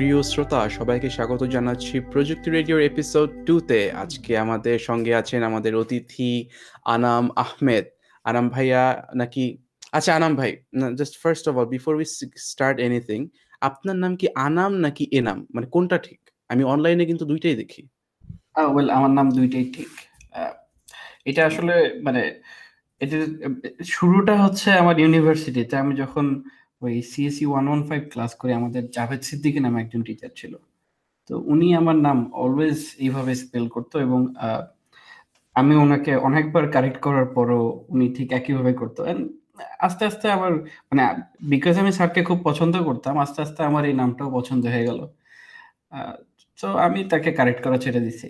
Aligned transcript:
প্রিয় 0.00 0.22
শ্রোতা, 0.30 0.60
সবাইকে 0.78 1.08
স্বাগত 1.16 1.42
জানাচ্ছি 1.54 1.94
প্রযুক্তি 2.12 2.48
রেডিওর 2.50 2.82
এপিসোড 2.90 3.28
টুতে 3.46 3.80
আজকে 4.02 4.32
আমাদের 4.44 4.76
সঙ্গে 4.88 5.12
আছেন 5.20 5.40
আমাদের 5.50 5.72
অতিথি 5.82 6.32
আনাম 6.94 7.24
আহমেদ। 7.44 7.84
আনাম 8.24 8.46
ভাইয়া 8.54 8.82
নাকি 9.20 9.44
আচ্ছা 9.92 10.10
আনাম 10.18 10.32
ভাই 10.40 10.50
just 10.98 11.14
first 11.22 11.44
of 11.48 11.54
all 11.60 11.68
before 11.74 11.92
we 12.00 12.06
start 12.50 12.76
anything 12.86 13.20
আপনার 13.68 13.96
নাম 13.96 14.12
কি 14.20 14.26
আনাম 14.46 14.72
নাকি 14.84 15.04
এনাম? 15.18 15.38
মানে 15.54 15.66
কোনটা 15.74 15.96
ঠিক? 15.98 16.20
আমি 16.48 16.62
অনলাইনে 16.72 17.04
কিন্তু 17.10 17.24
দুইটাই 17.24 17.56
দেখি। 17.62 17.82
ওয়েল 18.72 18.88
আমার 18.90 19.12
নাম 19.18 19.26
দুইটাই 19.30 19.66
ঠিক। 19.74 19.90
এটা 21.30 21.42
আসলে 21.46 21.74
মানে 22.06 22.22
এটা, 23.00 23.18
শুরুটা 23.84 24.34
হচ্ছে 24.44 24.68
আমার 24.82 24.96
ইউনিভার্সিটিতে 25.02 25.74
আমি 25.76 25.92
যখন 26.02 26.26
ওই 26.82 26.94
CSC 27.10 27.44
one 27.50 27.64
one 27.68 27.80
five 27.88 28.02
class 28.12 28.32
করে 28.40 28.52
আমাদের 28.60 28.82
জাভেদ 28.96 29.20
সিদ্দিকী 29.28 29.60
নামে 29.64 29.78
একজন 29.84 30.02
টিচার 30.08 30.32
ছিল। 30.40 30.52
তো 31.30 31.34
উনি 31.52 31.66
আমার 31.80 31.96
নাম 32.06 32.18
অলওয়েজ 32.44 32.78
এইভাবে 33.04 33.32
স্পেল 33.42 33.64
করতো 33.74 33.96
এবং 34.06 34.20
আমি 35.56 35.74
ওনাকে 35.84 36.12
অনেকবার 36.28 36.64
কারেক্ট 36.74 36.98
করার 37.06 37.26
পরও 37.36 37.62
উনি 37.94 38.06
ঠিক 38.16 38.28
একইভাবে 38.38 38.72
করতো। 38.80 39.00
আস্তে 39.86 40.02
আস্তে 40.10 40.26
আমার 40.36 40.52
মানে 40.90 41.02
বিকজ 41.52 41.74
আমি 41.82 41.90
স্যারকে 41.98 42.20
খুব 42.28 42.38
পছন্দ 42.48 42.74
করতাম, 42.88 43.14
আস্তে 43.24 43.38
আস্তে 43.44 43.60
আমার 43.70 43.82
এই 43.90 43.94
নামটাও 44.00 44.28
পছন্দ 44.38 44.62
হয়ে 44.74 44.86
গেল। 44.88 45.00
তো 46.58 46.68
আমি 46.86 47.00
তাকে 47.12 47.30
কারেক্ট 47.38 47.60
করা 47.64 47.78
ছেড়ে 47.84 48.00
দিছি। 48.06 48.28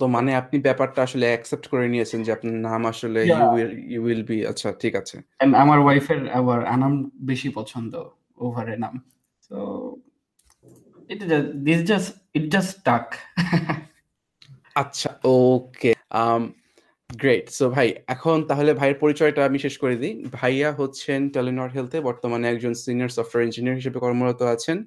তো 0.00 0.04
মানে 0.16 0.30
আপনি 0.40 0.56
ব্যাপারটা 0.66 1.00
আসলে 1.06 1.26
অ্যাকসেপ্ট 1.32 1.64
করে 1.72 1.86
নিয়েছেন 1.88 2.20
যে 2.26 2.30
আপনার 2.36 2.56
নাম 2.68 2.82
আসলে 2.92 3.20
you 3.26 3.46
will 3.54 3.72
you 3.92 4.00
will 4.06 4.22
be 4.30 4.38
আচ্ছা 4.50 4.68
ঠিক 4.82 4.94
আছে। 5.00 5.16
আমার 5.64 5.78
ওয়াইফের 5.84 6.20
আবার 6.38 6.58
আনাম 6.74 6.94
বেশি 7.30 7.48
পছন্দ 7.58 7.92
ওভারে 8.44 8.74
নাম। 8.84 8.94
তো 9.50 9.58
is 11.10 11.20
this 11.66 11.80
just 11.90 12.08
it 12.38 12.46
just 12.54 12.70
stuck 12.78 13.06
আচ্ছা 14.82 15.10
ওকে 15.24 15.90
um 16.20 16.42
গ্রেট 17.10 17.46
সো 17.58 17.64
ভাই, 17.76 17.88
এখন 18.14 18.36
তাহলে 18.50 18.70
ভাইয়ের 18.80 18.98
পরিচয়টা 19.02 19.40
আমি 19.48 19.58
শেষ 19.64 19.74
করে 19.82 19.96
দিই। 20.02 20.14
ভাইয়া 20.38 20.70
হচ্ছেন 20.80 21.20
টেলিনর 21.34 21.70
হেলথে 21.76 21.98
বর্তমানে 22.08 22.46
একজন 22.52 22.72
সিনিয়র 22.84 23.10
সফটওয়্যার 23.16 23.46
ইঞ্জিনিয়ার 23.48 23.78
হিসেবে 23.80 23.98
কর্মরত 24.04 24.40
আছেন 24.54 24.78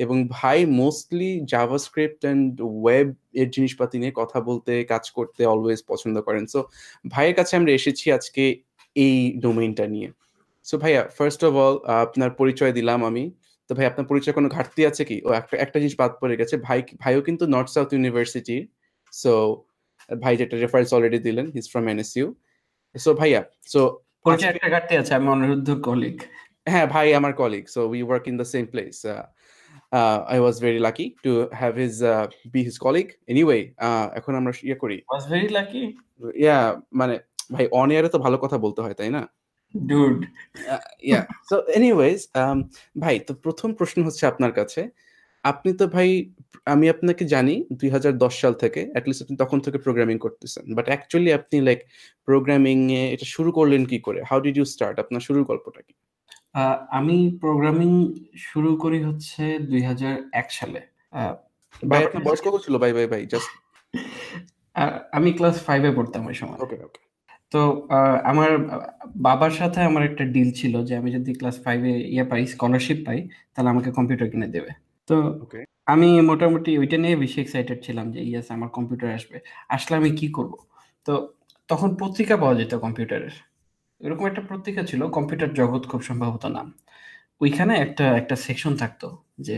এবং 0.00 0.16
ভাই 0.38 0.58
মোস্টলি 0.80 1.30
জাভাস্ক্রিপ্ট 1.52 2.20
অ্যান্ড 2.26 2.52
ওয়েব 2.82 3.08
এর 3.40 3.48
জিনিসপাতি 3.56 3.96
নিয়ে 4.02 4.12
কথা 4.20 4.38
বলতে, 4.48 4.72
কাজ 4.92 5.04
করতে 5.16 5.42
অলওয়েজ 5.52 5.80
পছন্দ 5.90 6.16
করেন। 6.26 6.44
সো 6.52 6.58
ভাইয়ের 7.14 7.34
কাছে 7.38 7.52
আমরা 7.58 7.72
এসেছি 7.78 8.06
আজকে 8.18 8.44
এই 8.96 9.16
ডোমেইনটা 9.44 9.84
নিয়ে। 9.94 10.08
সো 10.66 10.74
ভাইয়া 10.82 11.02
ফার্স্ট 11.16 11.40
অফ 11.48 11.52
অল 11.64 11.74
আপনার 12.06 12.30
পরিচয় 12.40 12.72
দিলাম 12.78 13.00
আমি। 13.10 13.24
তো 13.70 13.72
ভাই, 13.76 13.86
আপনার 13.90 14.06
পরিচয় 14.10 14.34
কোনো 14.38 14.48
ঘাটতি 14.56 14.82
আছে 14.90 15.02
কি? 15.08 15.16
ও 15.26 15.28
একটা 15.40 15.54
একটা 15.64 15.78
জিনিস 15.82 15.94
বাদ 16.02 16.12
পড়ে 16.20 16.34
গেছে। 16.40 16.54
ভাই, 16.66 16.80
ভাইও 17.02 17.20
কিন্তু 17.28 17.44
নর্থ 17.54 17.70
সাউথ 17.76 17.90
ইউনিভার্সিটি 17.96 18.58
সো 19.12 19.32
ভাই 20.22 20.34
যেটা 20.36 20.54
রেফারেন্স 20.56 20.88
অলরেডি 20.94 21.18
দিলেন 21.18 21.46
হিজ 21.56 21.66
ফ্রম 21.72 21.84
এনএসইউ 21.88 22.26
সো 22.94 23.10
ভাইয়া 23.14 23.40
সো 23.72 23.80
পরিচয় 24.24 24.50
একটা 24.50 24.68
ঘাটতি 24.68 24.94
আছে 25.00 25.12
আমি 25.14 25.28
অনিরুদ্ধ 25.28 25.68
কলিগ 25.88 26.16
হ্যাঁ 26.66 26.86
ভাই 26.86 27.06
আমার 27.14 27.32
colleague 27.32 27.64
so 27.74 27.80
we 27.92 28.00
work 28.02 28.24
in 28.30 28.34
the 28.36 28.46
same 28.54 28.64
place 28.66 28.94
I 30.32 30.38
was 30.38 30.56
very 30.64 30.78
lucky 30.78 31.06
to 31.24 31.32
have 31.60 31.72
his 31.76 31.96
be 32.52 32.60
his 32.68 32.76
colleague 32.78 33.06
anyway 33.28 33.58
এখন 34.18 34.32
আমরা 34.34 34.52
ইয়ে 34.68 34.76
করি। 34.82 34.96
ওয়াজ 35.10 35.24
ভেরি 35.32 35.48
লাকি 35.48 35.82
ইয়া 36.44 36.58
মানে 36.92 37.14
ভাই 37.52 37.64
অন 37.80 37.88
এয়ারে 37.92 38.08
তো 38.08 38.18
ভালো 38.18 38.36
কথা 38.38 38.56
বলতে 38.58 38.80
হয় 38.82 38.96
তাই 39.00 39.10
না? 39.10 39.22
ডুড 39.74 40.18
ইয়া 41.02 41.20
সো 41.50 41.56
এনিওয়েজ 41.76 42.18
ভাই 42.98 43.16
তো 43.18 43.32
প্রথম 43.44 43.68
প্রশ্ন 43.74 43.98
হচ্ছে 44.04 44.24
আপনার 44.26 44.52
কাছে 44.52 44.82
আপনি 45.44 45.70
তো 45.80 45.84
ভাই 45.94 46.08
আমি 46.66 46.86
আপনাকে 46.94 47.24
জানি 47.34 47.54
দুই 47.80 47.88
হাজার 47.90 48.12
দশ 48.24 48.34
সাল 48.42 48.54
থেকে 48.62 48.80
অ্যাটলিস্ট 48.92 49.22
আপনি 49.24 49.36
তখন 49.42 49.58
থেকে 49.64 49.78
প্রোগ্রামিং 49.78 50.16
করতেছেন 50.18 50.64
বাট 50.76 50.86
অ্যাকচুয়ালি 50.90 51.30
আপনি 51.32 51.56
লাইক 51.68 51.80
প্রোগ্রামিং 52.28 52.76
এ 53.00 53.02
এটা 53.14 53.26
শুরু 53.34 53.50
করলেন 53.58 53.82
কি 53.90 53.98
করে? 54.06 54.20
হাউ 54.30 54.38
ডিড 54.46 54.56
ইউ 54.58 54.66
স্টার্ট 54.74 54.96
আপনার 54.98 55.22
শুরুর 55.26 55.44
গল্পটা 55.50 55.80
কি? 55.86 55.94
আমি 56.98 57.16
প্রোগ্রামিং 57.42 57.90
শুরু 58.48 58.70
করি 58.76 58.98
হচ্ছে 59.08 59.42
দুই 59.70 59.82
হাজার 59.82 60.14
এক 60.32 60.48
সালে। 60.50 60.80
ভাই 61.82 62.02
আপনার 62.06 62.22
বয়স 62.26 62.40
কত 62.44 62.56
ছিল 62.64 62.74
ভাই 62.82 62.92
ভাই 62.98 63.06
ভাই 63.12 63.22
জাস্ট 63.32 63.50
আমি 65.16 65.30
ক্লাস 65.38 65.56
ফাইভে 65.66 65.90
পড়তাম 65.98 66.22
ওই 66.30 66.36
সময়। 66.40 66.58
ওকে 66.64 66.76
ওকে 66.88 67.00
তো 67.52 67.60
আমার 68.32 68.50
বাবার 69.26 69.52
সাথে 69.60 69.80
আমার 69.80 70.02
একটা 70.10 70.24
ডিল 70.34 70.50
ছিল 70.60 70.74
যে 70.88 70.94
আমি 71.00 71.10
যদি 71.16 71.30
ক্লাস 71.40 71.56
ফাইভে 71.64 71.92
ইয়ে 72.14 72.24
পাই 72.30 72.42
স্কলারশিপ 72.54 72.98
পাই 73.06 73.18
তাহলে 73.54 73.68
আমাকে 73.70 73.90
কম্পিউটার 73.98 74.28
কিনে 74.32 74.48
দেবে। 74.56 74.72
তো 75.08 75.16
আমি 75.92 76.08
মোটামুটি 76.30 76.70
ওইটা 76.82 76.96
নিয়ে 77.02 77.16
বেশি 77.24 77.38
এক্সাইটেড 77.40 77.78
ছিলাম 77.86 78.06
যে 78.14 78.20
ইয়েস 78.30 78.46
আমার 78.56 78.70
কম্পিউটার 78.76 79.08
আসবে। 79.18 79.36
আসলে 79.74 79.94
আমি 80.00 80.10
কি 80.20 80.26
করব? 80.36 80.52
তো 81.06 81.12
তখন 81.68 81.90
পত্রিকা 82.02 82.34
পাওয়া 82.42 82.54
যেত 82.60 82.72
কম্পিউটারের। 82.84 83.34
এরকম 84.00 84.24
একটা 84.30 84.42
পত্রিকা 84.50 84.82
ছিল 84.90 85.00
কম্পিউটার 85.16 85.50
জগৎ 85.60 85.82
খুব 85.90 86.00
সম্ভবত 86.08 86.44
নাম। 86.56 86.66
ওইখানে 87.44 87.74
একটা 87.84 88.04
একটা 88.20 88.36
সেকশন 88.46 88.72
থাকতো 88.82 89.06
যে 89.46 89.56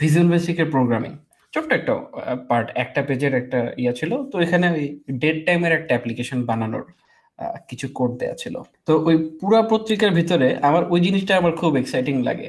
ভিজুয়াল 0.00 0.28
বেসিকের 0.32 0.68
প্রোগ্রামিং 0.74 1.12
ছোট্ট 1.54 1.70
একটা 1.78 1.92
পার্ট 2.50 2.68
একটা 2.82 3.00
পেজের 3.08 3.32
একটা 3.40 3.58
ইয়া 3.82 3.92
ছিল। 4.00 4.12
তো 4.30 4.36
এখানে 4.44 4.66
ওই 4.76 4.84
ডেট 5.22 5.38
টাইমের 5.46 5.72
একটা 5.78 5.92
অ্যাপ্লিকেশন 5.94 6.38
বানানোর 6.50 6.84
কিছু 7.68 7.86
কোড 7.98 8.10
দেওয়া 8.20 8.36
ছিল। 8.42 8.54
তো 8.86 8.92
ওই 9.08 9.16
পুরা 9.40 9.60
পত্রিকার 9.72 10.10
ভিতরে 10.18 10.48
আমার 10.68 10.82
ওই 10.92 11.00
জিনিসটা 11.06 11.32
আমার 11.40 11.52
খুব 11.60 11.72
এক্সাইটিং 11.82 12.14
লাগে। 12.28 12.48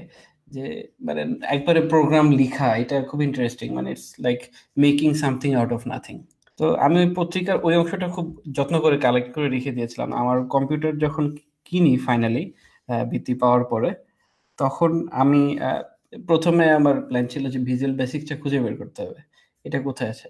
যে 0.56 0.66
মানে 1.08 1.22
একবারে 1.56 1.80
প্রোগ্রাম 1.94 2.25
লিখা, 2.41 2.68
এটা 2.84 2.97
খুব 3.09 3.19
ইন্টারেস্টিং 3.28 3.68
মানে 3.78 3.88
it's 3.94 4.08
like 4.25 4.40
making 4.86 5.09
something 5.24 5.50
out 5.59 5.72
of 5.78 5.81
nothing 5.94 6.16
তো 6.59 6.66
আমি 6.86 6.96
ওই 7.03 7.09
পত্রিকার 7.19 7.56
ওই 7.68 7.74
অংশটা 7.81 8.08
খুব 8.16 8.28
যত্ন 8.58 8.75
করে 8.84 8.97
কালেক্ট 9.06 9.30
করে 9.36 9.47
রেখে 9.56 9.72
দিয়েছিলাম। 9.78 10.09
আমার 10.22 10.38
কম্পিউটার 10.56 10.94
যখন 11.06 11.25
কিনি 11.68 11.94
ফাইনালি 12.08 12.44
বৃত্তি 13.09 13.34
পাওয়ার 13.41 13.64
পরে, 13.72 13.90
তখন 14.59 14.91
আমি 15.22 15.41
প্রথমে 16.30 16.66
আমার 16.80 16.96
প্ল্যান 17.09 17.25
ছিল 17.34 17.44
যে 17.53 17.59
ভিজুয়াল 17.68 17.94
বেসিকটা 18.00 18.35
খুঁজে 18.41 18.59
বের 18.64 18.75
করতে 18.81 19.00
হবে। 19.06 19.20
এটা 19.66 19.78
কোথায় 19.88 20.12
আছে? 20.14 20.30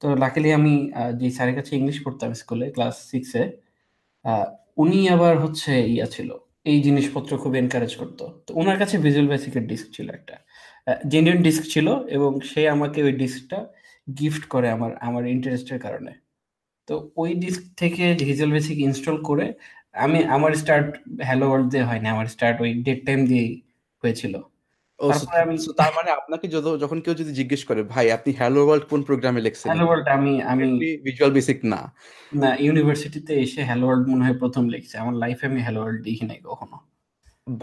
তো 0.00 0.06
লাকিলি 0.22 0.50
আমি 0.58 0.74
যে 1.20 1.28
স্যারের 1.36 1.54
কাছে 1.58 1.72
ইংলিশ 1.80 1.96
পড়তাম 2.04 2.30
স্কুলে 2.40 2.66
ক্লাস 2.76 2.94
সিক্সে 3.10 3.42
উনি 4.82 4.98
আবার 5.14 5.34
হচ্ছে 5.44 5.72
ইয়া 5.94 6.06
ছিল। 6.14 6.30
এই 6.70 6.78
জিনিসপত্র 6.86 7.30
খুব 7.42 7.52
এনকারেজ 7.62 7.92
করতো। 8.00 8.24
তো 8.46 8.50
ওনার 8.60 8.76
কাছে 8.80 8.94
ভিজুয়াল 9.04 9.28
বেসিকের 9.32 9.64
ডিস্ক 9.70 9.86
ছিল 9.96 10.06
একটা। 10.18 10.36
জেনুইন 11.12 11.38
ডিস্ক 11.46 11.62
ছিল 11.72 11.86
এবং 12.16 12.30
সে 12.50 12.62
আমাকে 12.74 12.98
ওই 13.06 13.12
ডিস্কটা 13.22 13.58
গিফট 14.18 14.42
করে 14.54 14.66
আমার 14.76 14.90
আমার 15.06 15.22
ইন্টারেস্টের 15.34 15.78
কারণে। 15.86 16.12
তো 16.88 16.94
ওই 17.22 17.30
ডিস্ক 17.42 17.62
থেকে 17.80 18.04
ভিজুয়াল 18.26 18.50
বেসিক 18.56 18.76
ইনস্টল 18.88 19.16
করে 19.28 19.46
আমি, 20.04 20.18
আমার 20.36 20.52
স্টার্ট 20.62 20.88
হ্যালো 21.28 21.46
ওয়ার্ল্ড 21.48 21.68
দিয়ে 21.72 21.84
হয়নি, 21.90 22.06
আমার 22.14 22.26
স্টার্ট 22.34 22.56
ওই 22.64 22.70
ডেট 22.86 23.00
টাইম 23.08 23.20
দিয়েই 23.30 23.52
হয়েছিল। 24.02 24.34
তার 25.80 25.92
মানে 25.98 26.10
আপনাকে 26.18 26.46
যখন 26.82 26.98
কেউ 27.04 27.14
যদি 27.20 27.32
জিজ্ঞেস 27.40 27.62
করে 27.68 27.80
ভাই 27.94 28.06
আপনি 28.16 28.30
হ্যালো 28.40 28.60
ওয়ার্ল্ড 28.66 28.84
কোন 28.92 29.00
প্রোগ্রামে 29.08 29.40
লিখছেন? 29.46 29.68
হ্যালো 29.70 29.84
ওয়ার্ল্ড 29.88 30.06
আমি 30.16 30.32
আমি 30.52 30.64
ভিজুয়াল 31.06 31.30
বেসিক 31.36 31.58
না। 31.72 31.80
না 32.42 32.50
ইউনিভার্সিটিতে 32.66 33.32
এসে 33.44 33.60
হ্যালো 33.68 33.84
ওয়ার্ল্ড 33.86 34.04
মনে 34.12 34.22
হয় 34.26 34.36
প্রথম 34.42 34.64
লিখছে। 34.74 34.94
আমার 35.02 35.14
লাইফে 35.22 35.44
আমি 35.50 35.60
হ্যালো 35.66 35.80
ওয়ার্ল্ড 35.82 36.00
দেখি 36.08 36.24
নাই 36.30 36.40
কখনো। 36.50 36.76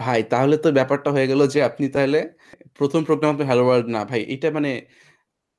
ভাই 0.02 0.20
তাহলে 0.32 0.56
তো 0.64 0.68
ব্যাপারটা 0.78 1.08
হয়ে 1.14 1.28
গেল 1.30 1.40
যে 1.54 1.58
আপনি 1.68 1.86
তাহলে 1.96 2.20
প্রথম 2.78 3.00
প্রোগ্রাম 3.08 3.30
আপনি 3.34 3.44
হ্যালো 3.50 3.64
ওয়ার্ল্ড 3.66 3.86
না। 3.94 4.00
ভাই 4.10 4.20
এটা 4.34 4.48
মানে 4.56 4.70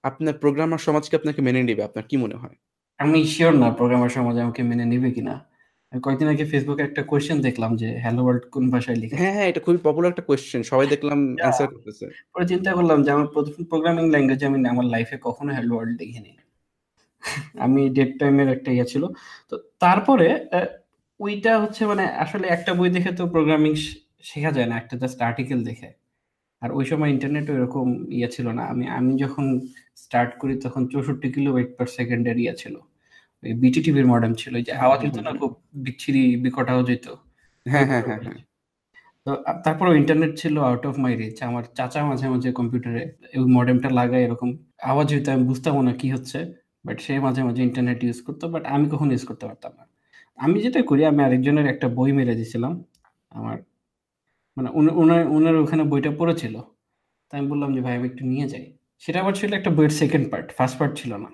আপনার 0.04 0.36
প্রোগ্রামার 0.44 0.82
সমাজকে 0.88 1.14
আপনাকে 1.20 1.40
মেনে 1.48 1.62
নেবে। 1.70 1.84
আপনার 1.90 2.06
কি 2.10 2.16
মনে 2.24 2.38
হয়? 2.42 2.56
আমি 3.00 3.20
শিওর 3.34 3.54
না 3.62 3.68
প্রোগ্রামার 3.78 4.12
সমাজ 4.18 4.36
আমাকে 4.44 4.62
মেনে 4.70 4.86
নেবে 4.92 5.10
কিনা। 5.16 5.36
কয়েকদিন 6.04 6.28
আগে 6.34 6.46
ফেসবুকে 6.52 6.84
একটা 6.84 7.02
কোয়েশ্চেন 7.12 7.38
দেখলাম 7.48 7.72
যে 7.82 7.88
হ্যালো 8.04 8.22
ওয়ার্ল্ড 8.24 8.44
কোন 8.54 8.64
ভাষায় 8.74 8.98
লিখে? 9.02 9.16
হ্যাঁ 9.22 9.34
হ্যাঁ 9.38 9.48
এটা 9.52 9.62
খুবই 9.66 9.80
পপুলার 9.88 10.12
একটা 10.14 10.24
কোয়েশ্চেন 10.30 10.62
সবাই 10.72 10.88
দেখলাম 10.94 11.20
অ্যানসার 11.42 11.68
করতেছে। 11.74 12.06
পরে 12.34 12.46
চিন্তা 12.52 12.72
করলাম 12.78 12.98
যে 13.06 13.10
আমার 13.16 13.28
প্রথম 13.36 13.56
প্রোগ্রামিং 13.72 14.04
ল্যাঙ্গুয়েজ 14.14 14.42
আমি 14.50 14.58
আমার 14.74 14.86
লাইফে 14.94 15.18
কখনো 15.28 15.52
হ্যালো 15.58 15.74
ওয়ার্ল্ড 15.76 15.96
দেখিনি। 16.02 16.32
আমি 17.66 17.82
ডেট 17.98 18.12
টাইমের 18.20 18.50
একটা 18.56 18.70
ইয়ে 18.72 18.86
ছিল। 18.92 19.04
তো 19.50 19.56
তারপরে 19.84 20.28
ওইটা 21.20 21.52
হচ্ছে 21.64 21.82
মানে 21.92 22.04
আসলে 22.24 22.46
একটা 22.48 22.72
বই 22.80 22.90
দেখে 22.96 23.12
তো 23.20 23.24
প্রোগ্রামিং 23.36 23.74
শেখা 24.30 24.52
যায় 24.58 24.68
না 24.72 24.76
একটা 24.82 24.96
জাস্ট 25.02 25.18
আর্টিকেল 25.22 25.60
দেখে। 25.70 25.90
আর 26.62 26.70
ওই 26.78 26.86
সময় 26.92 27.10
ইন্টারনেটও 27.16 27.54
এরকম 27.60 27.88
ইয়ে 28.18 28.30
ছিল 28.36 28.48
না। 28.58 28.64
আমি 28.74 28.86
আমি 28.98 29.12
যখন 29.24 29.46
স্টার্ট 30.04 30.32
করি 30.42 30.54
তখন 30.66 30.82
চৌষট্টি 30.94 31.28
কিলো 31.36 31.50
ওয়েট 31.54 31.70
পার 31.78 31.88
সেকেন্ডের 31.98 32.38
ইয়ে 32.44 32.56
ছিল। 32.64 32.76
বিটি 33.44 33.80
টিভির 33.86 34.08
মডেম 34.14 34.32
ছিল 34.42 34.54
যে 34.68 34.72
আওয়াজ 34.86 35.00
হতো 35.06 35.20
না 35.26 35.32
খুব 35.40 35.52
বিচ্ছিরি 35.86 36.24
বিকট 36.44 36.68
আওয়াজ 36.74 36.86
হইতো 36.92 37.12
হ্যাঁ 37.66 37.86
হ্যাঁ 37.90 38.04
হ্যাঁ 38.08 38.20
হ্যাঁ। 38.26 38.40
তো 39.28 39.32
তারপরে 39.66 39.90
ইন্টারনেট 40.02 40.32
ছিল 40.42 40.56
আউট 40.70 40.84
অফ 40.90 40.96
মাই 41.04 41.14
রিচ 41.16 41.38
আমার 41.50 41.64
চাচা 41.78 42.00
মাঝে 42.10 42.28
মাঝে 42.34 42.50
কম্পিউটারে 42.60 43.02
ওই 43.42 43.48
মডেমটা 43.58 43.90
লাগায় 44.00 44.24
এরকম। 44.28 44.50
আওয়াজ 44.92 45.08
হইতো 45.14 45.30
আমি 45.36 45.44
বুঝতাম 45.52 45.74
না 45.88 45.94
কি 46.02 46.08
হচ্ছে 46.16 46.40
বাট 46.86 46.98
সে 47.06 47.14
মাঝে 47.20 47.42
মাঝে 47.48 47.62
ইন্টারনেট 47.70 48.00
ইউজ 48.06 48.20
করতো 48.28 48.46
বাট 48.54 48.64
আমি 48.76 48.86
কখনো 48.94 49.12
ইউজ 49.16 49.26
করতে 49.30 49.46
পারতাম 49.50 49.72
না। 49.80 49.84
আমি 50.40 50.58
যেটা 50.66 50.80
করি 50.90 51.02
আমি 51.12 51.22
আরেকজনের 51.28 51.68
একটা 51.74 51.88
বই 51.98 52.12
মেরে 52.18 52.34
দিয়েছিলাম 52.40 52.74
আমার 53.32 53.58
মানে 54.58 54.70
ওনার 55.02 55.22
ওনার 55.28 55.56
ওখানে 55.64 55.84
বইটা 55.92 56.12
পড়েছিল। 56.20 56.56
তাই 57.32 57.38
আমি 57.40 57.48
বললাম 57.54 57.70
যে 57.76 57.82
ভাই 57.82 57.94
আমি 57.98 58.08
একটু 58.12 58.24
নিয়ে 58.32 58.46
যাই। 58.48 58.66
সেটা 59.04 59.18
আবার 59.24 59.34
ছিল 59.40 59.50
একটা 59.54 59.72
বইয়ের 59.78 59.94
সেকেন্ড 60.02 60.26
পার্ট 60.32 60.48
ফার্স্ট 60.58 60.76
পার্ট 60.80 60.94
ছিল 61.02 61.12
না। 61.24 61.30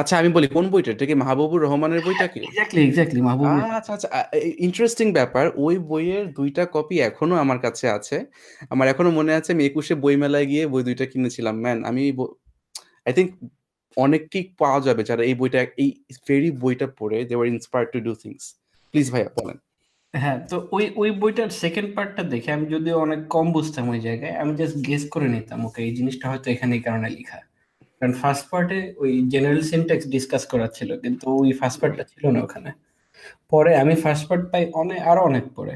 আচ্ছা 0.00 0.14
আমি 0.20 0.30
বলি 0.36 0.46
কোন 0.56 0.64
বইটা? 0.72 0.90
এটা 0.94 1.04
কি 1.10 1.14
মাহবুবুর 1.22 1.60
রহমানের 1.66 2.00
বইটা 2.06 2.26
কি? 2.32 2.40
এক্স্যাক্টলি 2.48 2.80
এক্স্যাক্টলি 2.88 3.20
মাহবুব 3.28 3.46
আচ্ছা 3.78 3.92
আচ্ছা 3.96 4.08
ইন্টারেস্টিং 4.66 5.06
ব্যাপার 5.18 5.44
ওই 5.64 5.74
বইয়ের 5.90 6.24
দুইটা 6.38 6.62
কপি 6.74 6.96
এখনও 7.08 7.36
আমার 7.44 7.58
কাছে 7.64 7.86
আছে। 7.96 8.16
আমার 8.72 8.86
এখনও 8.92 9.10
মনে 9.18 9.32
আছে 9.38 9.50
আমি 9.54 9.62
একুশে 9.68 9.94
বই 10.04 10.16
মেলায় 10.22 10.46
গিয়ে 10.50 10.64
বই 10.72 10.82
দুইটা 10.88 11.04
কিনেছিলাম। 11.12 11.54
ম্যান 11.64 11.78
আমি 11.90 12.02
আই 13.08 13.12
থিঙ্ক 13.16 13.30
অনেককেই 13.96 14.44
পাওয়া 14.60 14.80
যাবে 14.86 15.02
যারা 15.08 15.22
এই 15.30 15.34
বইটা 15.40 15.58
এই 15.82 15.88
ফেরি 16.26 16.50
বইটা 16.62 16.86
পড়ে 16.98 17.18
they 17.28 17.34
were 17.38 17.48
inspired 17.54 17.88
to 17.94 17.98
do 18.06 18.12
things 18.22 18.42
please 18.94 19.06
ভাইয়া 19.14 19.30
বলেন। 19.38 19.58
হ্যাঁ 20.14 20.38
তো 20.50 20.56
ওই 20.76 20.84
ওই 21.02 21.10
বইটার 21.22 21.48
সেকেন্ড 21.62 21.88
পার্টটা 21.96 22.22
দেখে 22.32 22.50
আমি 22.56 22.66
যদিও 22.74 22.96
অনেক 23.06 23.20
কম 23.34 23.46
বুঝতাম 23.56 23.84
ওই 23.94 24.00
জায়গায় 24.06 24.34
আমি 24.42 24.52
জাস্ট 24.60 24.76
গেস 24.86 25.02
করে 25.14 25.26
নিতাম 25.34 25.60
ওকে 25.66 25.80
এই 25.86 25.92
জিনিসটা 25.98 26.26
হয়তো 26.30 26.46
এখানে 26.54 26.72
এই 26.78 26.82
কারণে 26.86 27.08
লেখা। 27.18 27.38
কারণ 27.98 28.12
ফার্স্ট 28.22 28.44
পার্টে 28.50 28.78
ওই 29.02 29.10
জেনারেল 29.32 29.62
সিনটেক্স 29.70 30.04
ডিসকাস 30.14 30.42
করা 30.52 30.66
ছিল, 30.76 30.90
কিন্তু 31.02 31.26
ওই 31.42 31.50
ফার্স্ট 31.60 31.78
পার্টটা 31.80 32.04
ছিল 32.12 32.24
না 32.34 32.40
ওখানে। 32.46 32.70
পরে 33.52 33.72
আমি 33.82 33.94
ফার্স্ট 34.04 34.24
পার্ট 34.28 34.44
পাই 34.52 34.62
অনেক 34.80 35.00
আরও 35.10 35.22
অনেক 35.30 35.44
পরে। 35.56 35.74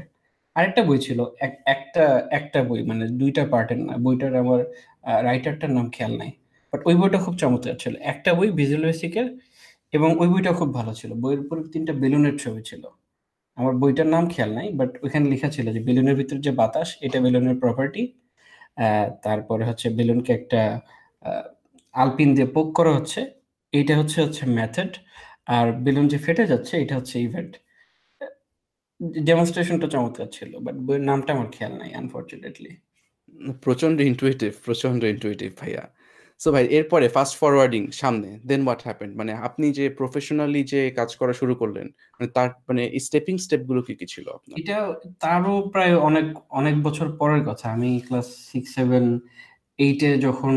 আরেকটা 0.55 0.81
বই 0.89 0.99
ছিল, 1.07 1.19
এক, 1.45 1.53
একটা 1.75 2.03
একটা 2.39 2.59
বই 2.69 2.79
মানে 2.89 3.03
দুইটা 3.21 3.43
পার্টের 3.53 3.79
না, 3.87 3.93
বইটার 4.05 4.31
আমার 4.43 4.59
রাইটারটার 5.27 5.71
নাম 5.77 5.85
খেয়াল 5.95 6.13
নাই। 6.21 6.31
বাট 6.73 6.81
ওই 6.89 6.95
বইটা 7.01 7.19
খুব 7.25 7.33
চমৎকার 7.41 7.75
ছিল। 7.83 7.93
একটা 8.11 8.29
বই 8.37 8.49
ভিজুয়াল 8.59 8.83
বেসিকের 8.89 9.27
এবং 9.97 10.09
ওই 10.21 10.27
বইটা 10.33 10.51
খুব 10.59 10.69
ভালো 10.79 10.91
ছিল। 10.99 11.11
বইয়ের 11.23 11.41
উপর 11.45 11.57
তিনটা 11.73 11.93
বেলুনের 12.03 12.35
ছবি 12.43 12.61
ছিল। 12.69 12.83
আমার 13.57 13.73
বইটার 13.81 14.07
নাম 14.15 14.23
খেয়াল 14.33 14.51
নাই 14.57 14.67
বাট 14.79 14.91
ওইখানে 15.03 15.25
লেখা 15.33 15.49
ছিল 15.55 15.65
যে 15.75 15.81
বেলুনের 15.87 16.15
ভিতর 16.19 16.37
যে 16.45 16.51
বাতাস, 16.61 16.89
এটা 17.05 17.17
বেলুনের 17.25 17.57
প্রপার্টি 17.63 18.03
তারপরে 19.25 19.63
হচ্ছে 19.69 19.87
বেলুনকে 19.97 20.31
একটা 20.39 20.61
আলপিন 21.95 22.29
দিয়ে 22.35 22.47
পোক 22.55 22.67
করা 22.73 22.91
হচ্ছে 22.97 23.21
এইটা 23.73 23.93
হচ্ছে 23.97 24.17
হচ্ছে 24.21 24.43
মেথড 24.57 24.91
আর 25.47 25.67
বেলুন 25.85 26.05
যে 26.07 26.17
ফেটে 26.17 26.43
যাচ্ছে 26.47 26.73
এটা 26.77 26.93
হচ্ছে 26.95 27.15
ইভেন্ট 27.19 27.53
ডেমনস্ট্রেশনটা 29.25 29.87
চমৎকার 29.87 30.27
ছিল 30.27 30.51
বাট 30.59 30.75
বইয়ের 30.85 31.03
নামটা 31.09 31.29
আমার 31.33 31.47
খেয়াল 31.51 31.73
নাই 31.77 31.91
আনফর্চুনেটলি 31.93 32.71
প্রচণ্ড 33.65 33.97
ইন্টুইটিভ 34.01 34.51
প্রচণ্ড 34.65 35.01
ইন্টুইটিভ 35.03 35.49
ভাইয়া। 35.61 35.83
সো 36.41 36.47
ভাই 36.51 36.65
এরপরে 36.77 37.05
ফাস্ট 37.09 37.35
ফরওয়ার্ডিং 37.41 37.81
সামনে 37.91 38.29
দেন 38.45 38.61
হোয়াট 38.61 38.81
হ্যাপেন 38.85 39.09
মানে 39.15 39.31
আপনি 39.47 39.65
যে 39.71 39.85
প্রফেশনালি 39.89 40.61
যে 40.63 40.81
কাজ 40.91 41.09
করা 41.15 41.33
শুরু 41.33 41.53
করলেন 41.55 41.87
মানে 42.13 42.27
তার 42.27 42.49
মানে 42.67 42.83
স্টেপিং 42.99 43.35
স্টেপগুলো 43.37 43.81
কি 43.87 43.93
কি 43.99 44.05
ছিল 44.05 44.25
আপনার? 44.29 44.55
এটা 44.59 44.77
তারও 45.19 45.53
প্রায় 45.73 45.93
অনেক 45.99 46.27
অনেক 46.49 46.75
বছর 46.81 47.07
পরের 47.17 47.41
কথা। 47.45 47.65
আমি 47.69 47.89
ক্লাস 48.07 48.27
সিক্স 48.51 48.69
সেভেন 48.75 49.05
এইটে 49.79 50.09
যখন 50.25 50.55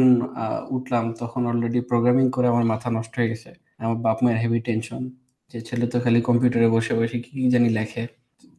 উঠলাম 0.77 1.05
তখন 1.21 1.43
অলরেডি 1.51 1.81
প্রোগ্রামিং 1.91 2.27
করে 2.35 2.47
আমার 2.53 2.65
মাথা 2.73 2.89
নষ্ট 2.97 3.13
হয়ে 3.19 3.31
গেছে। 3.33 3.51
আমার 3.83 3.97
বাপ 4.07 4.19
মায়ের 4.23 4.39
হেভি 4.43 4.61
টেনশন 4.67 5.03
যে 5.51 5.59
ছেলে 5.69 5.87
তো 5.93 5.97
খালি 6.05 6.21
কম্পিউটারে 6.29 6.69
বসে 6.77 6.93
বসে 6.99 7.19
কি 7.25 7.33
জানি 7.55 7.69
লেখে 7.79 8.03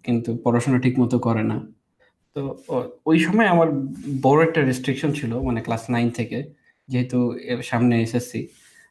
কিন্তু 0.05 0.29
পড়াশোনা 0.43 0.77
ঠিক 0.85 0.95
মতো 1.01 1.15
করে 1.25 1.43
না। 1.51 1.57
তো 2.35 2.41
ওই 3.09 3.17
সময় 3.25 3.47
আমার 3.53 3.67
বড় 4.25 4.39
একটা 4.47 4.59
রেস্ট্রিকশন 4.69 5.11
ছিল 5.19 5.31
মানে 5.47 5.59
ক্লাস 5.65 5.83
নাইন 5.93 6.07
থেকে 6.19 6.37
যেহেতু 6.89 7.17
সামনে 7.69 7.93
এসএসসি 8.05 8.41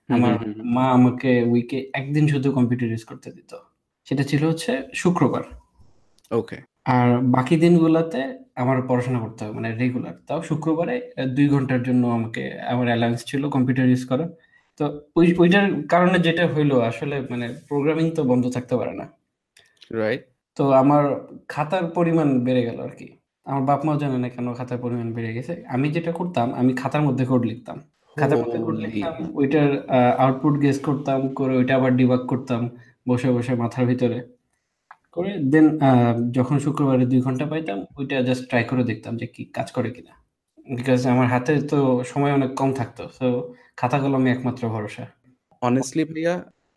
আমার 0.08 0.34
মা 0.74 0.84
আমাকে 0.98 1.30
উইকে 1.52 1.78
একদিন 2.00 2.24
শুধু 2.32 2.48
কম্পিউটার 2.56 2.88
ইউজ 2.92 3.04
করতে 3.10 3.28
দিত। 3.36 3.52
সেটা 4.06 4.22
ছিল 4.30 4.42
হচ্ছে 4.50 4.72
শুক্রবার। 5.02 5.42
ওকে 6.30 6.56
আর 6.94 7.08
বাকি 7.36 7.54
দিনগুলোতে 7.64 8.22
আমার 8.56 8.76
পড়াশোনা 8.88 9.18
করতে 9.24 9.40
হবে 9.42 9.52
মানে 9.58 9.68
রেগুলার 9.80 10.16
তাও 10.28 10.40
শুক্রবারে 10.48 10.96
দুই 11.36 11.46
ঘণ্টার 11.54 11.80
জন্য 11.88 12.02
আমাকে 12.18 12.42
আমার 12.72 12.86
অ্যালায়েন্স 12.90 13.20
ছিল 13.30 13.42
কম্পিউটার 13.54 13.86
ইউজ 13.92 14.04
করা 14.10 14.26
তো 14.80 14.84
ওই 15.18 15.26
ওইটার 15.42 15.66
কারণে 15.92 16.16
যেটা 16.26 16.44
হইল 16.54 16.72
আসলে 16.90 17.16
মানে 17.32 17.46
প্রোগ্রামিং 17.68 18.06
তো 18.16 18.22
বন্ধ 18.30 18.44
থাকতে 18.56 18.74
পারে 18.80 18.92
না। 19.00 19.04
রাইট 20.00 20.22
তো 20.56 20.64
আমার 20.82 21.02
খাতার 21.52 21.84
পরিমাণ 21.96 22.28
বেড়ে 22.46 22.62
গেল 22.68 22.78
আর 22.86 22.92
কি। 22.98 23.08
আমার 23.46 23.62
বাপ 23.68 23.80
মাও 23.86 23.96
জানে 24.02 24.18
না 24.22 24.28
কেন 24.34 24.46
খাতার 24.58 24.78
পরিমাণ 24.84 25.08
বেড়ে 25.16 25.30
গেছে। 25.36 25.52
আমি 25.74 25.86
যেটা 25.96 26.12
করতাম 26.18 26.48
আমি 26.60 26.72
খাতার 26.80 27.02
মধ্যে 27.06 27.24
কোড 27.30 27.42
লিখতাম। 27.50 27.76
খাতার 28.16 28.38
মধ্যে 28.42 28.58
কোড 28.66 28.76
লিখতাম 28.84 29.14
ওইটার 29.40 29.68
আউটপুট 30.24 30.54
গেস 30.64 30.78
করতাম 30.88 31.20
করে 31.38 31.52
ওইটা 31.60 31.72
আবার 31.78 31.92
ডিবাগ 31.98 32.22
করতাম 32.32 32.62
বসে 33.08 33.28
বসে 33.36 33.52
মাথার 33.62 33.84
ভিতরে। 33.90 34.18
করে 35.16 35.32
দেন 35.52 35.66
যখন 36.36 36.56
শুক্রবারে 36.64 37.04
দুই 37.12 37.20
ঘণ্টা 37.26 37.44
পাইতাম, 37.52 37.78
ওইটা 37.98 38.16
জাস্ট 38.28 38.42
ট্রাই 38.50 38.64
করে 38.70 38.82
দেখতাম 38.90 39.12
যে 39.20 39.26
কি 39.34 39.42
কাজ 39.56 39.68
করে 39.76 39.90
কিনা। 39.96 40.12
বিকজ 40.76 41.00
আমার 41.12 41.28
হাতে 41.34 41.52
তো 41.72 41.78
সময় 42.12 42.32
অনেক 42.38 42.50
কম 42.60 42.70
থাকতো 42.80 43.02
তো 43.18 43.26
খাতা 43.80 43.98
কলমে 44.02 44.28
একমাত্র 44.34 44.62
ভরসা। 44.74 45.04
অনেস্টলি 45.62 46.04
ভাইয়া, 46.10 46.34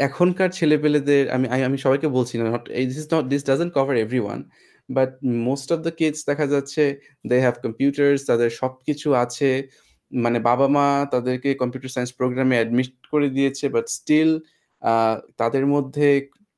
এখনকার 0.07 0.49
ছেলেপেলেদের, 0.59 1.23
আমি 1.35 1.45
আমি 1.69 1.77
সবাইকে 1.85 2.07
বলছি 2.17 2.33
না 2.39 2.43
not 2.53 2.63
this 2.89 2.97
is 3.03 3.07
not 3.15 3.25
this 3.31 3.41
doesn't 3.49 3.71
cover 3.77 3.95
everyone 4.05 4.39
but 4.89 5.11
most 5.47 5.67
of 5.75 5.79
the 5.85 5.91
kids 5.99 6.21
দেখা 6.29 6.45
যাচ্ছে 6.53 6.83
দে 7.29 7.35
হ্যাভ 7.45 7.55
কম্পিউটার্স 7.65 8.19
তাদের 8.29 8.49
সব 8.61 8.73
কিছু 8.87 9.07
আছে 9.23 9.49
মানে 10.11 10.37
বাবা 10.49 10.67
মা 10.75 10.87
তাদেরকে 11.13 11.49
কম্পিউটার 11.61 11.91
সায়েন্স 11.95 12.11
প্রোগ্রামে 12.19 12.55
অ্যাডমিট 12.59 12.91
করে 13.13 13.27
দিয়েছে 13.37 13.65
বাট 13.75 13.85
স্টিল 13.97 14.29
তাদের 15.41 15.65
মধ্যে 15.73 16.07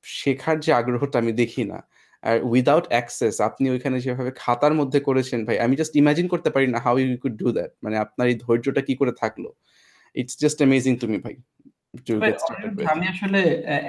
শেখার 0.03 0.55
যে 0.65 0.71
আগ্রহটা 0.73 1.17
আমি 1.19 1.31
দেখি 1.41 1.63
না। 1.71 1.79
আর 2.23 2.37
উইদাউট 2.51 2.85
অ্যাক্সেস 2.89 3.35
আপনি 3.41 3.65
ওইখানে 3.69 3.97
যেভাবে 4.05 4.31
খাতার 4.41 4.73
মধ্যে 4.79 4.99
করেছেন 4.99 5.39
ভাই 5.47 5.57
আমি 5.65 5.73
জাস্ট 5.79 5.93
ইমাজিন 5.95 6.25
করতে 6.33 6.49
পারি 6.49 6.67
না 6.73 6.79
how 6.85 6.95
you 6.99 7.07
could 7.23 7.35
do 7.43 7.47
that 7.57 7.71
মানে 7.83 7.95
আপনার 7.97 8.25
এই 8.31 8.37
ধৈর্যটা 8.45 8.81
কি 8.87 8.93
করে 8.99 9.13
থাকল। 9.21 9.43
It's 10.15 10.35
just 10.43 10.57
amazing 10.61 10.93
to 11.01 11.05
me 11.11 11.17
ভাই 11.25 11.35
আমি 12.93 13.05
আসলে 13.13 13.39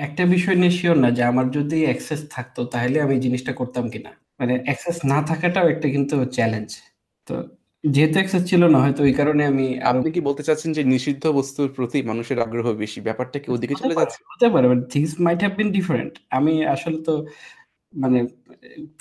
একটা 0.06 0.22
বিষয় 0.34 0.56
নিয়ে 0.60 0.74
শিওর 0.78 0.96
না 1.04 1.08
যে 1.16 1.22
আমার 1.30 1.46
যদি 1.50 1.78
অ্যাক্সেস 1.88 2.20
থাকতো 2.30 2.60
তাহলে 2.64 2.96
আমি 3.00 3.16
জিনিসটা 3.24 3.52
করতাম 3.52 3.84
কিনা। 3.92 4.10
মানে 4.40 4.54
অ্যাক্সেস 4.66 4.96
না 5.12 5.18
থাকাটাও 5.30 5.66
একটা 5.68 5.88
কিন্তু 5.94 6.16
চ্যালেঞ্জ 6.36 6.70
তো 7.26 7.34
যেহেতু 7.84 8.16
অ্যাক্সেস 8.18 8.42
ছিল 8.50 8.62
না 8.72 8.78
হয়তো 8.84 9.00
ওই 9.08 9.14
কারণে 9.20 9.42
আমি 9.52 9.66
আপনি 9.90 10.08
কি 10.14 10.20
বলতে 10.28 10.42
চাচ্ছেন 10.46 10.70
যে 10.76 10.82
নিষিদ্ধ 10.92 11.24
বস্তুর 11.38 11.68
প্রতি 11.76 11.98
মানুষের 12.10 12.38
আগ্রহ 12.46 12.66
বেশি? 12.82 12.98
ব্যাপারটা 13.08 13.38
কি 13.42 13.48
ওদিকে 13.54 13.74
চলে 13.82 13.94
যাচ্ছে? 14.00 14.18
হতে 14.32 14.46
পারে 14.54 14.66
but 14.70 14.80
things 14.92 15.12
might 15.24 15.40
have 15.44 15.54
been 15.60 15.70
different 15.76 16.12
আমি 16.38 16.54
আসলে 16.74 16.98
তো 17.08 17.14
মানে 17.92 18.18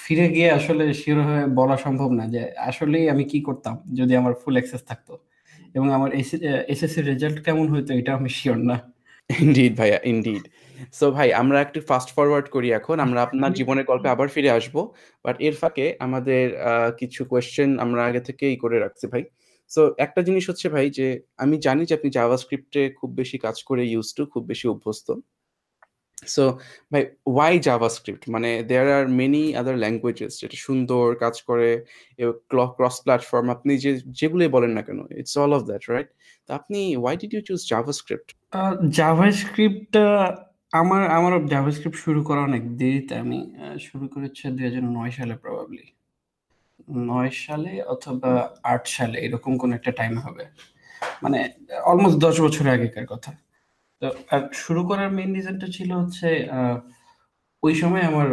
ফিরে 0.03 0.25
গিয়ে 0.35 0.49
আসলে 0.59 0.83
শিওর 1.01 1.19
হয়ে 1.27 1.43
বলা 1.59 1.75
সম্ভব 1.85 2.09
না 2.19 2.23
যে 2.33 2.41
আসলেই 2.69 3.05
আমি 3.13 3.23
কি 3.31 3.39
করতাম 3.47 3.75
যদি 3.99 4.13
আমার 4.21 4.33
ফুল 4.41 4.55
অ্যাক্সেস 4.57 4.81
থাকতো। 4.89 5.13
এবং 5.75 5.87
আমার 5.97 6.09
এসএসসি 6.73 6.99
রেজাল্ট 7.11 7.37
কেমন 7.45 7.65
হইতো 7.73 7.91
এটা 7.99 8.11
আমি 8.19 8.29
শিওর 8.39 8.57
না। 8.69 8.77
ইনডিড 9.29 9.73
ভাইয়া 9.79 9.97
ইনডিড 10.11 10.43
সো 10.99 11.05
ভাই 11.17 11.27
আমরা 11.41 11.57
একটু 11.65 11.79
ফাস্ট 11.89 12.09
ফরওয়ার্ড 12.15 12.47
করি 12.55 12.67
এখন। 12.79 12.97
আমরা 13.05 13.19
আপনার 13.27 13.51
জীবনের 13.59 13.85
গল্পে 13.91 14.07
আবার 14.15 14.27
ফিরে 14.35 14.49
আসব। 14.57 14.75
বাট 15.25 15.35
এর 15.47 15.55
ফাঁকে 15.61 15.85
আমাদের 16.05 16.45
কিছু 16.99 17.21
কোয়েশ্চেন 17.31 17.69
আমরা 17.85 18.01
আগে 18.09 18.21
থেকেই 18.27 18.55
করে 18.63 18.77
রাখছি 18.83 19.05
ভাই। 19.13 19.23
সো 19.71 19.81
একটা 20.05 20.21
জিনিস 20.27 20.43
হচ্ছে 20.49 20.67
ভাই 20.75 20.87
যে 20.97 21.07
আমি 21.43 21.55
জানি 21.65 21.81
যে 21.89 21.93
আপনি 21.99 22.09
জাভাস্ক্রিপ্টে 22.17 22.81
খুব 22.99 23.09
বেশি 23.21 23.37
কাজ 23.45 23.57
করে 23.69 23.81
ইউজ 23.93 24.07
টু 24.17 24.21
খুব 24.33 24.43
বেশি 24.51 24.65
অভ্যস্ত। 24.73 25.07
সো 26.35 26.43
ভাই 26.91 27.03
ওয়াই 27.33 27.53
জাভাস্ক্রিপ্ট 27.67 28.23
মানে 28.35 28.49
দেয়ার 28.69 28.87
আর 28.97 29.05
মেনি 29.19 29.43
আদার 29.61 29.75
ল্যাঙ্গুয়েজেস 29.83 30.33
যেটা 30.41 30.57
সুন্দর 30.67 31.05
কাজ 31.23 31.35
করে 31.49 31.69
ক্রস 32.79 32.97
প্ল্যাটফর্ম 33.05 33.47
আপনি 33.55 33.71
যে 33.83 33.91
যেগুলোই 34.19 34.49
বলেন 34.55 34.71
না 34.77 34.81
কেন 34.87 34.99
it's 35.19 35.35
all 35.41 35.51
of 35.57 35.61
that 35.69 35.83
right 35.91 36.09
তো 36.47 36.49
আপনি 36.59 36.79
why 37.01 37.15
did 37.21 37.31
you 37.35 37.43
choose 37.49 37.59
JavaScript 37.73 38.27
JavaScript 38.99 39.93
আমার 40.73 41.01
আমার 41.17 41.33
জাভাস্ক্রিপ্ট 41.47 41.97
শুরু 41.97 42.19
করা 42.23 42.41
অনেক 42.41 42.63
দেরিতে। 42.77 43.13
আমি 43.23 43.37
শুরু 43.79 44.05
করেছি 44.07 44.41
দুই 44.55 44.63
হাজার 44.67 44.83
নয় 44.97 45.11
সালে 45.11 45.35
প্রবাবলি 45.35 45.85
নয় 47.11 47.31
সালে 47.45 47.71
অথবা 47.93 48.31
আট 48.63 48.83
সালে, 48.87 49.17
এরকম 49.19 49.51
কোন 49.57 49.69
একটা 49.73 49.91
টাইম 49.91 50.13
হবে। 50.19 50.43
মানে 51.23 51.39
অলমোস্ট 51.83 52.17
দশ 52.19 52.35
বছর 52.41 52.65
আগেকার 52.69 53.05
কথা। 53.05 53.31
তো, 54.01 54.07
আর 54.31 54.41
শুরু 54.53 54.81
করার 54.87 55.09
মেইন 55.11 55.31
রিজনটা 55.35 55.67
ছিল 55.67 55.89
হচ্ছে 56.01 56.27
ওই 57.63 57.73
সময় 57.75 58.01
আমার 58.01 58.27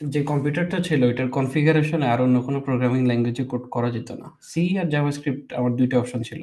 যে 0.00 0.20
কম্পিউটারটা 0.30 0.78
ছিল, 0.82 1.00
ওইটার 1.04 1.28
কনফিগারেশনে 1.30 2.06
আর 2.12 2.18
অন্য 2.22 2.36
কোনো 2.42 2.58
প্রোগ্রামিং 2.60 3.02
ল্যাঙ্গুয়েজে 3.06 3.44
কোড 3.44 3.64
করা 3.70 3.88
যেত 3.90 4.10
না। 4.22 4.28
সি 4.50 4.62
আর 4.78 4.86
জাভাস্ক্রিপ্ট 4.94 5.46
আমার 5.58 5.72
দুইটা 5.76 5.96
অপশন 5.98 6.20
ছিল 6.22 6.42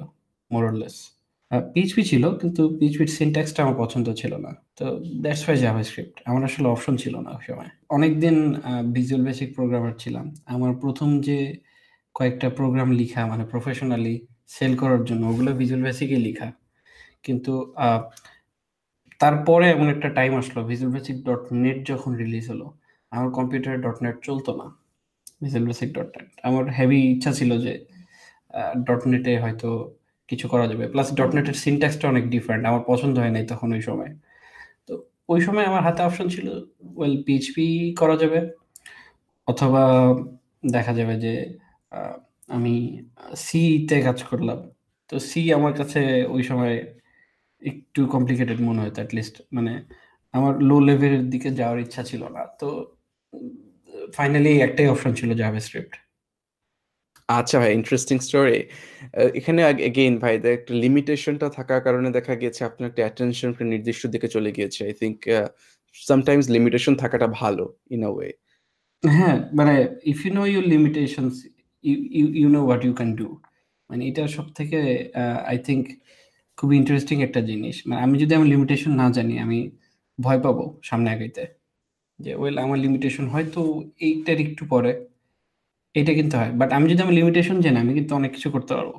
মোরলেস 0.51 0.95
পিএইচপি 1.73 2.03
ছিল, 2.11 2.23
কিন্তু 2.41 2.61
পিএইচপির 2.77 3.11
সিনট্যাক্সটা 3.17 3.59
আমার 3.63 3.77
পছন্দ 3.83 4.07
ছিল 4.21 4.33
না। 4.45 4.51
তো 4.77 4.85
দ্যাটস 5.23 5.43
ওয়াই 5.45 5.57
জাভাস্ক্রিপ্ট 5.65 6.15
আমার 6.29 6.41
আসলে 6.49 6.67
অপশন 6.73 6.95
ছিল 7.03 7.15
না 7.25 7.29
ওই 7.37 7.43
সময়। 7.49 7.69
অনেকদিন 7.97 8.35
ভিজুয়াল 8.95 9.21
বেসিক 9.27 9.49
প্রোগ্রামার 9.57 9.93
ছিলাম। 10.03 10.25
আমার 10.55 10.71
প্রথম 10.83 11.09
যে 11.27 11.37
কয়েকটা 12.17 12.47
প্রোগ্রাম 12.59 12.89
লিখা 13.01 13.21
মানে 13.31 13.43
প্রফেশনালি 13.53 14.15
সেল 14.55 14.73
করার 14.81 15.01
জন্য, 15.09 15.23
ওগুলো 15.31 15.51
ভিজুয়াল 15.61 15.81
বেসিকে 15.87 16.17
লিখা। 16.27 16.47
কিন্তু 17.25 17.53
তারপরে 19.21 19.65
এমন 19.75 19.87
একটা 19.95 20.09
টাইম 20.17 20.31
আসলো 20.41 20.59
ভিজুয়াল 20.69 20.91
বেসিক 20.95 21.17
ডট 21.27 21.43
নেট 21.63 21.77
যখন 21.91 22.11
রিলিজ 22.23 22.45
হলো, 22.51 22.67
আমার 23.11 23.29
কম্পিউটারে 23.37 23.77
ডট 23.85 23.97
নেট 24.05 24.17
চলতো 24.27 24.51
না 24.59 24.67
ভিজুয়াল 25.43 25.65
বেসিক 25.69 25.89
ডট 25.97 26.09
নেট 26.15 26.29
আমার 26.47 26.63
হেভি 26.77 26.99
ইচ্ছা 27.13 27.31
ছিল 27.39 27.51
যে 27.65 27.73
ডট 28.87 29.01
নেটে 29.11 29.33
হয়তো 29.43 29.69
কিছু 30.31 30.45
করা 30.53 30.65
যাবে 30.71 30.85
প্লাস 30.93 31.07
ডটনেটের 31.19 31.57
সিনট্যাক্সটা 31.63 32.05
অনেক 32.13 32.25
ডিফারেন্ট 32.35 32.63
আমার 32.69 32.83
পছন্দ 32.91 33.15
হয় 33.23 33.33
নাই 33.35 33.43
তখন 33.51 33.69
ওই 33.77 33.83
সময় 33.89 34.11
তো 34.87 34.93
ওই 35.33 35.39
সময় 35.47 35.65
আমার 35.71 35.81
হাতে 35.87 36.01
অপশন 36.07 36.27
ছিল 36.35 36.47
ওয়েল 36.97 37.15
পিএইচপি 37.25 37.67
করা 38.01 38.15
যাবে, 38.21 38.39
অথবা 39.47 39.83
দেখা 40.75 40.93
যাবে 40.99 41.15
যে 41.25 41.33
আমি 42.55 42.75
সি-তে 43.45 43.97
কাজ 44.07 44.19
করলাম। 44.29 44.59
তো 45.09 45.15
সি 45.29 45.41
আমার 45.57 45.73
কাছে 45.79 46.01
ওই 46.35 46.43
সময় 46.49 46.73
একটু 47.61 48.01
কমপ্লিকেটেড 48.15 48.59
মনে 48.67 48.79
হতো 48.83 48.99
এটলিস্ট 49.05 49.35
মানে 49.55 49.73
আমার 50.33 50.53
লো 50.69 50.77
লেভেলের 50.87 51.23
দিকে 51.33 51.49
যাওয়ার 51.59 51.77
ইচ্ছা 51.85 52.01
ছিল 52.09 52.21
না। 52.35 52.43
তো 52.59 52.67
ফাইনালি 54.17 54.51
একটাই 54.67 54.87
অপশন 54.93 55.11
ছিল 55.19 55.29
জাভাস্ক্রিপ্ট। 55.41 55.93
আচ্ছা 57.39 57.55
ভাই 57.61 57.71
ইন্টারেস্টিং 57.79 58.17
স্টোরি। 58.27 58.59
এখানে 59.39 59.59
এগেইন 59.89 60.13
ভাই 60.23 60.33
একটা 60.57 60.73
লিমিটেশনটা 60.83 61.47
থাকার 61.57 61.79
কারণে 61.87 62.09
দেখা 62.17 62.33
গিয়েছে 62.41 62.61
আপনার 62.69 62.87
একটা 62.89 63.01
অ্যাটেনশন 63.05 63.49
নির্দিষ্ট 63.73 64.03
দিকে 64.13 64.27
চলে 64.35 64.49
গিয়েছে। 64.57 64.79
আই 64.89 64.93
থিঙ্ক 65.01 65.17
সামটাইমস 65.95 66.45
লিমিটেশন 66.55 66.93
থাকাটা 67.03 67.27
ভালো 67.41 67.65
ইন 67.95 68.01
আ 68.09 68.09
ওয়ে। 68.15 68.29
হ্যাঁ, 69.03 69.37
মানে 69.59 69.75
if 70.11 70.19
you 70.25 70.31
know 70.39 70.43
your 70.53 70.65
limitations 70.75 71.33
you 72.41 72.47
know 72.55 72.59
what 72.67 72.81
you 72.85 72.93
can 72.99 73.11
do. 73.19 73.27
মানে 73.89 74.01
এটা 74.09 74.23
সব 74.37 74.47
থেকে 74.57 74.79
আই 75.51 75.57
থিংক 75.67 75.83
খুবই 76.57 76.75
ইন্টারেস্টিং 76.81 77.17
একটা 77.27 77.41
জিনিস। 77.49 77.75
মানে 77.87 77.99
আমি 78.05 78.15
যদি 78.23 78.31
আমার 78.37 78.49
লিমিটেশন 78.55 78.91
না 79.01 79.07
জানি 79.17 79.33
আমি 79.45 79.59
ভয় 80.19 80.39
পাবো 80.45 80.63
সামনে 80.89 81.09
আগাইতে। 81.15 81.43
যে 82.19 82.31
ওয়েল 82.39 82.55
আমার 82.65 82.79
লিমিটেশন 82.85 83.25
হয়তো 83.33 83.61
এইটার 84.07 84.37
একটু 84.45 84.63
পরে। 84.73 84.91
এটা 85.95 86.13
কিন্তু 86.13 86.37
হয়। 86.37 86.51
বাট 86.51 86.69
আমি 86.77 86.85
যদি 86.91 87.01
আমার 87.01 87.13
লিমিটেশন 87.13 87.57
জানি, 87.61 87.77
আমি 87.79 87.93
কিন্তু 87.93 88.15
অনেক 88.15 88.31
কিছু 88.31 88.49
করতে 88.51 88.71
পারব। 88.75 88.91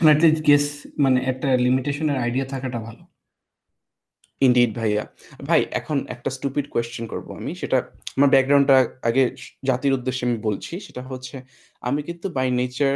মানে 0.00 0.30
গেস 0.48 0.64
মানে 0.98 1.18
একটা 1.20 1.48
লিমিটেশনের 1.56 2.16
আইডিয়া 2.16 2.46
থাকাটা 2.46 2.78
ভালো। 2.80 3.02
ইন্ডিড 4.40 4.70
ভাইয়া। 4.78 5.02
ভাই, 5.44 5.60
এখন 5.70 6.06
একটা 6.08 6.30
স্টুপিড 6.30 6.66
কোয়েশ্চেন 6.70 7.04
করব 7.06 7.32
আমি। 7.32 7.54
সেটা, 7.54 7.78
আমার 8.16 8.28
ব্যাকগ্রাউন্ডটা 8.28 8.76
আগে 9.02 9.22
জাতির 9.64 9.92
উদ্দেশ্যে 9.92 10.26
আমি 10.26 10.38
বলছি। 10.38 10.80
সেটা 10.80 11.02
হচ্ছে, 11.02 11.42
আমি 11.80 12.02
কিন্তু 12.02 12.26
by 12.28 12.50
nature 12.50 12.94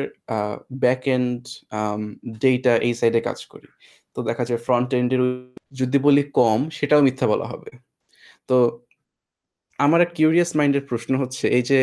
back 0.72 1.02
end 1.08 1.40
data 2.40 2.76
এই 2.76 2.94
সাইডে 2.94 3.20
কাজ 3.20 3.46
করি। 3.46 3.68
তো 4.14 4.18
দেখা 4.22 4.44
যায় 4.44 4.60
ফ্রন্ট 4.66 4.94
এন্ডের 4.94 5.22
যদি 5.72 5.98
বলি 5.98 6.22
কম, 6.22 6.60
সেটাও 6.70 7.02
মিথ্যা 7.02 7.26
বলা 7.26 7.46
হবে। 7.46 7.70
তো 8.48 8.56
আমার 9.78 10.00
এক 10.00 10.10
কিউরিয়াস 10.14 10.50
মাইন্ডের 10.56 10.84
প্রশ্ন 10.86 11.12
হচ্ছে 11.22 11.48
এই 11.48 11.62
যে 11.62 11.78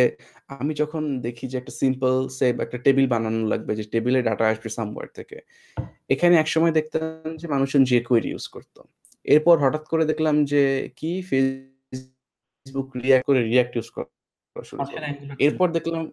আমি 0.47 0.73
যখন 0.73 1.03
দেখি 1.21 1.47
যে 1.47 1.57
একটা 1.57 1.73
সিম্পল 1.81 2.13
সে 2.29 2.45
একটা 2.65 2.77
টেবিল 2.77 3.05
বানানো 3.07 3.47
লাগবে 3.47 3.75
যে 3.75 3.83
টেবিলে 3.83 4.19
ডাটা 4.21 4.45
আসবে 4.47 4.69
সামওয়্যার 4.69 5.09
থেকে। 5.13 5.38
এখানে 6.09 6.35
একসময় 6.38 6.71
দেখতাম 6.71 7.35
যে 7.35 7.45
মানুষজন 7.47 7.83
jQuery 7.83 8.29
ইউজ 8.31 8.45
করত। 8.47 8.75
এরপর 9.25 9.55
হঠাৎ 9.59 9.83
করে 9.88 10.05
দেখলাম 10.05 10.35
যে 10.45 10.89
কি 10.97 11.12
ফেসবুক 11.29 12.88
রিঅ্যাক্ট 12.95 13.25
করে 13.25 13.39
রিঅ্যাক্ট 13.43 13.73
ইউজ 13.77 13.88
করা। 13.95 14.09
এরপর 15.39 15.67
দেখলাম 15.71 16.03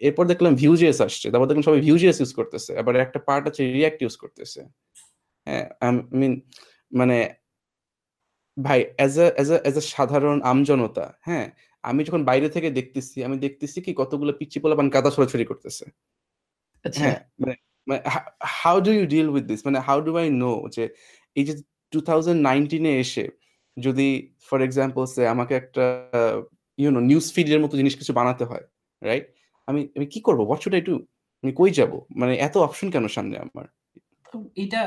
এরপর 0.00 0.24
দেখলাম 0.26 0.52
Vue.js 0.54 0.98
আসছে। 1.00 1.26
তারপর 1.30 1.46
দেখলাম 1.46 1.66
সবাই 1.68 1.80
Vue.js 1.80 2.16
ইউজ 2.20 2.32
করতেছে। 2.34 2.70
আবার 2.78 2.94
একটা 2.96 3.18
পার্ট 3.28 3.44
আছে 3.48 3.60
রিঅ্যাক্ট 3.76 4.02
ইউজ 4.02 4.14
করতেছে। 4.16 4.60
হ্যাঁ, 5.46 5.66
আই 5.80 5.90
মিন 6.20 6.32
মানে 6.92 7.16
ভাই 8.56 8.80
as 8.98 9.14
a 9.18 9.26
as 9.36 9.48
a 9.50 9.56
as 9.64 9.76
a 9.76 9.82
সাধারণ 9.94 10.38
আমজনতা, 10.42 11.04
হ্যাঁ? 11.28 11.46
আমি 11.84 12.00
যখন 12.04 12.22
বাইরে 12.24 12.48
থেকে 12.48 12.68
দেখতেছি, 12.70 13.16
আমি 13.26 13.36
দেখতেছি 13.38 13.78
কি 13.86 13.92
কতগুলো 13.94 14.32
পিচ্চি 14.40 14.58
পোলাপান 14.62 14.86
কাদা 14.94 15.10
ছোড়াছুড়ি 15.16 15.44
করতেছে। 15.50 15.84
আচ্ছা। 16.84 17.00
হ্যাঁ, 17.02 17.18
মানে 17.40 17.54
মানে 17.86 18.00
how 18.60 18.76
do 18.80 18.90
you 18.98 19.04
deal 19.06 19.28
with 19.34 19.44
this? 19.50 19.60
মানে 19.66 19.78
হাউ 19.88 19.98
ডু 20.00 20.12
আই 20.22 20.26
নো 20.42 20.52
যে 20.76 20.84
এই 21.36 21.44
যে 21.48 21.54
2019 21.92 22.82
এ 22.86 22.94
এসে 23.04 23.24
যদি 23.76 24.08
ফর 24.48 24.58
এক্সাম্পল 24.62 25.02
সে 25.14 25.22
আমাকে 25.34 25.54
একটা 25.62 25.84
ইউ 26.78 26.88
নো 26.96 27.00
নিউজ 27.10 27.26
ফিড 27.34 27.48
এর 27.54 27.60
মতো 27.64 27.74
জিনিস 27.76 27.94
কিছু 28.00 28.12
বানাতে 28.12 28.44
হয়, 28.44 28.64
রাইট? 29.02 29.26
আমি 29.68 29.80
আমি 29.96 30.06
কি 30.14 30.20
করব? 30.26 30.40
What 30.48 30.60
should 30.64 30.74
I 30.78 30.82
do? 30.88 30.94
আমি 31.44 31.52
কই 31.60 31.70
যাব? 31.78 31.92
মানে 32.20 32.32
এত 32.46 32.54
অপশন 32.66 32.88
কেন 32.94 33.04
সামনে 33.16 33.36
আমার? 33.46 33.66
তো 34.32 34.36
এটা 34.56 34.80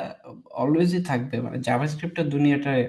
অলওয়েজই 0.55 1.01
থাকবে। 1.11 1.35
মানে 1.45 1.57
জাভাস্ক্রিপ্ট 1.67 2.17
এর 2.19 2.27
দুনিয়াটায় 2.35 2.83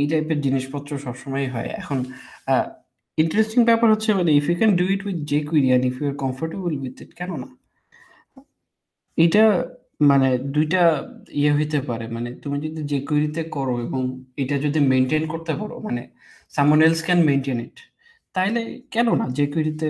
এই 0.00 0.06
টাইপের 0.12 0.38
জিনিসপত্র 0.46 0.90
সবসময়ই 1.04 1.48
হয়। 1.54 1.68
এখন 1.80 1.98
ইন্টারেস্টিং 3.22 3.60
ব্যাপার 3.70 3.88
হচ্ছে 3.94 4.10
মানে 4.18 4.30
if 4.38 4.44
you 4.50 4.56
can 4.60 4.72
do 4.80 4.86
it 4.94 5.00
with 5.06 5.18
jQuery 5.30 5.68
and 5.70 5.84
if 5.90 5.94
you 6.00 6.06
are 6.10 6.16
comfortable 6.24 6.70
with 6.84 6.96
it 7.04 7.10
কেন 7.20 7.30
না? 7.42 7.48
এটা 9.24 9.44
মানে 10.10 10.28
দুইটা 10.54 10.82
ইয়ে 11.40 11.50
হইতে 11.56 11.78
পারে। 11.88 12.06
মানে 12.16 12.30
তুমি 12.42 12.56
যদি 12.64 12.80
jQuery 12.90 13.28
তে 13.36 13.42
করো 13.56 13.74
এবং 13.86 14.02
এটা 14.42 14.56
যদি 14.64 14.80
মেনটেন 14.92 15.24
করতে 15.32 15.52
পারো 15.60 15.74
মানে 15.86 16.02
someone 16.56 16.82
else 16.86 17.00
can 17.06 17.20
maintain 17.28 17.58
it, 17.66 17.76
তাইলে 18.34 18.62
কেন 18.94 19.08
না? 19.20 19.26
jQuery 19.36 19.72
তে 19.80 19.88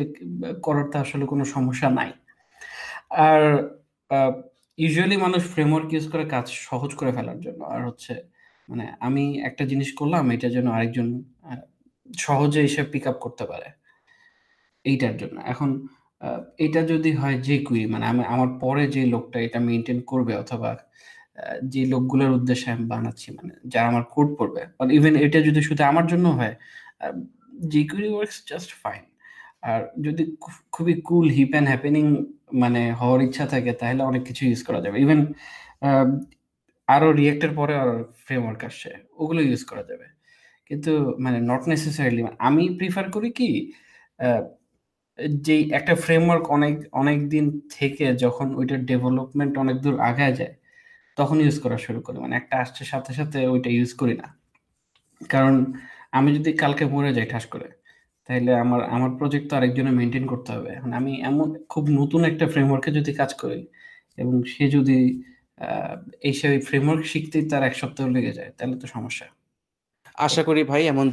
করার 0.66 0.86
তো 0.92 0.96
আসলে 1.04 1.24
কোনো 1.32 1.44
সমস্যা 1.54 1.88
নাই। 1.98 2.10
আর 3.26 3.42
ইউজুয়ালি 4.82 5.16
মানুষ 5.24 5.42
ফ্রেমওয়ার্ক 5.54 5.88
ইউজ 5.94 6.06
করে 6.12 6.24
কাজ 6.34 6.46
সহজ 6.68 6.90
করে 6.98 7.10
ফেলার 7.16 7.38
জন্য। 7.44 7.60
আর 7.74 7.80
হচ্ছে 7.88 8.12
মানে 8.68 8.84
আমি 9.06 9.24
একটা 9.48 9.64
জিনিস 9.70 9.88
করলাম, 10.00 10.24
এটা 10.34 10.48
যেন 10.56 10.66
আরেকজন 10.76 11.08
সহজে 12.24 12.60
এসে 12.68 12.82
পিক 12.92 13.04
আপ 13.10 13.16
করতে 13.24 13.44
পারে। 13.50 13.68
এইটার 14.84 15.14
জন্য। 15.20 15.36
এখন 15.52 15.70
এটা 16.66 16.80
যদি 16.92 17.10
হয় 17.20 17.36
যে 17.48 17.56
কুই 17.66 17.80
মানে 17.92 18.04
আমি, 18.12 18.22
আমার 18.34 18.50
পরে 18.62 18.84
যে 18.94 19.02
লোকটা 19.14 19.38
এটা 19.46 19.58
মেনটেন 19.68 19.98
করবে 20.10 20.32
অথবা 20.42 20.70
যে 21.72 21.82
লোকগুলোর 21.92 22.32
উদ্দেশ্যে 22.38 22.68
আমি 22.74 22.84
বানাচ্ছি 22.94 23.28
মানে 23.38 23.52
যারা 23.72 23.86
আমার 23.92 24.04
কোড 24.14 24.28
পড়বে। 24.38 24.62
ইভেন 24.98 25.14
এটা 25.26 25.38
যদি 25.48 25.60
শুধু 25.68 25.82
আমার 25.90 26.06
জন্য 26.12 26.26
হয় 26.38 26.54
uh 27.04 27.08
jQuery 27.72 28.10
works 28.14 28.38
just 28.50 28.70
fine. 28.82 29.04
আর 29.70 29.80
যদি 30.06 30.22
খুবই 30.74 30.94
কুল 31.08 31.26
হিপ 31.36 31.50
অ্যান্ড 31.52 31.68
হ্যাপেনিং 31.72 32.04
মানে 32.62 32.82
হওয়ার 33.00 33.20
ইচ্ছা 33.26 33.44
থাকে, 33.52 33.72
তাহলে 33.80 34.02
অনেক 34.10 34.22
কিছু 34.28 34.42
ইউজ 34.48 34.60
করা 34.68 34.80
যাবে। 34.84 34.96
ইভেন 35.04 35.20
আ 36.88 36.94
আরও 36.94 37.08
React 37.12 37.42
এর 37.46 37.52
পরে 37.56 37.74
আরও 37.82 37.94
ফ্রেমওয়ার্ক 38.24 38.60
আসছে। 38.64 38.90
ওগুলো 39.16 39.40
ইউজ 39.42 39.62
করা 39.64 39.82
যাবে। 39.82 40.06
কিন্তু 40.70 40.92
মানে 41.24 41.38
নট 41.50 41.62
নেসেসারিলি 41.68 42.22
আমি 42.40 42.64
প্রিফার 42.78 43.06
করি 43.12 43.30
কি 43.38 43.50
যে 45.44 45.56
একটা 45.78 45.94
ফ্রেমওয়ার্ক 46.04 46.44
অনেক 46.56 46.74
অনেক 46.94 47.18
দিন 47.28 47.44
থেকে 47.72 48.06
যখন 48.16 48.48
ওইটার 48.56 48.80
ডেভেলপমেন্ট 48.86 49.52
অনেক 49.64 49.76
দূর 49.84 49.96
আগায় 50.10 50.34
যায়, 50.40 50.54
তখন 51.16 51.36
ইউজ 51.44 51.56
করা 51.64 51.78
শুরু 51.86 52.00
করি। 52.06 52.18
মানে 52.24 52.34
একটা 52.36 52.56
আসছে 52.64 52.82
সাথে, 52.84 53.12
সাথে 53.14 53.38
ওইটা 53.54 53.70
ইউজ 53.70 53.92
করি 53.94 54.14
না। 54.22 54.28
কারণ 55.30 55.54
আমি 56.12 56.30
যদি 56.38 56.50
কালকে 56.54 56.84
মরে 56.94 57.10
যাই 57.12 57.28
ঠাস 57.32 57.46
করে, 57.46 57.68
তাহলে 58.28 58.52
আমার 58.64 58.80
আমার 58.96 59.12
প্রজেক্ট 59.18 59.46
তো 59.50 59.54
আরেকজনের 59.58 59.96
মেনটেন 60.00 60.26
করতে 60.26 60.50
হবে। 60.56 60.70
এখন 60.78 60.92
আমি 61.00 61.12
এমন 61.30 61.46
খুব 61.68 61.84
নতুন 62.00 62.22
একটা 62.30 62.46
ফ্রেমওয়ার্কে 62.48 62.90
যদি 62.98 63.12
কাজ 63.14 63.32
করি 63.42 63.60
এবং 64.18 64.34
সে 64.52 64.64
যদি 64.76 64.98
এসে 66.30 66.46
ওই 66.52 66.60
ফ্রেমওয়ার্ক 66.68 67.04
শিখতেই 67.12 67.44
তার 67.50 67.62
১ 67.68 67.74
সপ্তাহ 67.82 68.04
লেগে 68.16 68.32
যায়, 68.38 68.50
তাহলে 68.56 68.76
তো 68.82 68.86
সমস্যা। 68.96 69.26
আশা 70.26 70.42
করি 70.48 70.62
ভাই 70.70 70.82
এমন 70.92 71.06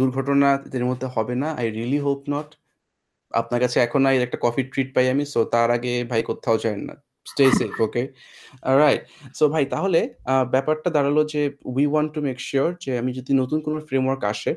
দুর্ঘটনা 0.00 0.48
এদের 0.68 0.84
মধ্যে 0.90 1.06
হবে 1.14 1.34
না। 1.42 1.48
I 1.60 1.66
really 1.76 2.00
hope 2.06 2.20
not. 2.32 2.48
আপনার 3.32 3.60
কাছে 3.64 3.78
এখন 3.86 4.00
এই 4.12 4.18
একটা 4.26 4.38
কফি 4.44 4.62
ট্রিট 4.72 4.88
পাই 4.94 5.06
আমি। 5.14 5.24
সো 5.32 5.40
তার 5.54 5.68
আগে 5.76 5.92
ভাই 6.10 6.20
কোথাও 6.30 6.56
যায়েন 6.64 6.82
না। 6.88 6.94
Stay 7.30 7.44
safe, 7.58 7.74
okay? 7.86 8.02
Alright. 8.70 9.02
So 9.38 9.44
ভাই 9.54 9.64
তাহলে 9.74 10.00
ব্যাপারটা 10.54 10.88
দাঁড়াল 10.96 11.18
যে 11.32 11.42
we 11.74 11.84
want 11.92 12.10
to 12.14 12.20
make 12.28 12.38
sure 12.48 12.68
যে 12.84 12.90
আমি 13.00 13.10
যদি 13.18 13.32
নতুন 13.40 13.58
কোনো 13.66 13.78
ফ্রেমওয়ার্ক 13.88 14.22
আসে, 14.32 14.52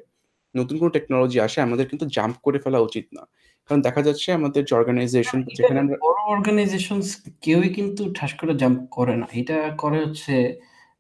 নতুন 0.56 0.76
কোনো 0.82 0.92
টেকনোলজি 0.96 1.38
আসে 1.48 1.60
আমাদের 1.68 1.86
কিন্তু 1.92 2.06
জাম্প 2.16 2.38
করে 2.46 2.60
ফেলা 2.66 2.80
উচিত 2.88 3.06
না। 3.18 3.24
কারণ 3.72 3.84
দেখা 3.90 4.02
যাচ্ছে 4.08 4.28
আমাদের 4.40 4.62
যে 4.68 4.74
অর্গানাইজেশন 4.80 5.40
যেখানে 5.58 5.80
আমরা 5.84 5.98
বড় 6.08 6.20
অর্গানাইজেশনস 6.36 7.08
কেউই 7.42 7.70
কিন্তু 7.78 8.02
ঠাস 8.18 8.32
করে 8.40 8.54
জাম্প 8.62 8.80
করে 8.98 9.16
না। 9.22 9.28
এটা 9.42 9.58
করে 9.78 9.98
হচ্ছে 10.06 10.36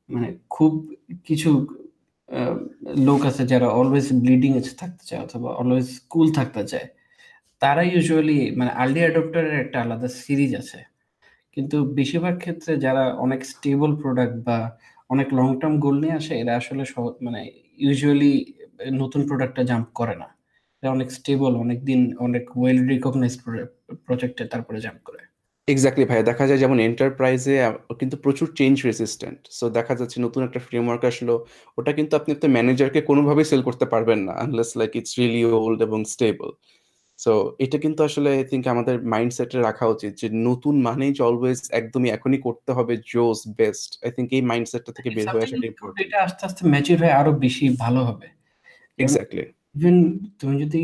মানে 0.09 0.27
খুব 0.55 0.71
কিছু 1.23 1.49
লোক 3.07 3.21
আছে 3.25 3.43
যারা 3.47 3.67
অলওয়েজ 3.79 4.07
ব্লিডিং 4.23 4.51
এজ 4.57 4.67
থাকতে 4.77 5.03
চায় 5.09 5.21
অথবা 5.21 5.49
অলওয়েজ 5.61 5.89
কুল 6.09 6.27
থাকতে 6.33 6.63
চায়। 6.67 6.87
তারা 7.61 7.81
ইউজুয়ালি 7.93 8.39
মানে 8.59 8.71
আর্লি 8.81 8.99
অ্যাডপ্টার 8.99 9.43
এর 9.51 9.57
একটা 9.65 9.77
আলাদা 9.81 10.07
সিরিজ 10.23 10.51
আছে। 10.55 10.79
কিন্তু 11.53 11.77
বেশিরভাগ 11.97 12.35
ক্ষেত্রে 12.37 12.71
যারা 12.85 13.03
অনেক 13.25 13.39
স্টেবল 13.45 13.91
প্রোডাক্ট 14.01 14.35
বা 14.47 14.57
অনেক 15.09 15.27
লং 15.37 15.47
টার্ম 15.59 15.75
গোল 15.79 15.95
নিয়ে 16.03 16.15
আসে 16.19 16.33
এরা 16.41 16.53
আসলে 16.55 16.83
মানে 17.21 17.41
ইউজুয়ালি 17.85 18.33
নতুন 19.01 19.21
প্রোডাক্টটা 19.27 19.63
জাম্প 19.63 19.89
করে 19.99 20.15
না। 20.23 20.27
অনেক 20.83 21.09
স্টেবল, 21.11 21.51
অনেকদিন 21.55 22.15
অনেক 22.17 22.45
ওয়েল 22.57 22.79
রিকগনাইজ 22.91 23.33
প্রো 23.43 23.65
প্রজেক্টে 24.05 24.43
তারপরে 24.45 24.79
জাম্প 24.79 25.01
করে। 25.03 25.21
এক্স্যাক্টলি 25.67 26.05
ভাইয়া। 26.05 26.23
দেখা 26.23 26.47
যায় 26.47 26.57
যেমন 26.57 26.77
এন্টারপ্রাইজে 26.79 27.55
কিন্তু 27.99 28.17
প্রচুর 28.17 28.47
চেঞ্জ 28.59 28.75
রেসিস্ট্যান্ট। 28.89 29.39
সো 29.51 29.65
দেখা 29.69 29.93
যাচ্ছে 29.95 30.17
নতুন 30.21 30.41
একটা 30.43 30.59
ফ্রেমওয়ার্ক 30.59 31.03
আসলো। 31.05 31.33
ওটা 31.77 31.91
কিন্তু 31.93 32.13
আপনি 32.15 32.29
আপনার 32.35 32.51
ম্যানেজারকে 32.51 33.01
কোনোভাবেই 33.01 33.47
সেল 33.51 33.61
করতে 33.67 33.85
পারবেন 33.85 34.19
না। 34.27 34.33
Unless 34.43 34.69
like 34.79 34.91
it's 34.99 35.13
really 35.19 35.43
old 35.59 35.79
এবং 35.87 35.99
স্টেবল। 36.05 36.49
সো 37.19 37.33
এটা 37.59 37.77
কিন্তু 37.77 38.03
আসলে 38.03 38.29
আই 38.37 38.43
থিঙ্ক 38.51 38.63
আমাদের 38.67 38.95
মাইন্ডসেটে 39.13 39.57
রাখা 39.61 39.85
উচিত 39.87 40.11
যে 40.21 40.27
নতুন 40.29 40.75
মানেই 40.81 41.11
যে 41.17 41.21
অলওয়েজ 41.23 41.59
একদমই 41.79 42.09
এখনই 42.09 42.37
করতে 42.37 42.71
হবে 42.71 42.93
জোস 43.11 43.39
বেস্ট 43.59 44.05
আই 44.05 44.11
থিঙ্ক 44.15 44.29
এই 44.37 44.41
মাইন্ডসেটটা 44.41 44.91
থেকে 44.97 45.09
বের 45.09 45.27
হয়ে 45.33 45.43
আসাটা 45.45 45.67
ইম্পর্টেন্ট 45.67 45.99
এটা 46.05 46.17
আস্তে 46.25 46.41
আস্তে 46.47 46.67
ম্যাচিউর 46.67 46.99
হয়ে 47.03 47.11
আরও 47.11 47.31
বেশি 47.45 47.65
ভালো 47.83 48.01
হবে 48.09 48.27
এক্স্যাক্টলি 48.99 49.43
ইভেন 49.75 49.95
তুমি 50.39 50.55
যদি 50.63 50.81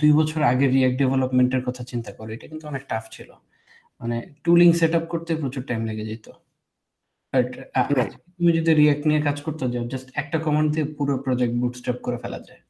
দুই 0.00 0.12
বছর 0.18 0.40
আগে 0.52 0.66
রিয়াক্ট 0.76 0.96
ডেভেলপমেন্টের 1.02 1.62
কথা 1.66 1.82
চিন্তা 1.90 2.10
করো 2.16 2.30
এটা 2.36 2.46
কিন্তু 2.50 2.64
অনেক 2.72 2.82
টাফ 2.90 3.04
ছিল। 3.16 3.30
মানে 4.00 4.16
টুলিং 4.44 4.68
সেট 4.80 4.92
আপ 4.98 5.04
করতে 5.12 5.30
প্রচুর 5.42 5.62
টাইম 5.70 5.80
লেগে 5.88 6.04
যেত। 6.10 6.26
বাট 7.32 7.48
তুমি 8.36 8.50
যদি 8.58 8.70
রিয়াক্ট 8.80 9.04
নিয়ে 9.08 9.20
কাজ 9.28 9.36
করতে 9.46 9.64
যাও 9.74 9.84
জাস্ট 9.92 10.08
একটা 10.22 10.38
কমান্ড 10.46 10.68
দিয়ে 10.74 10.86
পুরো 10.96 11.12
প্রজেক্ট 11.24 11.54
বুটস্ট্র্যাপ 11.62 11.98
করে 12.06 12.18
ফেলা 12.22 12.40
যায়। 12.48 12.60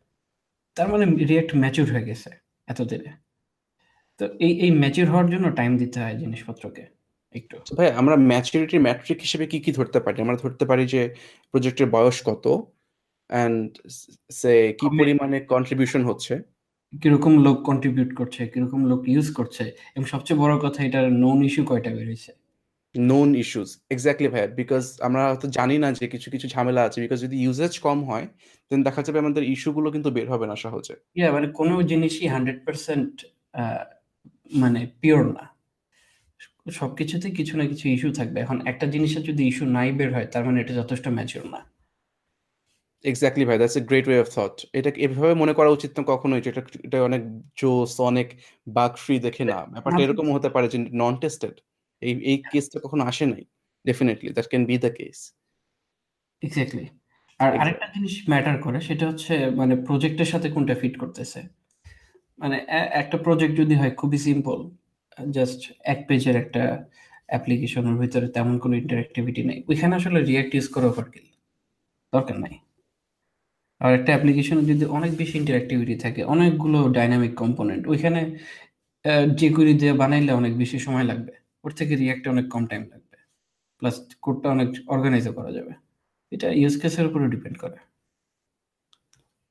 তার 0.76 0.88
মানে 0.92 1.04
রিয়াক্ট 1.30 1.52
ম্যাচিউর 1.62 1.88
হয়ে 1.94 2.06
গেছে 2.11 2.30
এত 2.68 2.80
দিনে 2.90 3.12
তো 4.21 4.25
এই 4.47 4.52
এই 4.64 4.71
ম্যাচিউর 4.83 5.09
হওয়ার 5.12 5.28
জন্য 5.33 5.47
টাইম 5.59 5.73
দিতে 5.83 5.97
হয় 6.02 6.16
জিনিসপত্রকে 6.23 6.85
একটু। 7.35 7.54
ভাই 7.78 7.88
আমরা 8.00 8.14
ম্যাচুরিটি 8.30 8.76
ম্যাট্রিক 8.87 9.18
হিসেবে 9.26 9.44
কি 9.52 9.59
কি 9.64 9.71
ধরতে 9.78 9.99
পারি? 10.04 10.18
আমরা 10.25 10.37
ধরতে 10.42 10.64
পারি 10.71 10.85
যে 10.94 11.00
প্রজেক্টের 11.54 11.88
বয়স 11.94 12.18
কত? 12.28 12.44
অ্যান্ড 13.28 13.78
সে 14.31 14.73
কি 14.81 14.87
পরিমাণে 14.99 15.40
কন্ট্রিবিউশন 15.40 16.04
হচ্ছে? 16.04 16.35
কীরকম 17.02 17.43
লোক 17.45 17.62
কন্ট্রিবিউট 17.62 18.14
করছে 18.14 18.47
কীরকম 18.47 18.85
লোক 18.85 19.09
ইউজ 19.09 19.33
করছে 19.33 19.64
এবং 19.95 20.04
সবচেয়ে 20.04 20.40
বড় 20.40 20.59
কথা 20.59 20.85
এটার 20.85 21.12
নোন 21.12 21.45
ইস্যু 21.45 21.64
কয়টা 21.64 21.90
বেরিয়েছে? 21.90 22.33
নোন 22.97 23.35
ইস্যুস 23.35 23.81
এক্স্যাক্টলি 23.90 24.28
ভাই 24.28 24.49
বিকজ 24.49 25.00
আমরা 25.00 25.28
হয়তো 25.28 25.49
জানি 25.49 25.78
না 25.78 25.93
যে 25.93 26.09
কিছু 26.09 26.31
কিছু 26.31 26.49
ঝামেলা 26.49 26.83
আছে 26.83 27.00
বিকজ 27.00 27.21
যদি 27.21 27.37
ইউজেজ 27.43 27.78
কম 27.78 28.04
হয় 28.04 28.28
দেন 28.71 28.83
দেখা 28.83 29.02
যাবে 29.02 29.19
আমাদের 29.19 29.43
ইস্যুগুলো 29.43 29.90
কিন্তু 29.90 30.11
বের 30.11 30.31
হবে 30.31 30.47
না 30.47 30.57
সহজে। 30.57 30.95
ইয়া 31.16 31.33
মানে 31.33 31.49
কোনো 31.49 31.83
জিনিসই 31.83 32.26
হান্ড্রেড 32.26 32.64
পার্সেন্ট 32.64 33.25
মানে 34.54 34.87
পিওর 35.00 35.25
না। 35.26 35.45
সবকিছুতে 36.71 37.31
কিছু 37.31 37.57
না 37.57 37.64
কিছু 37.66 37.88
ইস্যু 37.88 38.12
থাকবে। 38.12 38.40
এখন 38.40 38.66
একটা 38.66 38.87
জিনিসের 38.87 39.23
যদি 39.23 39.43
ইস্যু 39.49 39.64
নাই 39.66 39.93
বের 39.93 40.14
হয় 40.14 40.26
তার 40.26 40.45
মানে 40.45 40.61
এটা 40.61 40.75
যথেষ্ট 40.75 41.09
ম্যাচিওর 41.09 41.47
না। 41.47 41.61
এক্স্যাক্টলি 43.04 43.44
ভাই 43.49 43.56
that's 43.61 43.76
a 43.80 43.82
great 43.90 44.06
way 44.08 44.20
of 44.25 44.28
thought 44.37 44.54
এটা 44.78 44.90
এভাবে 45.06 45.34
মনে 45.42 45.52
করা 45.58 45.70
উচিত 45.76 45.90
না 45.96 46.02
কখনোই 46.12 46.40
যে 46.44 46.49
এটা 46.52 46.62
এটা 46.87 46.99
অনেক 47.08 47.23
জোস 47.61 47.92
অনেক 48.11 48.28
বাগ 48.76 48.92
ফ্রি 49.04 49.14
দেখে 49.26 49.44
না। 49.50 49.58
ব্যাপারটা 49.73 50.00
এরকম 50.04 50.26
হতে 50.37 50.49
পারে 50.54 50.66
যে 50.73 50.78
নন 51.02 51.14
টেস্টেড 51.23 51.54
এই 52.02 52.12
এই 52.30 52.37
কেসটা 52.52 52.78
কখনো 52.84 53.02
আসে 53.11 53.25
নাই। 53.32 53.42
Definitely 53.84 54.28
that 54.37 54.46
can 54.50 54.62
be 54.70 54.76
the 54.84 54.90
case 54.99 55.18
exactly 56.42 56.87
আর 57.40 57.50
আরেকটা 57.62 57.87
জিনিস 57.94 58.14
ম্যাটার 58.32 58.56
করে 58.64 58.78
সেটা 58.88 59.04
হচ্ছে 59.11 59.34
মানে 59.61 59.75
প্রজেক্টের 59.88 60.28
সাথে 60.32 60.49
কোনটা 60.54 60.75
ফিট 60.80 60.94
করতেছে। 61.02 61.40
মানে 62.38 62.56
একটা 63.02 63.16
প্রজেক্ট 63.26 63.54
যদি 63.62 63.75
হয় 63.80 63.92
খুবই 64.00 64.18
সিম্পল 64.26 64.58
জাস্ট 65.37 65.61
এক 65.92 65.99
পেজের 66.08 66.37
একটা 66.42 66.62
অ্যাপ্লিকেশনের 67.32 67.96
ভিতরে 68.02 68.26
তেমন 68.37 68.54
কোনো 68.64 68.75
ইন্টারঅ্যাক্টিভিটি 68.82 69.42
নেই। 69.50 69.58
ওইখানে 69.70 69.92
আসলে 70.00 70.18
রিয়াক্ট 70.30 70.52
ইউজ 70.56 70.66
করা 70.75 70.87
ওভারকিল 70.92 71.26
দরকার 72.12 72.37
নাই। 72.44 72.54
আর 73.81 73.90
একটা 73.95 74.11
অ্যাপ্লিকেশনে 74.12 74.62
যদি 74.73 74.85
অনেক 74.88 75.12
বেশি 75.16 75.35
ইন্টারঅ্যাক্টিভিটি 75.38 75.95
থাকে, 75.97 76.21
অনেকগুলো 76.25 76.78
ডাইনামিক 76.88 77.33
কম্পোনেন্ট 77.35 77.83
ওইখানে 77.88 78.21
যে 79.40 79.49
কুড়ি 79.50 79.73
দিয়ে 79.75 79.93
বানাইলে 79.93 80.33
অনেক 80.33 80.52
বেশি 80.59 80.78
সময় 80.78 81.04
লাগবে। 81.04 81.33
ওর 81.64 81.71
থেকে 81.71 81.93
রিয়াক্টে 81.97 82.28
অনেক 82.31 82.47
কম 82.49 82.62
টাইম 82.66 82.83
লাগবে। 82.93 83.16
প্লাস 83.83 83.97
কোডটা 84.23 84.49
অনেক 84.50 84.69
অর্গানাইজও 84.88 85.33
করা 85.33 85.50
যাবে। 85.52 85.73
এটা 86.33 86.49
ইউজ 86.52 86.75
কেসের 86.83 87.07
উপরে 87.07 87.25
ডিপেন্ড 87.28 87.57
করে। 87.59 87.78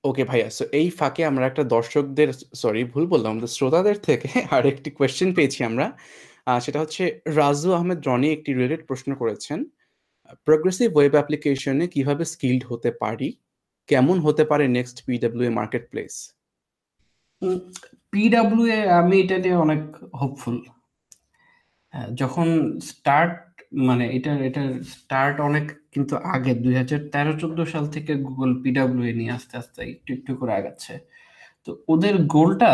ওকে 0.04 0.24
ভাইয়া 0.24 0.48
সো 0.50 0.64
এই 0.74 0.88
ফাঁকে 1.00 1.22
আমরা 1.26 1.44
একটা 1.48 1.64
দর্শকদের 1.76 2.30
সরি 2.54 2.84
ভুল 2.84 3.06
বললাম 3.08 3.30
আমাদের 3.32 3.52
শ্রোতাদের 3.58 3.98
থেকে 4.00 4.30
আর 4.56 4.64
একটি 4.66 4.90
কোয়েশ্চেন 4.92 5.30
পেয়েছি 5.34 5.60
আমরা। 5.64 5.86
সেটা 6.62 6.80
হচ্ছে, 6.80 7.04
রাজু 7.40 7.70
আহমেদ 7.74 8.00
রনি 8.08 8.30
একটি 8.32 8.50
রিলেটেড 8.54 8.82
প্রশ্ন 8.88 9.10
করেছেন 9.16 9.60
প্রোগ্রেসিভ 10.48 10.88
ওয়েব 10.96 11.14
অ্যাপ্লিকেশনে 11.14 11.86
কীভাবে 11.88 12.24
স্কিল্ড 12.26 12.64
হতে 12.70 12.90
পারি? 13.04 13.30
কেমন 13.88 14.20
হতে 14.20 14.44
পারে 14.46 14.68
next 14.68 14.98
PW 15.06 15.52
market 15.52 15.84
place 15.92 16.14
PW 18.12 18.90
আমি 19.00 19.16
এটা 19.20 19.38
নিয়ে 19.38 19.58
অনেক 19.66 19.82
হোপফুল 20.22 20.58
যখন 22.14 22.48
স্টার্ট 22.80 23.34
মানে 23.88 24.06
এটার 24.18 24.38
এটার 24.44 24.84
স্টার্ট 24.84 25.40
অনেক 25.40 25.66
কিন্তু 25.94 26.14
আগে, 26.36 26.54
দুই 26.54 26.74
হাজার 26.76 27.00
তেরো 27.14 27.34
চোদ্দ 27.40 27.60
সাল 27.64 27.86
থেকে 27.88 28.16
গুগল 28.16 28.52
পিডাব্লিউ 28.64 29.16
নিয়ে 29.16 29.32
আস্তে 29.32 29.58
আস্তে 29.58 29.80
একটু 29.84 30.10
একটু 30.14 30.32
করে 30.36 30.54
আগাচ্ছে। 30.54 30.94
তো 31.66 31.72
ওদের 31.88 32.16
গোলটা 32.26 32.72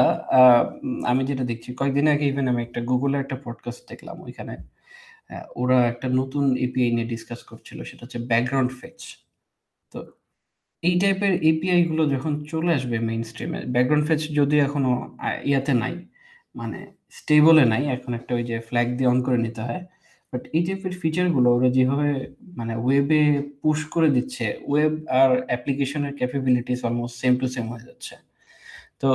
আমি 1.05 1.21
যেটা 1.25 1.43
দেখছি, 1.43 1.69
কয়েকদিন 1.75 2.07
আগে 2.07 2.25
ইভেন 2.27 2.47
আমি 2.47 2.61
একটা 2.63 2.79
গুগলের 2.81 3.19
একটা 3.21 3.37
পডকাস্ট 3.45 3.81
দেখলাম 3.89 4.17
ওইখানে। 4.21 4.53
ওরা 5.55 5.77
একটা 5.87 6.07
নতুন 6.09 6.43
এপিআই 6.67 6.91
নিয়ে 6.95 7.07
ডিসকাস 7.07 7.43
করছিল, 7.43 7.83
সেটা 7.83 8.01
হচ্ছে 8.05 8.19
ব্যাকগ্রাউন্ড 8.19 8.71
ফেচ 8.79 8.99
তো 9.91 9.97
এই 10.83 10.95
টাইপের 11.01 11.33
এপিআই 11.51 11.81
গুলো 11.89 12.03
যখন 12.13 12.33
চলে 12.51 12.71
আসবে 12.77 12.97
মেইন 13.09 13.21
স্ট্রিমে 13.29 13.59
ব্যাকগ্রাউন্ড 13.73 14.05
ফেচ 14.09 14.21
যদি 14.39 14.55
এখনও 14.67 14.93
ইয়াতে 15.49 15.73
নাই 15.83 15.95
মানে 16.55 16.79
স্টেবলে 17.17 17.63
নাই, 17.73 17.83
এখন 17.95 18.11
একটা 18.19 18.31
ওই 18.37 18.43
যে 18.49 18.55
ফ্ল্যাগ 18.67 18.87
দিয়ে 18.97 19.09
অন 19.13 19.19
করে 19.25 19.37
নিতে 19.45 19.61
হয় 19.67 19.81
বাট 20.33 20.43
এই 20.57 20.61
টাইপের 20.67 20.93
ফিচারগুলো 21.01 21.47
ওরা 21.55 21.69
যেভাবে 21.77 22.09
মানে 22.59 22.73
ওয়েবে 22.83 23.21
পুশ 23.61 23.79
করে 23.93 24.09
দিচ্ছে 24.15 24.45
ওয়েব 24.69 24.93
আর 25.21 25.29
অ্যাপ্লিকেশনের 25.49 26.13
capabilities 26.19 26.79
almost 26.87 27.15
same 27.21 27.33
to 27.41 27.45
same 27.55 27.65
হয়ে 27.71 27.85
যাচ্ছে। 27.89 28.13
তো 29.01 29.09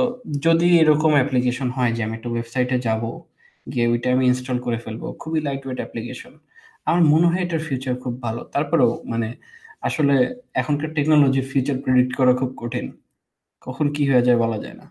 যদি 0.45 0.67
এরকম 0.81 1.11
অ্যাপ্লিকেশন 1.19 1.67
হয় 1.77 1.91
যে 1.95 2.01
আমি 2.05 2.13
একটা 2.17 2.29
ওয়েবসাইটে 2.33 2.77
যাব, 2.87 3.03
গিয়ে 3.67 3.85
ওইটা 3.91 4.07
আমি 4.15 4.23
ইনস্টল 4.31 4.57
করে 4.65 4.77
ফেলব, 4.83 5.03
খুবই 5.21 5.39
লাইট 5.47 5.61
ওয়েট 5.65 5.79
অ্যাপ্লিকেশন 5.83 6.33
আমার 6.87 7.01
মনে 7.13 7.27
হয় 7.31 7.41
এটার 7.45 7.61
ফিউচার 7.67 7.93
খুব 8.03 8.13
ভালো। 8.25 8.41
তারপরেও 8.53 8.91
মানে 9.11 9.29
আসলে 9.87 10.15
এখনকার 10.61 10.89
টেকনোলজির 10.95 11.45
ফিউচার 11.51 11.77
প্রেডিক্ট 11.83 12.13
করা 12.19 12.33
খুব 12.39 12.51
কঠিন। 12.61 12.85
কখন 13.65 13.85
কি 13.95 14.03
হয়ে 14.09 14.25
যায় 14.27 14.39
বলা 14.43 14.57
যায় 14.63 14.77
না। 14.81 14.85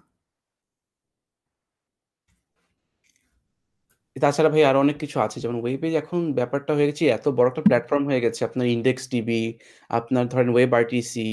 তাছাড়া 4.16 4.50
ভাই 4.54 4.62
আরও 4.70 4.78
অনেক 4.84 4.96
কিছু 5.02 5.16
আছে 5.26 5.38
যেমন 5.42 5.56
ওয়েবে 5.62 5.88
এখন 6.02 6.20
ব্যাপারটা 6.38 6.72
হয়ে 6.76 6.88
গেছে 6.90 7.04
এত 7.16 7.26
বড় 7.38 7.48
একটা 7.50 7.62
প্ল্যাটফর্ম 7.68 8.04
হয়ে 8.10 8.22
গেছে 8.24 8.40
আপনার 8.48 8.66
ইন্ডেক্স 8.76 9.02
টিভি 9.12 9.42
আপনার 9.90 10.24
ধরেন 10.32 10.48
ওয়েব 10.54 10.70
আরটিসি 10.78 11.28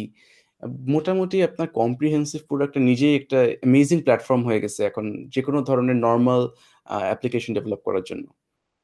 মোটামুটি 0.93 1.37
আপনার 1.49 1.67
কম্প্রিহেন্সিভ 1.79 2.41
পুরো 2.49 2.61
একটা 2.67 2.79
নিজেই 2.89 3.13
একটা 3.15 3.39
অ্যামেজিং 3.61 3.97
প্ল্যাটফর্ম 4.05 4.41
হয়ে 4.47 4.59
গেছে 4.63 4.81
এখন 4.89 5.05
যে 5.33 5.41
কোনো 5.47 5.59
ধরনের 5.69 5.97
নর্মাল 6.07 6.41
অ্যাপ্লিকেশন 6.87 7.51
ডেভেলপ 7.57 7.81
করার 7.87 8.03
জন্য। 8.09 8.25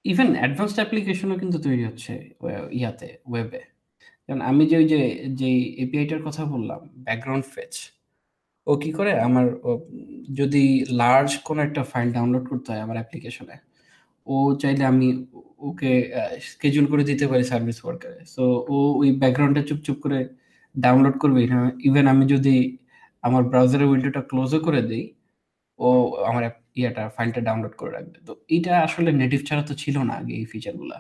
ইভেন 0.06 0.30
অ্যাডভান্সড 0.40 0.78
অ্যাপ্লিকেশনও 0.80 1.38
কিন্তু 1.42 1.58
তৈরি 1.66 1.84
হচ্ছে 1.90 2.14
ইয়াতে 2.80 3.08
ওয়েবে 3.26 3.62
কারণ 4.30 4.42
আমি 4.52 4.64
যে 4.72 4.76
ওই 4.82 4.88
যে 4.94 5.00
যে 5.42 5.50
এপিআইটার 5.86 6.22
কথা 6.28 6.44
বললাম 6.54 6.82
ব্যাকগ্রাউন্ড 7.08 7.46
ফেচ 7.54 7.74
ও 8.68 8.72
কি 8.84 8.90
করে? 8.98 9.12
আমার 9.28 9.46
যদি 10.40 10.64
লার্জ 11.02 11.30
কোনো 11.48 11.60
একটা 11.68 11.82
ফাইল 11.92 12.10
ডাউনলোড 12.18 12.46
করতে 12.52 12.68
হয় 12.72 12.82
আমার 12.86 12.98
অ্যাপ্লিকেশনে 13.00 13.58
ও 14.28 14.36
চাইলে 14.62 14.84
আমি 14.94 15.08
ওকে 15.70 15.92
স্কেজুল 16.52 16.86
করে 16.92 17.04
দিতে 17.10 17.26
পারি 17.32 17.44
সার্ভিস 17.52 17.78
ওয়ার্কারে 17.84 18.20
সো 18.36 18.44
ও 18.74 18.78
ওই 19.02 19.10
ব্যাকগ্রাউন্ডটা 19.22 19.64
চুপচুপ 19.70 19.98
করে 20.06 20.20
ডাউনলোড 20.76 21.16
করবে। 21.24 21.40
ইভেন 21.90 22.06
আমি 22.14 22.26
যদি 22.34 22.56
আমার 23.24 23.44
ব্রাউজারের 23.52 23.90
উইন্ডোটা 23.92 24.22
ক্লোজও 24.30 24.60
করে 24.68 24.82
দিই, 24.90 25.06
ও 25.80 25.90
আমার 26.30 26.44
ইয়েটা 26.80 27.04
ফাইলটা 27.16 27.42
ডাউনলোড 27.48 27.74
করে 27.82 27.92
রাখবে। 27.98 28.18
তো 28.28 28.34
এটা 28.58 28.74
আসলে 28.88 29.10
নেটিভ 29.22 29.40
ছাড়া 29.50 29.64
তো 29.70 29.74
ছিল 29.84 29.96
না 30.10 30.14
আগে 30.22 30.34
এই 30.42 30.46
ফিচারগুলা 30.54 30.98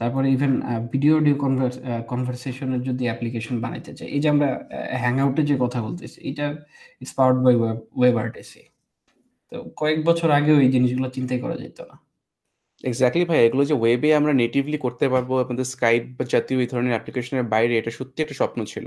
তারপরে 0.00 0.26
ইভেন 0.36 0.52
ভিডিও 0.92 1.12
অডিও 1.20 1.36
কনভারসেশনের 2.10 2.80
যদি 2.88 3.02
অ্যাপ্লিকেশন 3.08 3.56
বানাইতে 3.64 3.92
চাই, 3.98 4.08
এই 4.16 4.20
যে 4.22 4.28
আমরা 4.34 4.48
হ্যাং 5.02 5.14
আউটে 5.22 5.42
যে 5.50 5.56
কথা 5.64 5.78
বলতেছি, 5.86 6.18
এটা 6.30 6.46
it's 7.02 7.12
powered 7.18 7.38
by 7.44 7.54
web 7.98 8.16
RTC 8.24 8.62
তো 9.52 9.56
কয়েক 9.80 9.98
বছর 10.08 10.28
আগেও 10.38 10.56
এই 10.64 10.70
জিনিসগুলো 10.74 11.08
চিন্তাই 11.16 11.38
করা 11.44 11.56
যেত 11.62 11.78
না। 11.90 11.96
এক্স্যাক্টলি 12.84 13.24
ভাই, 13.30 13.40
এগুলো 13.46 13.62
যে 13.70 13.74
ওয়েবে 13.82 14.08
আমরা 14.20 14.32
নেটিভলি 14.42 14.78
করতে 14.84 15.06
পারব, 15.12 15.30
আমাদের 15.44 15.66
স্কাইপ 15.74 16.02
বা 16.18 16.24
জাতীয় 16.34 16.58
এই 16.64 16.68
ধরনের 16.72 16.92
অ্যাপ্লিকেশনের 16.94 17.46
বাইরে, 17.54 17.74
এটা 17.80 17.90
সত্যি 17.98 18.18
একটা 18.24 18.36
স্বপ্ন 18.40 18.58
ছিল। 18.72 18.86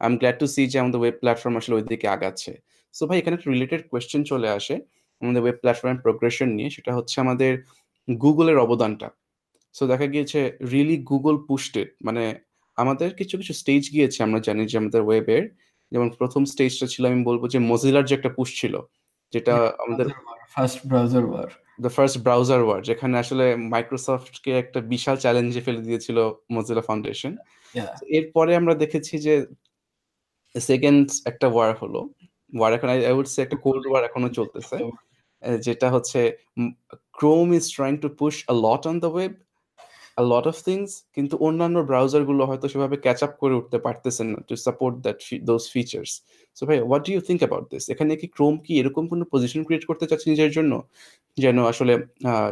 I 0.00 0.06
am 0.10 0.14
glad 0.20 0.36
to 0.40 0.46
see 0.54 0.62
যে 0.72 0.76
আমাদের 0.82 0.98
ওয়েব 1.02 1.16
প্ল্যাটফর্ম 1.22 1.54
আসলে 1.60 1.74
ওই 1.78 1.84
দিকে 1.92 2.06
আগাচ্ছে। 2.16 2.52
সো 2.94 3.02
ভাই, 3.08 3.16
এখানে 3.20 3.34
একটা 3.38 3.48
রিলেটেড 3.54 3.80
কোয়েশ্চেন 3.90 4.20
চলে 4.30 4.48
আসে, 4.58 4.74
আমাদের 5.22 5.40
ওয়েব 5.44 5.58
প্ল্যাটফর্মের 5.62 6.00
প্রোগ্রেশন 6.04 6.48
নিয়ে, 6.56 6.68
সেটা 6.76 6.90
হচ্ছে 6.98 7.16
আমাদের 7.24 7.52
গুগলের 8.08 8.58
অবদানটা। 8.66 9.08
সো 9.78 9.86
দেখা 9.86 10.06
গিয়েছে 10.06 10.40
রিয়েলি 10.72 10.96
গুগল 11.02 11.36
পুস্টেড 11.48 11.88
মানে 12.04 12.24
আমাদের 12.76 13.14
কিছু 13.14 13.34
কিছু 13.38 13.52
স্টেজ 13.52 13.90
গিয়েছে 13.92 14.22
আমরা 14.22 14.40
জানি 14.40 14.66
যে 14.66 14.78
আমাদের 14.78 15.02
ওয়েবের 15.02 15.44
যেমন 15.92 16.10
প্রথম 16.10 16.44
স্টেজটা 16.44 16.86
ছিল 16.86 17.06
আমি 17.06 17.24
বলব 17.24 17.42
যে 17.48 17.58
মজিলার 17.58 18.04
যে 18.04 18.14
একটা 18.14 18.28
পুশ 18.28 18.60
ছিল 18.60 18.74
যেটা 19.32 19.54
আমাদের 19.78 20.06
first 20.54 20.78
browser 20.86 21.24
war 21.24 21.48
the 21.80 21.90
first 21.90 22.18
browser 22.18 22.60
war 22.62 22.80
যেখানে 22.82 23.18
আসলে 23.18 23.56
মাইক্রোসফটকে 23.56 24.58
একটা 24.58 24.80
বিশাল 24.80 25.16
চ্যালেঞ্জে 25.16 25.60
ফেলে 25.60 25.80
দিয়েছিল 25.80 26.18
মজিলা 26.52 26.80
ফাউন্ডেশন 26.80 27.32
এরপরে 28.08 28.52
আমরা 28.56 28.74
দেখেছি 28.74 29.14
যে 29.18 29.34
সেকেন্ড 30.54 31.10
একটা 31.24 31.46
ওয়ার 31.48 31.70
হলো। 31.82 32.00
ওয়ার 32.58 32.70
এখন 32.72 32.88
আই 32.88 33.12
উড 33.12 33.26
সে 33.26 33.42
একটা 33.42 33.56
কোল্ড 33.56 33.84
ওয়ার 33.86 34.02
এখনও 34.04 34.28
চলতেছে। 34.28 34.76
যেটা 35.60 35.90
হচ্ছে 35.90 36.20
Chrome 37.12 37.46
is 37.52 37.64
trying 37.74 37.94
to 37.96 38.08
push 38.08 38.34
a 38.48 38.54
lot 38.66 38.82
on 38.86 38.96
the 38.98 39.06
web 39.06 39.32
lot 40.32 40.46
of 40.50 40.56
things, 40.66 40.90
কিন্তু 41.16 41.34
অন্যান্য 41.46 41.76
ব্রাউজারগুলো 41.90 42.42
হয়তো 42.50 42.66
সেভাবে 42.72 42.96
ক্যাচ 43.04 43.20
আপ 43.26 43.32
করে 43.42 43.54
উঠতে 43.60 43.78
পারতেছেন 43.86 44.26
না 44.32 44.38
to 44.48 44.54
support 44.66 44.94
that 45.04 45.18
those 45.50 45.62
features 45.74 46.12
so 46.56 46.62
ভাই 46.68 46.78
what 46.88 47.02
do 47.06 47.10
you 47.14 47.22
think 47.28 47.40
about 47.44 47.66
this 47.72 47.84
এখানে 47.94 48.12
কি 48.20 48.26
ক্রোম 48.36 48.54
কি 48.64 48.72
এরকম 48.80 49.04
কোনো 49.12 49.24
পজিশন 49.32 49.60
ক্রিয়েট 49.66 49.84
করতে 49.90 50.04
চাচ্ছে 50.10 50.26
নিজের 50.32 50.50
জন্য? 50.56 50.72
যেন 51.38 51.58
আসলে 51.72 51.94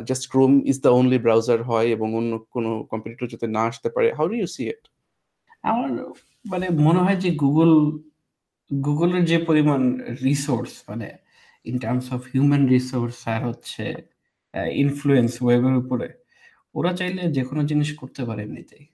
just 0.09 0.24
Chrome 0.33 0.52
is 0.70 0.76
the 0.85 0.90
only 0.98 1.18
browser 1.24 1.61
হয় 1.70 1.88
এবং 1.96 2.09
অন্য 2.18 2.33
কোনো 2.55 2.70
কম্পিটিটর 2.92 3.26
যাতে 3.33 3.46
না 3.57 3.62
আসতে 3.70 3.88
পারে। 3.94 4.09
How 4.18 4.26
do 4.33 4.37
you 4.42 4.48
see 4.57 4.62
it 4.72 4.83
আমার 5.70 5.90
মানে 6.52 6.66
মনে 6.87 7.00
হয় 7.05 7.18
যে 7.24 7.31
গুগল 7.44 7.70
গুগলের 8.70 9.24
যে 9.31 9.38
পরিমাণ 9.48 9.81
রিসোর্স 10.26 10.72
মানে 10.90 11.09
in 11.66 11.76
terms 11.85 12.07
of 12.16 12.20
human 12.33 12.62
resource 12.74 13.16
আর 13.35 13.40
হচ্ছে 13.48 13.85
ইনফ্লুয়েন্স 14.83 15.33
ওয়েবের 15.44 15.74
উপরে 15.83 16.09
ওরা 16.77 16.93
চাইলে 17.01 17.23
যে 17.37 17.43
কোনো 17.49 17.62
জিনিস 17.71 17.91
করতে 18.01 18.23
পারে 18.29 18.41
এমনিতেই। 18.47 18.85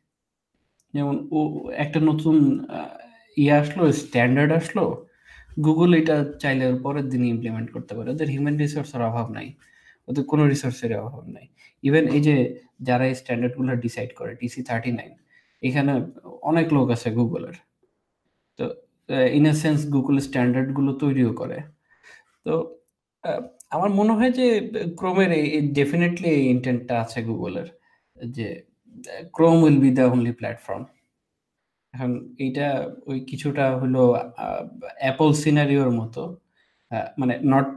যেমন 0.95 1.17
ও, 1.33 1.41
একটা 1.85 1.99
নতুন 2.11 2.37
ইয়ে 3.37 3.55
আসলো 3.63 3.83
স্ট্যান্ডার্ড 4.03 4.51
আসলো 4.61 4.85
গুগল 5.67 5.91
এটা 6.01 6.17
চাইলে 6.43 6.65
ওর 6.71 6.79
পরের 6.87 7.07
দিনই 7.13 7.29
ইমপ্লিমেন্ট 7.35 7.69
করতে 7.75 7.93
পারে। 7.97 8.09
ওদের 8.11 8.29
হিউম্যান 8.35 8.57
রিসোর্সের 8.65 9.03
অভাব 9.11 9.27
নাই। 9.39 9.49
ওদের 10.09 10.25
কোনো 10.25 10.43
রিসোর্সের 10.53 10.93
অভাব 11.07 11.25
নাই। 11.37 11.47
ইভেন 11.85 12.05
এই 12.17 12.23
যে 12.29 12.35
যারা 12.89 13.05
এই 13.11 13.15
স্ট্যান্ডার্ডগুলো 13.21 13.73
ডিসাইড 13.85 14.11
করে 14.19 14.33
টিসি 14.41 14.61
থার্টি 14.69 14.91
নাইন 14.99 15.13
এখানে 15.63 15.93
অনেক 16.43 16.67
লোক 16.77 16.87
আছে 16.97 17.09
গুগলের 17.19 17.57
তো 18.59 18.65
ইন 19.39 19.45
এ 19.53 19.55
সেন্স 19.63 19.81
গুগল 19.95 20.17
স্ট্যান্ডার্ডগুলো 20.29 20.91
তৈরিও 21.03 21.33
করে। 21.41 21.59
তো 22.47 22.53
আমার 23.75 23.91
মনে 23.99 24.13
হয় 24.19 24.33
যে, 24.39 24.47
ক্রোমের 25.01 25.31
এই 25.41 25.49
ডেফিনেটলি 25.79 26.29
এই 26.39 26.45
ইন্টেন্টটা 26.55 26.95
আছে 27.05 27.19
গুগলের, 27.29 27.69
যে, 28.37 28.49
Chrome 29.37 29.57
will 29.65 29.79
be 29.85 29.91
the 29.99 30.05
only 30.15 30.33
platform 30.41 30.83
এখন 31.95 32.11
এইটা 32.45 32.67
ওই 33.11 33.19
কিছুটা 33.31 33.65
হলো 33.81 34.03
অ্যাপল 35.03 35.31
সিনারিওর 35.43 35.91
মতো 36.01 36.23
মানে 37.21 37.35
নট 37.55 37.73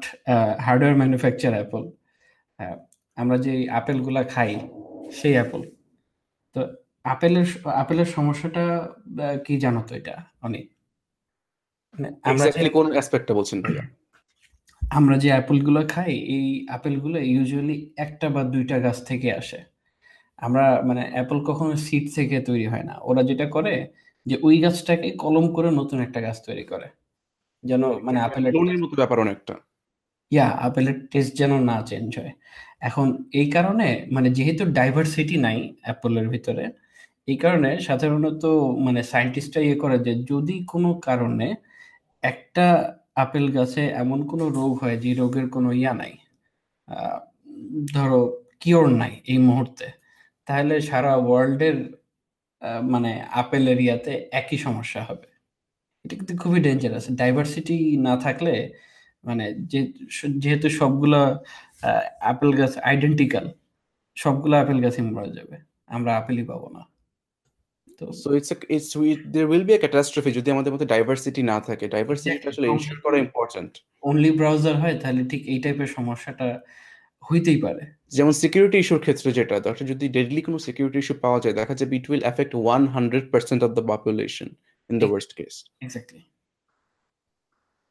হার্ডওয়্যার 0.65 0.99
ম্যানুফ্যাকচার 1.01 1.53
অ্যাপল 1.57 1.83
আমরা 3.17 3.37
যে 3.45 3.53
আপেলগুলা 3.79 4.21
খাই, 4.33 4.51
সেই 5.19 5.33
অ্যাপল 5.37 5.61
তো 6.55 6.59
আপেলের 7.13 7.47
আপেলের 7.81 8.09
সমস্যাটা 8.17 8.65
কি 9.45 9.53
জানো 9.63 9.81
তো 9.87 9.91
এটা, 9.99 10.15
অনেক? 10.47 10.65
মানে 11.93 12.07
আমরা 12.29 12.45
কোন 12.77 12.85
অ্যাসপেক্টটা 12.95 13.33
বলছেন 13.39 13.57
ভাইয়া? 13.65 13.83
আমরা 14.91 15.17
যে 15.17 15.29
অ্যাপেলগুলো 15.31 15.81
খাই 15.89 16.13
এই 16.27 16.65
অ্যাপেলগুলো 16.67 17.19
ইউজুয়ালি 17.19 17.93
একটা 17.97 18.29
বা 18.29 18.43
দুইটা 18.43 18.79
গাছ 18.79 18.97
থেকে 19.03 19.33
আসে। 19.33 19.59
আমরা 20.39 20.83
মানে 20.83 21.03
অ্যাপেল 21.13 21.39
কখনো 21.45 21.75
সিড 21.77 22.05
থেকে 22.15 22.41
তৈরি 22.41 22.65
হয় 22.65 22.83
না। 22.83 22.95
ওরা 23.03 23.23
যেটা 23.23 23.45
করে 23.45 23.87
যে 24.25 24.37
ওই 24.43 24.61
গাছটাকে 24.61 25.11
কলম 25.11 25.53
করে 25.53 25.71
নতুন 25.71 26.01
একটা 26.01 26.21
গাছ 26.21 26.41
তৈরি 26.45 26.65
করে। 26.65 26.87
যেন 27.63 27.83
মানে 28.03 28.19
আপেলের 28.19 28.53
মতো 28.83 28.95
ব্যাপার 28.95 29.19
অনেকটা। 29.19 29.55
ইয়া 30.31 30.47
আপেলের 30.49 31.07
টেস্ট 31.11 31.37
যেন 31.37 31.63
না 31.63 31.81
চেঞ্জ 31.81 32.19
হয়। 32.19 32.33
এখন 32.81 33.25
এই 33.33 33.51
কারণে 33.51 34.05
মানে 34.11 34.29
যেহেতু 34.29 34.63
ডাইভার্সিটি 34.71 35.37
নাই 35.37 35.75
অ্যাপেলের 35.81 36.29
ভিতরে 36.29 36.65
এই 37.27 37.37
কারণে 37.37 37.79
সাধারণত 37.79 38.45
মানে 38.79 39.03
সায়েন্টিস্টরা 39.03 39.61
ইয়ে 39.63 39.75
করে 39.75 39.99
যে 39.99 40.15
যদি 40.25 40.65
কোনো 40.65 40.93
কারণে 41.01 41.55
একটা 42.23 42.65
আপেল 43.17 43.45
গাছে 43.51 43.81
এমন 44.03 44.19
কোনো 44.27 44.45
রোগ 44.49 44.71
হয় 44.83 44.97
যে 45.03 45.11
রোগের 45.13 45.47
কোনো 45.49 45.69
ইয়া 45.73 45.93
নাই? 45.93 46.13
ধরো 47.93 48.21
কিওর 48.61 48.87
নাই 49.01 49.13
এই 49.27 49.39
মুহূর্তে। 49.39 49.87
তাহলে 50.47 50.75
সারা 50.81 51.13
ওয়ার্ল্ডের 51.17 51.77
মানে 52.83 53.11
আপেল 53.41 53.63
এরিয়াতে 53.67 54.13
একই 54.31 54.57
সমস্যা 54.57 55.01
হবে। 55.03 55.27
এটা 56.05 56.15
কিন্তু 56.19 56.35
খুবই 56.43 56.59
ডেঞ্জারাস 56.61 57.05
ডাইভার্সিটি 57.21 57.77
না 57.97 58.13
থাকলে 58.17 58.53
মানে 59.23 59.45
যে, 59.71 59.79
যেহেতু 60.43 60.67
সবগুলো 60.79 61.19
আপেল 62.31 62.51
গাছ 62.59 62.73
আইডেন্টিক্যাল 62.89 63.45
সবগুলো 64.17 64.55
আপেল 64.63 64.79
গাছই 64.85 65.03
মরা 65.09 65.27
যাবে। 65.37 65.57
আমরা 65.87 66.11
আপেলই 66.17 66.45
পাবো 66.51 66.67
না। 66.77 66.81
তো 67.99 68.05
so 68.21 68.29
it's 68.37 68.49
it's 68.75 68.91
there 69.33 69.47
will 69.51 69.65
be 69.69 69.73
a 69.77 69.79
catastrophe 69.83 70.31
যদি 70.37 70.49
আমাদের 70.55 70.71
মধ্যে 70.73 70.87
ডাইভার্সিটি 70.93 71.41
না 71.51 71.57
থাকে। 71.67 71.85
ডাইভার্সিটি 71.95 72.47
আসলে 72.51 72.67
ইনশিওর 72.73 72.99
করা 73.05 73.17
ইম্পর্ট্যান্ট 73.25 73.71
অনলি 74.09 74.31
ব্রাউজার 74.39 74.75
হয় 74.81 74.95
তাহলে 75.01 75.21
ঠিক 75.31 75.41
এই 75.53 75.59
টাইপের 75.63 75.89
সমস্যাটা 75.97 76.47
হইতেই 77.23 77.59
পারে। 77.65 77.83
যেমন 78.17 78.33
সিকিউরিটি 78.41 78.77
ইস্যুর 78.83 79.01
ক্ষেত্রে 79.05 79.29
যেটা 79.37 79.53
একটা 79.57 79.85
যদি 79.91 80.05
ডেডলি 80.17 80.41
কোনো 80.47 80.57
সিকিউরিটি 80.67 80.99
ইস্যু 81.03 81.15
পাওয়া 81.23 81.39
যায় 81.43 81.55
দেখা 81.59 81.73
যাবে 81.79 81.93
it 81.99 82.05
will 82.09 82.23
affect 82.31 82.53
one 82.63 82.81
hundred 82.95 83.25
percent 83.33 83.61
of 83.65 83.71
the 83.77 83.83
population 83.91 84.47
in 84.89 84.95
the 85.01 85.07
worst 85.11 85.31
case 85.37 85.53
exactly 85.85 86.21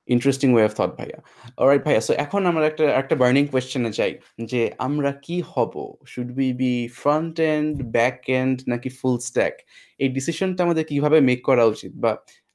interesting 0.09 0.49
way 0.55 0.65
of 0.69 0.73
thought 0.79 0.93
ভাইয়া। 0.99 1.19
অলরাইট 1.61 1.83
ভাইয়া 1.87 2.01
সো 2.07 2.13
এখন 2.25 2.41
আমরা 2.51 2.65
একটা 2.71 2.85
একটা 3.01 3.15
বার্নিং 3.23 3.45
কোয়েশ্চেনে 3.53 3.91
যাই, 3.99 4.13
যে 4.51 4.61
আমরা 4.87 5.11
কি 5.25 5.37
হব? 5.53 5.75
Should 6.13 6.31
be 6.39 6.49
be 6.63 6.73
front 7.01 7.37
end 7.53 7.75
back 7.97 8.19
end 8.41 8.57
নাকি 8.73 8.89
ফুল 8.99 9.17
স্ট্যাক 9.29 9.55
এই 10.03 10.09
ডিসিশনটা 10.17 10.61
আমাদের 10.67 10.85
কীভাবে 10.91 11.19
মেক 11.29 11.41
করা 11.49 11.65
উচিত? 11.75 11.93
বা 12.03 12.13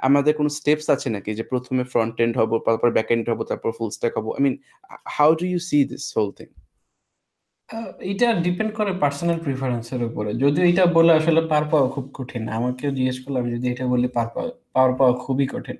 আমাদের 0.08 0.34
কোনো 0.40 0.50
স্টেপস 0.60 0.88
আছে 0.96 1.08
নাকি 1.16 1.30
যে 1.40 1.44
প্রথমে 1.52 1.84
ফ্রন্ট 1.92 2.16
এন্ড 2.24 2.34
হব, 2.40 2.52
তারপর 2.66 2.90
ব্যাক 2.98 3.10
এন্ড 3.16 3.26
হব, 3.32 3.40
তারপর 3.50 3.70
ফুল 3.78 3.92
স্ট্যাক 3.98 4.14
হব? 4.18 4.26
I 4.38 4.42
mean 4.48 4.56
how 5.18 5.30
do 5.40 5.46
you 5.54 5.60
see 5.70 5.78
this 5.92 6.04
whole 6.18 6.32
thing 6.40 6.50
এটা 8.12 8.28
ডিপেন্ড 8.46 8.72
করে 8.78 8.92
পার্সোনাল 9.04 9.38
প্রিফারেন্সের 9.46 10.02
উপরে। 10.10 10.30
যদিও 10.44 10.64
এটা 10.72 10.84
বলে 10.98 11.12
আসলে 11.20 11.42
পার 11.52 11.64
পাওয়া 11.72 11.88
খুব 11.96 12.06
কঠিন, 12.18 12.44
আমাকেও 12.58 12.92
জিজ্ঞেস 12.98 13.18
করলাম 13.24 13.44
যদি 13.54 13.66
এটা 13.74 13.86
বলি 13.94 14.08
পার 14.18 14.28
পাওয়া 14.34 14.94
পাওয়া 15.00 15.14
খুবই 15.26 15.46
কঠিন। 15.54 15.78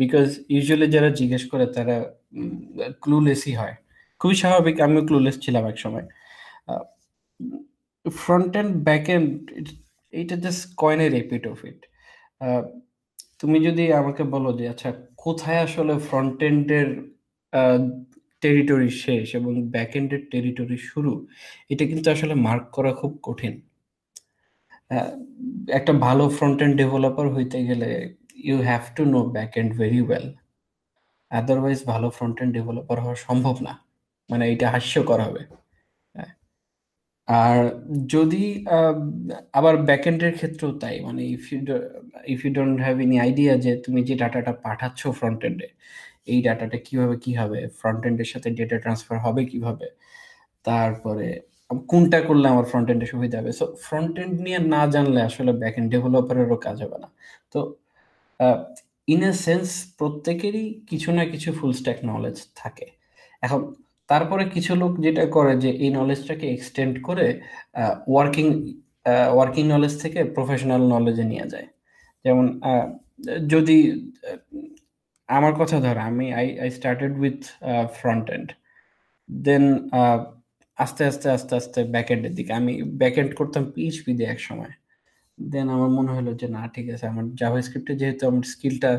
বিকজ 0.00 0.28
ইউজুয়ালি 0.54 0.86
যারা 0.94 1.10
জিজ্ঞেস 1.18 1.42
করে 1.52 1.64
তারা 1.76 1.96
ক্লুলেসই 3.02 3.54
হয়। 3.60 3.76
খুবই 4.20 4.36
স্বাভাবিক, 4.42 4.76
আমিও 4.86 5.02
ক্লুলেস 5.08 5.36
ছিলাম 5.44 5.64
এক 5.72 5.78
সময়। 5.84 6.06
ফ্রন্ট 8.04 8.52
এন্ড 8.60 8.72
ব্যাক 8.88 9.06
এন্ড 9.16 9.30
এইটা 10.12 10.34
জাস্ট 10.44 10.62
কয়েনের 10.82 11.10
রিপিট 11.18 11.44
অফ 11.52 11.58
ইট 11.70 11.80
তুমি 13.40 13.58
যদি 13.66 13.84
আমাকে 14.00 14.22
বলো 14.34 14.50
যে 14.58 14.64
আচ্ছা 14.72 14.90
কোথায় 15.24 15.60
আসলে 15.66 15.94
ফ্রন্ট 16.08 16.38
এন্ডের 16.48 16.88
টেরিটরি 18.42 18.90
শেষ 19.04 19.26
এবং 19.38 19.52
ব্যাক 19.74 19.92
এন্ডের 19.98 20.22
টেরিটরি 20.32 20.78
শুরু, 20.90 21.12
এটা 21.72 21.84
কিন্তু 21.90 22.08
আসলে 22.14 22.34
মার্ক 22.46 22.64
করা 22.76 22.92
খুব 23.00 23.12
কঠিন। 23.26 23.54
একটা 25.78 25.92
ভালো 26.06 26.24
ফ্রন্ট 26.36 26.58
এন্ড 26.64 26.74
ডেভেলপার 26.82 27.26
হইতে 27.34 27.58
গেলে 27.68 27.90
you 28.46 28.56
have 28.68 28.82
to 28.96 29.02
know 29.14 29.20
back 29.36 29.52
end 29.60 29.70
very 29.80 30.00
well 30.08 30.26
otherwise 31.30 31.78
ভালো 31.92 32.08
ফ্রন্ট 32.16 32.36
এন্ড 32.42 32.52
ডেভেলপার 32.58 32.96
হওয়া 33.04 33.16
সম্ভব 33.26 33.56
না। 33.66 33.72
মানে 34.30 34.44
এটা 34.52 34.66
হাস্যকর 34.74 35.18
হবে। 35.26 35.42
হ্যাঁ। 36.14 36.32
আর 37.28 37.58
যদি 38.14 38.44
আবার 39.58 39.74
ব্যাকএন্ডের 39.88 40.32
ক্ষেত্রেও 40.38 40.72
তাই। 40.82 40.96
মানে 41.06 41.22
if 41.36 41.44
you 41.52 41.58
if 42.34 42.38
you 42.44 42.50
don't 42.58 42.76
have 42.84 42.96
any 43.04 43.16
idea 43.26 43.52
যে 43.64 43.72
তুমি 43.84 44.00
যে 44.08 44.14
ডাটাটা 44.22 44.52
পাঠাচ্ছ 44.64 45.00
ফ্রন্ট 45.18 45.40
এন্ডে 45.48 45.68
এই 46.32 46.38
ডাটাটা 46.46 46.78
কীভাবে 46.86 47.16
কি 47.24 47.32
হবে 47.40 47.58
ফ্রন্ট 47.80 48.02
এন্ডের 48.08 48.28
সাথে 48.32 48.48
ডেটা 48.58 48.76
ট্রান্সফার 48.84 49.16
হবে 49.26 49.42
কীভাবে, 49.52 49.86
তারপরে 50.64 51.28
কোনটা 51.90 52.18
করলে 52.28 52.46
আমার 52.52 52.66
ফ্রন্ট 52.70 52.88
এন্ডে 52.92 53.06
সুবিধা 53.12 53.36
হবে। 53.40 53.52
সো 53.60 53.64
ফ্রন্ট 53.86 54.14
এন্ড 54.22 54.34
নিয়ে 54.44 54.58
না 54.74 54.80
জানলে 54.94 55.20
আসলে 55.28 55.52
ব্যাক 55.60 55.74
এন্ড 55.80 55.88
ডেভেলপারেরও 55.94 56.58
কাজ 56.66 56.76
হবে 56.84 56.98
না। 57.04 57.08
তো 57.52 57.58
ইন 59.14 59.22
এ 59.30 59.32
সেন্স 59.46 59.68
প্রত্যেকেরই 59.98 60.66
কিছু 60.90 61.08
না 61.16 61.22
কিছু 61.32 61.48
ফুল 61.58 61.72
স্ট্যাক 61.80 61.98
নলেজ 62.12 62.36
থাকে। 62.60 62.86
এখন 63.42 63.60
তারপরে 64.10 64.44
কিছু 64.54 64.72
লোক 64.82 64.92
যেটা 65.04 65.24
করে 65.36 65.52
যে 65.64 65.70
এই 65.84 65.90
নলেজটাকে 65.98 66.46
এক্সটেন্ড 66.56 66.94
করে 67.08 67.26
ওয়ার্কিং 68.12 68.46
ওয়ার্কিং 69.36 69.64
নলেজ 69.74 69.94
থেকে 70.02 70.20
প্রফেশনাল 70.36 70.82
নলেজে 70.94 71.24
নিয়ে 71.32 71.46
যায়। 71.52 71.68
যেমন 72.24 72.46
যদি 73.54 73.78
আমার 75.28 75.54
কথা 75.60 75.76
ধর, 75.84 75.96
আমি 76.10 76.26
I 76.40 76.46
I 76.62 76.68
started 76.78 77.12
with 77.22 77.40
front 77.98 78.26
end 78.36 78.48
then 79.28 79.64
আস্তে 80.78 81.02
আস্তে 81.10 81.26
আস্তে 81.36 81.52
আস্তে 81.60 81.80
ব্যাক 81.94 82.08
এন্ডের 82.14 82.32
দিকে। 82.38 82.52
আমি 82.60 82.72
ব্যাক 83.00 83.14
এন্ড 83.20 83.32
করতাম 83.38 83.62
পিএইচপি 83.74 84.10
দিয়ে 84.18 84.30
এক 84.34 84.40
সময়। 84.48 84.72
দেন 85.52 85.66
আমার 85.76 85.90
মনে 85.98 86.10
হলো 86.16 86.30
যে, 86.40 86.46
না, 86.56 86.62
ঠিক 86.74 86.86
আছে, 86.94 87.04
আমার 87.12 87.24
জাভা 87.40 87.58
স্ক্রিপ্টে 87.66 87.94
যেহেতু 88.00 88.22
আমার 88.30 88.44
স্কিলটা 88.52 88.90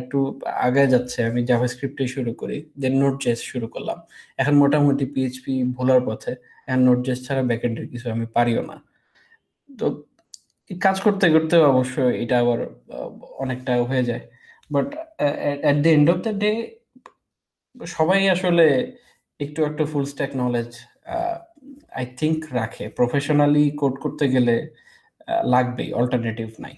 একটু 0.00 0.18
আগে 0.66 0.84
যাচ্ছে, 0.94 1.18
আমি 1.30 1.40
জাভা 1.50 1.66
স্ক্রিপ্টে 1.72 2.04
শুরু 2.14 2.32
করি 2.40 2.58
দেন 2.80 2.94
নোট 3.02 3.14
জেস 3.24 3.40
শুরু 3.52 3.66
করলাম। 3.74 3.98
এখন 4.40 4.54
মোটামুটি 4.62 5.04
পিএইচপি 5.14 5.54
ভোলার 5.76 6.00
পথে 6.08 6.32
এখন 6.68 6.80
নোট 6.88 6.98
জেস 7.06 7.18
ছাড়া 7.26 7.42
ব্যাকএন্ডের 7.50 7.86
কিছু 7.92 8.06
আমি 8.14 8.26
পারিও 8.36 8.62
না। 8.70 8.76
তো 9.68 9.86
কাজ 10.70 10.96
করতে 11.06 11.26
করতে 11.34 11.54
অবশ্যই 11.72 12.12
এটা 12.22 12.36
আবার 12.42 12.58
অনেকটা 13.42 13.72
হয়ে 13.90 14.04
যায়। 14.10 14.22
But 14.74 14.88
at 15.64 15.76
the 15.84 15.90
end 15.96 16.08
of 16.12 16.18
the 16.26 16.32
day 16.42 16.52
সবাই 17.96 18.18
আসলে 18.34 18.66
একটু, 19.40 19.60
একটা 19.68 19.84
full 19.90 20.04
stack 20.12 20.30
knowledge 20.42 20.70
I 21.98 22.04
think 22.20 22.38
রাখে। 22.60 22.84
প্রফেশনালি 22.98 23.64
কোড 23.80 23.94
করতে 24.04 24.24
গেলে 24.34 24.56
লাগবেই 25.52 25.90
অল্টারনেটিভ 25.92 26.48
নাই। 26.60 26.74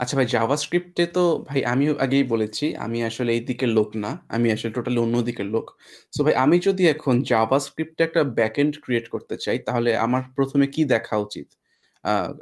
আচ্ছা 0.00 0.14
ভাই 0.18 0.26
জাভা 0.26 0.56
স্ক্রিপ্টে 0.56 1.04
তো 1.06 1.22
ভাই 1.48 1.60
আমিও 1.72 1.92
আগেই 2.04 2.24
বলেছি 2.24 2.64
আমি 2.76 2.98
আসলে 3.04 3.30
এই 3.36 3.42
দিকের 3.50 3.70
লোক 3.78 3.88
না 4.04 4.10
আমি 4.28 4.48
আসলে 4.54 4.70
টোটালি 4.76 4.98
অন্য 4.98 5.16
দিকের 5.28 5.48
লোক। 5.54 5.66
সো 6.12 6.20
ভাই 6.24 6.34
আমি 6.44 6.56
যদি 6.68 6.82
এখন 6.88 7.14
জাভাস্ক্রিপ্টে 7.22 8.02
একটা 8.04 8.22
ব্যাকএন্ড 8.38 8.74
ক্রিয়েট 8.84 9.06
করতে 9.08 9.34
চাই 9.36 9.56
তাহলে 9.66 9.90
আমার 9.96 10.22
প্রথমে 10.36 10.66
কি 10.74 10.82
দেখা 10.94 11.16
উচিত? 11.16 11.48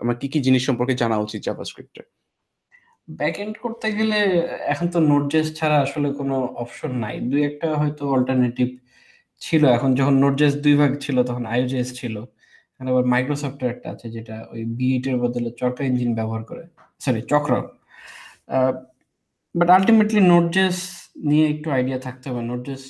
আমার 0.03 0.17
কি 0.21 0.27
কি 0.33 0.39
জিনিস 0.47 0.63
সম্পর্কে 0.69 0.95
জানা 1.03 1.17
উচিত 1.19 1.41
জাভাস্ক্রিপ্টে 1.49 2.03
ব্যাকএন্ড 3.09 3.55
করতে 3.59 3.89
গেলে 3.93 4.19
এখন 4.73 4.87
তো 4.89 4.99
নোটজেস 5.11 5.47
ছাড়া 5.55 5.77
আসলে 5.87 6.09
কোনো 6.21 6.37
অপশন 6.65 6.93
নাই। 7.05 7.17
দুই 7.31 7.41
একটা 7.51 7.69
হয়তো 7.81 8.03
অল্টারনেটিভ 8.17 8.69
ছিল। 9.43 9.63
এখন 9.77 9.91
যখন 9.95 10.15
নোটজেস 10.25 10.53
দুই 10.65 10.75
ভাগ 10.75 10.93
ছিল 10.99 11.17
তখন 11.23 11.45
আইওজেস 11.47 11.89
ছিল। 12.01 12.17
আবার 12.91 13.05
মাইক্রোসফটের 13.15 13.69
একটা 13.75 13.89
আছে 13.95 14.07
যেটা 14.17 14.37
ওই 14.53 14.63
বিইট 14.79 15.05
এর 15.11 15.17
বদলে 15.25 15.51
চক্র 15.61 15.81
ইঞ্জিন 15.91 16.11
ব্যবহার 16.19 16.43
করে। 16.51 16.65
সরি 17.05 17.21
চক্র। 17.33 17.53
বাট 19.55 19.69
আলটিমেটলি 19.77 20.21
নোটজেস 20.33 20.77
নিয়ে 21.31 21.47
একটু 21.55 21.69
আইডিয়া 21.77 21.99
থাকতে 22.07 22.27
হবে। 22.31 22.43
নোটজেস 22.51 22.83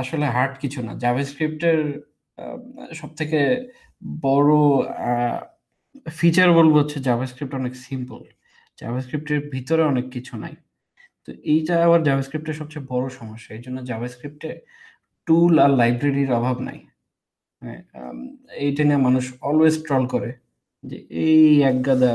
আসলে 0.00 0.26
হার্ড 0.34 0.52
কিছু 0.62 0.78
না। 0.86 0.92
জাভাস্ক্রিপ্টের 1.04 1.78
সব 3.00 3.10
থেকে 3.20 3.40
বড় 4.26 4.52
ফিচার 6.18 6.48
বলব 6.58 6.72
হচ্ছে 6.80 6.98
জাভাস্ক্রিপ্ট 7.08 7.52
অনেক 7.60 7.74
সিম্পল 7.86 8.20
জাভাস্ক্রিপ্টের 8.78 9.40
ভিতরে 9.52 9.82
অনেক 9.92 10.06
কিছু 10.14 10.34
নাই। 10.44 10.54
তো 11.24 11.30
এইটা 11.52 11.74
আবার 11.86 12.00
জাভাস্ক্রিপ্টের 12.08 12.56
সবচেয়ে 12.60 12.84
বড় 12.92 13.06
সমস্যা। 13.20 13.50
এই 13.56 13.62
জন্য 13.66 13.78
জাভাস্ক্রিপ্টে 13.90 14.50
টুল 15.26 15.52
আর 15.64 15.70
লাইব্রেরির 15.80 16.30
অভাব 16.38 16.56
নাই। 16.68 16.78
এইটা 18.64 18.82
নিয়ে 18.88 19.00
মানুষ 19.08 19.24
অলওয়েজ 19.48 19.76
ট্রল 19.86 20.04
করে 20.14 20.30
যে 20.84 20.96
এই 21.24 21.46
এক 21.70 21.76
গাদা 21.86 22.14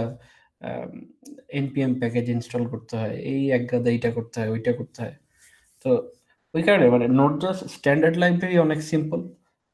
এনপিএম 1.59 1.91
প্যাকেজ 2.01 2.25
ইনস্টল 2.35 2.63
করতে 2.73 2.93
হয়, 3.01 3.15
এই 3.31 3.41
এক 3.57 3.63
গাদা 3.71 3.89
এইটা 3.95 4.09
করতে 4.17 4.35
হয়, 4.39 4.49
ওইটা 4.55 4.71
করতে 4.79 4.99
হয়। 5.03 5.15
তো 5.85 5.89
ওই 6.53 6.63
কারণে 6.67 6.85
মানে 6.95 7.05
নোট 7.19 7.33
জাস্ট 7.43 7.61
স্ট্যান্ডার্ড 7.75 8.15
লাইব্রেরি 8.23 8.57
অনেক 8.67 8.79
সিম্পল 8.91 9.19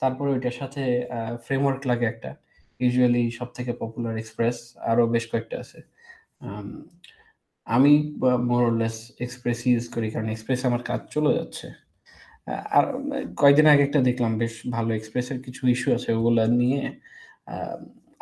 তারপরে 0.01 0.29
ওইটার 0.36 0.55
সাথে 0.62 0.84
ফ্রেমওয়ার্ক 1.45 1.82
লাগে 1.89 2.05
একটা 2.13 2.32
ইউজুয়ালি 2.79 3.23
সব 3.39 3.49
থেকে 3.58 3.71
পপুলার 3.82 4.15
এক্সপ্রেস 4.21 4.58
আরও 4.89 5.03
বেশ 5.13 5.25
কয়েকটা 5.32 5.55
আছে। 5.63 5.79
আমি 7.67 7.93
মোরলেস 8.51 8.97
এক্সপ্রেস 9.25 9.60
ইউজ 9.69 9.86
করি, 9.95 10.08
কারণ 10.13 10.27
এক্সপ্রেস 10.34 10.60
আমার 10.69 10.82
কাজ 10.89 11.01
চলে 11.15 11.32
যাচ্ছে। 11.38 11.67
আর 12.77 12.85
কয়েকদিন 13.39 13.67
আগে 13.73 13.83
একটা 13.88 13.99
দেখলাম 14.09 14.31
বেশ 14.41 14.53
ভালো 14.75 14.91
এক্সপ্রেসের 14.99 15.39
কিছু 15.45 15.62
ইস্যু 15.73 15.89
আছে 15.97 16.09
ওগুলো 16.17 16.43
নিয়ে। 16.62 16.81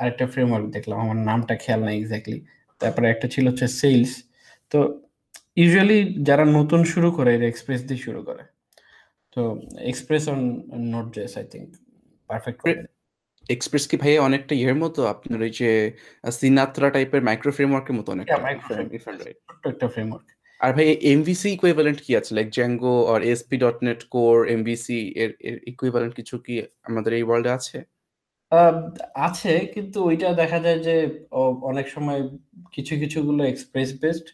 আরেকটা 0.01 0.25
ফ্রেমওয়ার্ক 0.33 0.65
দেখলাম 0.75 0.97
আমার 1.05 1.19
নামটা 1.29 1.53
খেয়াল 1.63 1.81
নাই 1.87 1.95
এক্স্যাক্টলি 1.99 2.37
তারপরে 2.81 3.05
একটা 3.13 3.27
ছিল 3.33 3.45
হচ্ছে 3.49 3.67
সেলস 3.79 4.11
তো 4.71 4.79
ইউজুয়ালি 5.61 5.99
যারা 6.27 6.43
নতুন 6.57 6.81
শুরু 6.93 7.09
করে 7.17 7.29
এরা 7.35 7.47
এক্সপ্রেস 7.49 7.81
দিয়ে 7.87 8.01
শুরু 8.07 8.21
করে। 8.27 8.43
তো 9.35 9.41
Express 9.91 10.23
on 10.33 10.41
node 10.93 11.07
JS 11.15 11.31
I 11.39 11.45
think 11.53 11.67
perfect 12.29 12.59
Express 13.55 13.83
কি 13.89 13.95
ভাই 14.03 14.13
অনেকটা 14.27 14.53
ইয়ের 14.61 14.77
মতো? 14.83 15.01
আপনার 15.13 15.39
ওই 15.45 15.51
যে 15.59 15.69
সিনাত্রা 16.39 16.87
টাইপের 16.95 17.21
মাইক্রো 17.27 17.51
ফ্রেমওয়ার্কের 17.57 17.95
মতো 17.99 18.09
অনেকটা। 18.15 18.39
একটা 19.71 19.87
ফ্রেমওয়ার্ক 19.93 20.27
আর 20.61 20.71
ভাই 20.77 20.87
এমভিসি 21.13 21.47
ইকুইভ্যালেন্ট 21.57 21.99
কি 22.05 22.11
আছে? 22.19 22.31
লাইক 22.37 22.47
জ্যাঙ্গো 22.57 22.95
আর 23.13 23.19
ASP 23.31 23.55
dot 23.63 23.77
NET 23.87 23.99
core 24.15 24.35
MVC 24.55 24.99
এর 25.23 25.31
ইকুইভ্যালেন্ট 25.71 26.13
কিছু 26.19 26.35
কি 26.45 26.53
আমাদের 26.89 27.11
এই 27.19 27.23
ওয়ার্ল্ডে 27.27 27.51
আছে? 27.57 27.77
আছে, 29.27 29.53
কিন্তু 29.73 29.97
ওইটা 30.09 30.27
দেখা 30.41 30.59
যায় 30.65 30.79
যে 30.87 30.95
অনেক 31.71 31.85
সময় 31.95 32.21
কিছু, 32.75 32.93
কিছুগুলো 33.01 33.41
এক্সপ্রেস 33.51 33.89
বেসড 34.01 34.27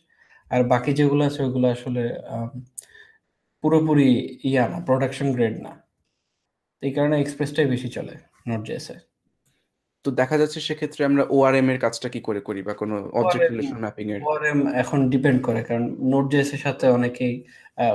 আর 0.51 0.61
বাকি 0.73 0.91
যেগুলো 0.99 1.21
আছে 1.29 1.41
ওগুলো 1.47 1.67
আসলে 1.75 2.03
পুরোপুরি 3.63 4.09
ইয়া 4.49 4.65
না 4.71 4.77
প্রোডাকশন 4.87 5.27
গ্রেড 5.35 5.55
না। 5.65 5.71
এই 6.83 6.91
কারণে 6.95 7.15
এক্সপ্রেসটাই 7.19 7.67
বেশি 7.73 7.89
চলে 7.97 8.13
নোট 8.49 8.61
জেসে 8.69 8.95
তো 10.05 10.09
দেখা 10.21 10.35
যাচ্ছে 10.41 10.59
সেক্ষেত্রে 10.67 11.01
আমরা 11.09 11.23
ওআরএম 11.35 11.67
এর 11.71 11.79
কাজটা 11.83 12.07
কি 12.13 12.19
করে 12.27 12.41
করি 12.47 12.61
বা 12.67 12.73
কোনো 12.81 12.95
অবজেক্ট 13.19 13.45
রিলেশন 13.51 13.79
ম্যাপিং 13.85 14.05
এর? 14.15 14.19
ওআরএম 14.29 14.59
এখন 14.83 14.99
ডিপেন্ড 15.13 15.39
করে 15.47 15.61
কারণ 15.67 15.85
নোট 16.11 16.25
জেস 16.33 16.49
এর 16.55 16.61
সাথে 16.65 16.85
অনেকেই 16.97 17.33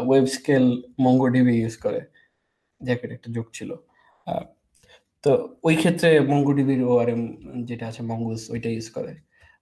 ওয়েব 0.09 0.27
স্কেল 0.37 0.65
মঙ্গোডিবি 1.07 1.55
ইউজ 1.61 1.75
করে। 1.85 2.01
জ্যাকেট 2.81 3.11
একটা 3.17 3.29
যোগ 3.37 3.47
ছিল। 3.57 3.71
তো 5.25 5.31
ওই 5.69 5.75
ক্ষেত্রে 5.83 6.09
মঙ্গোডিবির 6.33 6.83
ওআরএম 6.91 7.23
যেটা 7.69 7.85
আছে 7.91 8.03
মঙ্গুস 8.11 8.43
ওইটা 8.53 8.69
ইউজ 8.75 8.89
করে। 8.97 9.13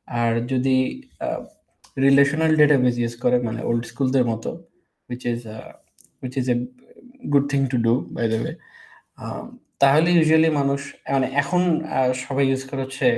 আর 0.09 0.33
যদি 0.53 0.77
রিলেশনাল 1.97 2.53
ডেটাবেস 2.61 2.95
ইউজ 3.03 3.15
করে 3.25 3.37
মানে 3.47 3.61
ওল্ড 3.69 3.85
স্কুলদের 3.91 4.25
মতো 4.33 4.51
which 5.11 5.23
is 5.33 5.41
which 6.23 6.35
is 6.41 6.47
a 6.55 6.57
good 7.33 7.45
thing 7.53 7.61
to 7.73 7.77
do 7.87 7.93
by 8.17 8.27
the 8.33 8.39
way 8.43 8.53
তাহলে 9.81 10.09
ইউজুয়ালি 10.17 10.51
মানুষ 10.61 10.81
মানে 11.15 11.27
এখন 11.43 11.63
সবাই 12.25 12.45
ইউজ 12.51 12.63
করে 12.71 12.81
হচ্ছে 12.85 13.09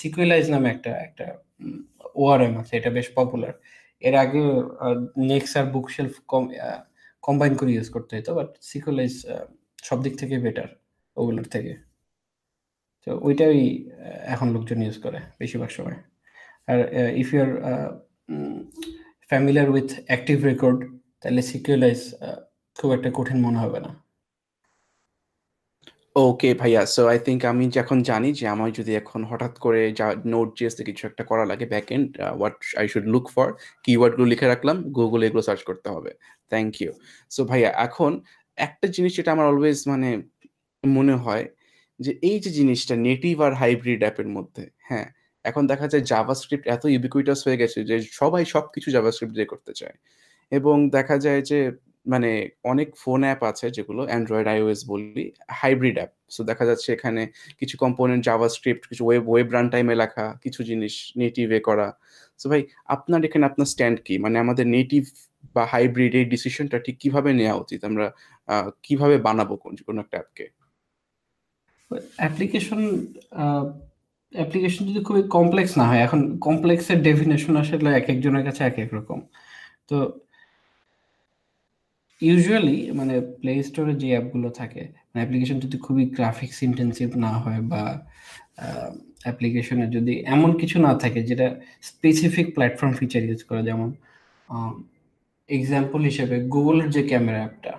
সিকুয়েলাইজ 0.00 0.44
নামে 0.54 0.68
একটা 0.74 0.92
একটা 1.06 1.26
ওআরএম 2.22 2.54
আছে, 2.60 2.72
এটা 2.80 2.90
বেশ 2.98 3.08
পপুলার 3.18 3.54
এর 4.02 4.14
আগে 4.24 4.42
নেক্সট 5.30 5.54
আর 5.60 5.66
বুক 5.74 5.86
শেলফ 5.94 6.14
কম্বাইন 7.26 7.52
করে 7.60 7.70
ইউজ 7.76 7.88
করতে 7.94 8.12
হতো 8.18 8.32
বাট 8.38 8.50
সিকুয়েলাইজ 8.70 9.14
সব 9.88 9.98
দিক 10.04 10.14
থেকে 10.20 10.34
বেটার 10.44 10.68
ওগুলোর 11.16 11.46
থেকে। 11.54 11.72
তো 13.04 13.10
ওইটাই 13.26 13.58
এখন 14.34 14.48
লোকজন 14.54 14.78
ইউজ 14.86 14.96
করে 15.04 15.18
বেশিরভাগ 15.40 15.70
সময়। 15.78 15.98
আর 16.70 16.78
if 17.22 17.28
you 17.32 17.40
are 17.44 17.52
familiar 19.30 19.68
with 19.74 19.88
active 20.08 20.36
record 20.50 20.78
তাহলে 21.20 21.42
সিকুয়েলাইজ 21.52 22.00
খুব 22.76 22.90
একটা 22.96 23.10
কঠিন 23.18 23.38
মনে 23.46 23.58
হবে 23.64 23.78
না। 23.86 23.90
ওকে 26.20 26.50
ভাইয়া। 26.60 26.82
সো 26.94 27.02
আই 27.12 27.18
থিঙ্ক 27.26 27.40
আমি 27.52 27.64
যখন 27.78 27.98
জানি 28.10 28.28
যে 28.40 28.44
আমার 28.54 28.68
যদি 28.78 28.92
এখন 29.00 29.20
হঠাৎ 29.30 29.54
করে 29.64 29.80
যা 29.98 30.06
নোট 30.32 30.48
জিএসতে 30.58 30.82
কিছু 30.88 31.02
একটা 31.10 31.22
করা 31.30 31.44
লাগে 31.50 31.66
back 31.72 31.88
end 31.96 32.08
what 32.38 32.56
I 32.80 32.86
should 32.92 33.06
look 33.14 33.26
for 33.34 33.48
কিওয়ার্ডগুলো 33.84 34.26
লিখে 34.32 34.46
রাখলাম 34.52 34.76
গুগলে 34.96 35.24
এগুলো 35.28 35.42
সার্চ 35.48 35.62
করতে 35.68 35.88
হবে। 35.94 36.10
থ্যাংক 36.52 36.72
ইউ 36.82 36.90
সো 37.30 37.40
ভাইয়া, 37.50 37.70
এখন 37.86 38.10
একটা 38.58 38.86
জিনিস 38.96 39.12
যেটা 39.18 39.30
আমার 39.36 39.46
অলওয়েজ 39.52 39.78
মানে 39.92 40.08
মনে 40.84 41.14
হয় 41.24 41.44
যে 42.00 42.12
এই 42.30 42.36
যে 42.44 42.50
জিনিসটা 42.58 42.94
নেটিভ 43.08 43.34
আর 43.46 43.52
হাইব্রিড 43.62 44.00
অ্যাপের 44.04 44.28
মধ্যে 44.36 44.64
হ্যাঁ 44.88 45.06
এখন 45.44 45.62
দেখা 45.72 45.86
যায় 45.92 46.04
জাভাস্ক্রিপ্ট 46.12 46.64
এত 46.74 46.82
ইউবিকুইটাস 46.94 47.40
হয়ে 47.46 47.58
গেছে 47.62 47.78
যে 47.90 47.96
সবাই 48.20 48.42
সবকিছু 48.54 48.88
জাভাস্ক্রিপ্ট 48.96 49.34
দিয়ে 49.36 49.48
করতে 49.52 49.72
চায়। 49.80 49.96
এবং 50.52 50.76
দেখা 50.96 51.16
যায় 51.24 51.42
যে 51.50 51.58
মানে 52.06 52.30
অনেক 52.72 52.88
ফোন 53.02 53.20
অ্যাপ 53.26 53.40
আছে 53.50 53.66
যেগুলো 53.76 54.02
অ্যান্ড্রয়েড 54.10 54.46
আইওএস 54.54 54.80
বলি 54.90 55.24
হাইব্রিড 55.60 55.96
অ্যাপ 56.00 56.10
সো 56.34 56.40
দেখা 56.50 56.64
যাচ্ছে 56.70 56.88
এখানে 56.96 57.22
কিছু 57.60 57.74
কম্পোনেন্ট 57.84 58.22
জাভাস্ক্রিপ্ট 58.28 58.82
কিছু 58.90 59.02
ওয়েব 59.08 59.24
ওয়েব 59.32 59.48
রান 59.56 59.66
টাইমে 59.74 59.94
লেখা, 60.02 60.26
কিছু 60.44 60.60
জিনিস 60.70 60.94
নেটিভে 61.20 61.58
করা। 61.68 61.88
সো 62.40 62.46
ভাই, 62.52 62.62
আপনার 62.94 63.20
এখানে 63.28 63.44
আপনার 63.50 63.68
স্ট্যান্ড 63.72 63.98
কি? 64.06 64.14
মানে 64.24 64.36
আমাদের 64.44 64.66
নেটিভ 64.76 65.02
বা 65.54 65.62
হাইব্রিড 65.74 66.12
এই 66.20 66.26
ডিসিশনটা 66.34 66.78
ঠিক 66.86 66.96
কীভাবে 67.02 67.30
নেওয়া 67.40 67.56
উচিত? 67.62 67.80
আমরা 67.90 68.06
কীভাবে 68.86 69.16
বানাবো 69.26 69.54
কোন, 69.62 69.72
কোনো 69.88 69.98
একটা 70.04 70.16
অ্যাপকে 70.18 70.44
অ্যাপ্লিকেশন 72.22 72.80
অ্যাপ্লিকেশন 74.32 74.82
যদি 74.90 75.00
খুবই 75.08 75.22
কমপ্লেক্স 75.36 75.72
না 75.80 75.84
হয়, 75.90 76.02
এখন 76.06 76.20
কমপ্লেক্সের 76.46 76.98
ডেফিনেশন 77.08 77.54
আসলে 77.62 77.90
এক 78.00 78.06
একজনের 78.12 78.44
কাছে 78.48 78.60
এক 78.68 78.76
এক 78.84 78.90
রকম। 78.98 79.18
তো 79.88 79.96
ইউজুয়ালি 82.28 82.78
মানে 82.98 83.14
প্লে 83.40 83.52
স্টোরে 83.68 83.94
যে 84.02 84.08
অ্যাপগুলো 84.14 84.48
থাকে 84.60 84.82
মানে 85.08 85.20
অ্যাপ্লিকেশন 85.22 85.56
যদি 85.64 85.76
খুবই 85.86 86.04
গ্রাফিক্স 86.16 86.58
ইন্টেন্সিভ 86.68 87.08
না 87.24 87.32
হয় 87.42 87.62
বা 87.72 87.82
অ্যাপ্লিকেশনে 89.26 89.86
যদি 89.96 90.14
এমন 90.34 90.50
কিছু 90.60 90.76
না 90.86 90.92
থাকে 91.02 91.20
যেটা 91.30 91.46
স্পেসিফিক 91.90 92.46
প্ল্যাটফর্ম 92.56 92.92
ফিচার 93.00 93.22
ইউজ 93.28 93.40
করে, 93.48 93.60
যেমন 93.68 93.88
এক্সাম্পল 95.48 96.00
হিসেবে 96.10 96.36
গুগলের 96.54 96.88
যে 96.96 97.02
ক্যামেরা 97.10 97.40
অ্যাপটা 97.42 97.72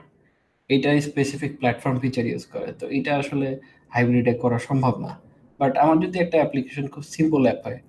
এটা 0.69 0.89
স্পেসিফিক 1.09 1.51
প্ল্যাটফর্ম 1.59 1.95
ফিচার 2.03 2.25
ইউজ 2.31 2.43
করে। 2.53 2.69
তো 2.79 2.85
এটা 2.97 3.11
আসলে 3.21 3.47
হাইব্রিডে 3.95 4.33
করা 4.43 4.57
সম্ভব 4.67 4.93
না। 5.05 5.11
বাট 5.59 5.73
আমার 5.83 5.97
যদি 6.05 6.17
একটা 6.23 6.37
অ্যাপ্লিকেশন 6.41 6.85
খুব 6.93 7.03
সিম্পল 7.15 7.41
অ্যাপ 7.47 7.59
হয় 7.65 7.79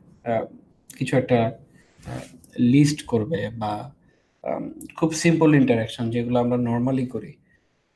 কিছু 0.97 1.13
একটা 1.21 1.39
লিস্ট 2.75 2.99
করবে 3.13 3.41
বা 3.63 3.73
খুব 4.99 5.11
সিম্পল 5.23 5.51
ইন্টারাকশন 5.61 6.05
যেগুলো 6.15 6.37
আমরা 6.45 6.57
নর্মালি 6.69 7.05
করি। 7.15 7.33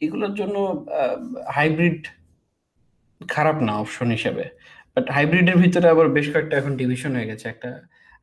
এগুলোর 0.01 0.33
জন্য 0.41 0.57
হাইব্রিড 1.57 2.01
খারাপ 3.35 3.57
না 3.67 3.73
অপশন 3.83 4.09
হিসেবে। 4.17 4.45
বাট 4.95 5.07
হাইব্রিডের 5.17 5.59
ভিতরে 5.63 5.87
আবার 5.95 6.07
বেশ 6.17 6.27
কয়েকটা 6.33 6.55
এখন 6.61 6.73
ডিভিশন 6.83 7.13
হয়ে 7.17 7.29
গেছে। 7.31 7.47
একটা, 7.53 7.71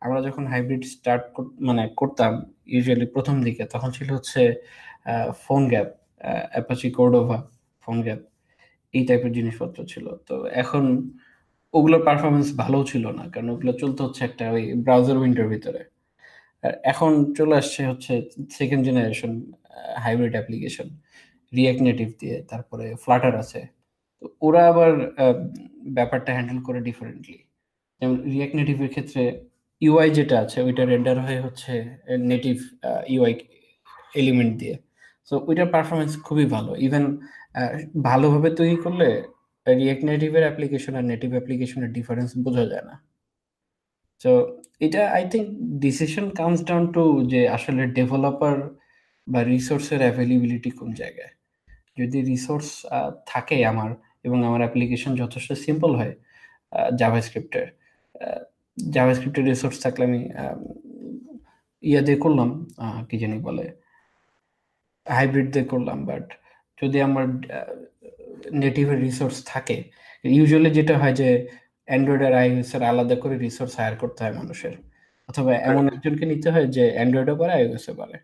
আমরা 0.06 0.20
যখন 0.28 0.44
হাইব্রিড 0.54 0.84
স্টার্ট 0.94 1.24
মানে 1.68 1.84
করতাম 2.00 2.32
ইউজুয়ালি 2.76 3.08
প্রথম 3.16 3.36
দিকে, 3.48 3.64
তখন 3.74 3.90
ছিল 3.98 4.08
হচ্ছে 4.18 4.42
phone 5.46 5.62
gap 5.72 5.90
Apache 6.54 6.88
Cordova 6.98 7.38
phone 7.84 7.98
gap 8.06 8.22
এই 8.94 9.04
টাইপের 9.08 9.32
জিনিসপত্র 9.38 9.78
ছিল। 9.92 10.06
তো 10.28 10.36
এখন 10.62 10.84
ওগুলোর 11.78 12.02
পারফরমেন্স 12.08 12.48
ভালো 12.64 12.80
ছিল 12.92 13.06
না, 13.18 13.24
কারণ 13.34 13.48
ওগুলো 13.54 13.72
চলতে 13.82 14.00
হচ্ছে 14.06 14.22
একটা 14.30 14.44
ওই 14.56 14.64
ব্রাউজার 14.86 15.18
উইন্ডোর 15.22 15.48
ভিতরে। 15.54 15.82
এখন 16.92 17.12
চলে 17.38 17.54
আসছে 17.62 17.82
হচ্ছে 17.92 18.14
second 18.60 18.82
generation 18.88 19.32
hybrid 20.06 20.34
application 20.38 20.88
React 21.54 21.82
Native 21.88 22.10
দিয়ে, 22.22 22.38
তারপরে 22.52 22.86
ফ্লাটার 23.04 23.34
আছে। 23.44 23.62
তো 24.20 24.26
ওরা 24.48 24.62
আবার 24.72 24.92
ব্যাপারটা 25.98 26.32
হ্যান্ডেল 26.36 26.60
করে 26.68 26.80
ডিফারেন্টলি 26.90 27.40
যেমন 28.00 28.16
রিয়াক্ট 28.34 28.56
নেটিভের 28.60 28.90
ক্ষেত্রে 28.94 29.24
ইউআই 29.82 30.08
যেটা 30.18 30.36
আছে, 30.44 30.58
ওইটা 30.68 30.84
রেন্ডার 30.94 31.18
হয়ে 31.26 31.40
হচ্ছে 31.46 31.74
নেটিভ 32.32 32.56
ইউআই 33.14 33.34
এলিমেন্ট 34.22 34.54
দিয়ে। 34.62 34.76
সো 35.28 35.36
ওইটার 35.50 35.68
পারফরমেন্স 35.76 36.12
খুবই 36.28 36.46
ভালো। 36.56 36.72
ইভেন 36.88 37.04
ভালোভাবে 38.10 38.50
তৈরি 38.60 38.78
করলে 38.86 39.08
রিয়েক্ট 39.68 40.04
নেটিভের 40.12 40.44
অ্যাপ্লিকেশন 40.48 40.94
আর 41.00 41.06
নেটিভ 41.12 41.30
অ্যাপ্লিকেশনের 41.36 41.92
ডিফারেন্স 41.98 42.30
বোঝা 42.46 42.66
যায় 42.72 42.86
না। 42.90 42.96
তো 44.24 44.32
এটা 44.80 45.02
I 45.12 45.24
think 45.30 45.48
decision 45.80 46.26
comes 46.30 46.60
down 46.64 46.84
to 46.92 47.04
যে 47.28 47.42
আসলে 47.50 47.82
ডেভেলপার 47.88 48.56
বা 49.28 49.40
রিসোর্সের 49.44 50.02
অ্যাভেলেবিলিটি 50.02 50.70
কোন 50.72 50.90
জায়গায়। 50.94 51.34
যদি 51.98 52.18
রিসোর্স 52.22 52.68
থাকে 53.28 53.58
আমার 53.66 53.90
এবং 54.24 54.38
আমার 54.46 54.60
অ্যাপ্লিকেশন 54.60 55.12
যথেষ্ট 55.16 55.50
সিম্পল 55.54 55.92
হয় 55.96 56.14
জাভাস্ক্রিপ্টের 56.98 57.68
জাভাস্ক্রিপ্টের 58.78 59.46
রিসোর্স 59.46 59.78
থাকলে 59.80 60.04
আমি 60.06 60.22
ইয়ে 61.84 62.02
দিয়ে 62.02 62.20
করলাম 62.20 62.50
কি 63.10 63.16
জানি 63.18 63.38
বলে 63.40 63.66
হাইব্রিড 65.08 65.48
দিয়ে 65.54 65.66
করলাম 65.66 65.98
বাট 66.06 66.26
যদি 66.82 66.98
আমার 67.02 67.26
নেটিভের 68.54 69.00
রিসোর্স 69.02 69.38
থাকে 69.46 69.78
ইউজুয়ালি 70.24 70.70
যেটা 70.70 70.96
হয় 70.98 71.14
যে 71.14 71.30
অ্যান্ড্রয়েড 71.88 72.22
আর 72.28 72.34
আইওএস 72.42 72.72
এর 72.76 72.84
আলাদা 72.92 73.16
করে 73.24 73.36
রিসোর্স 73.46 73.74
হায়ার 73.80 73.96
করতে 74.02 74.20
হয় 74.24 74.36
মানুষের। 74.42 74.74
অথবা 75.30 75.52
এমন 75.70 75.84
একজনকে 75.96 76.26
নিতে 76.32 76.48
হয় 76.54 76.68
যে 76.76 76.84
অ্যান্ড্রয়েডও 76.96 77.36
পারে 77.42 77.54
আইওএস 77.60 77.86
এ 77.92 77.94
পারে। 78.00 78.16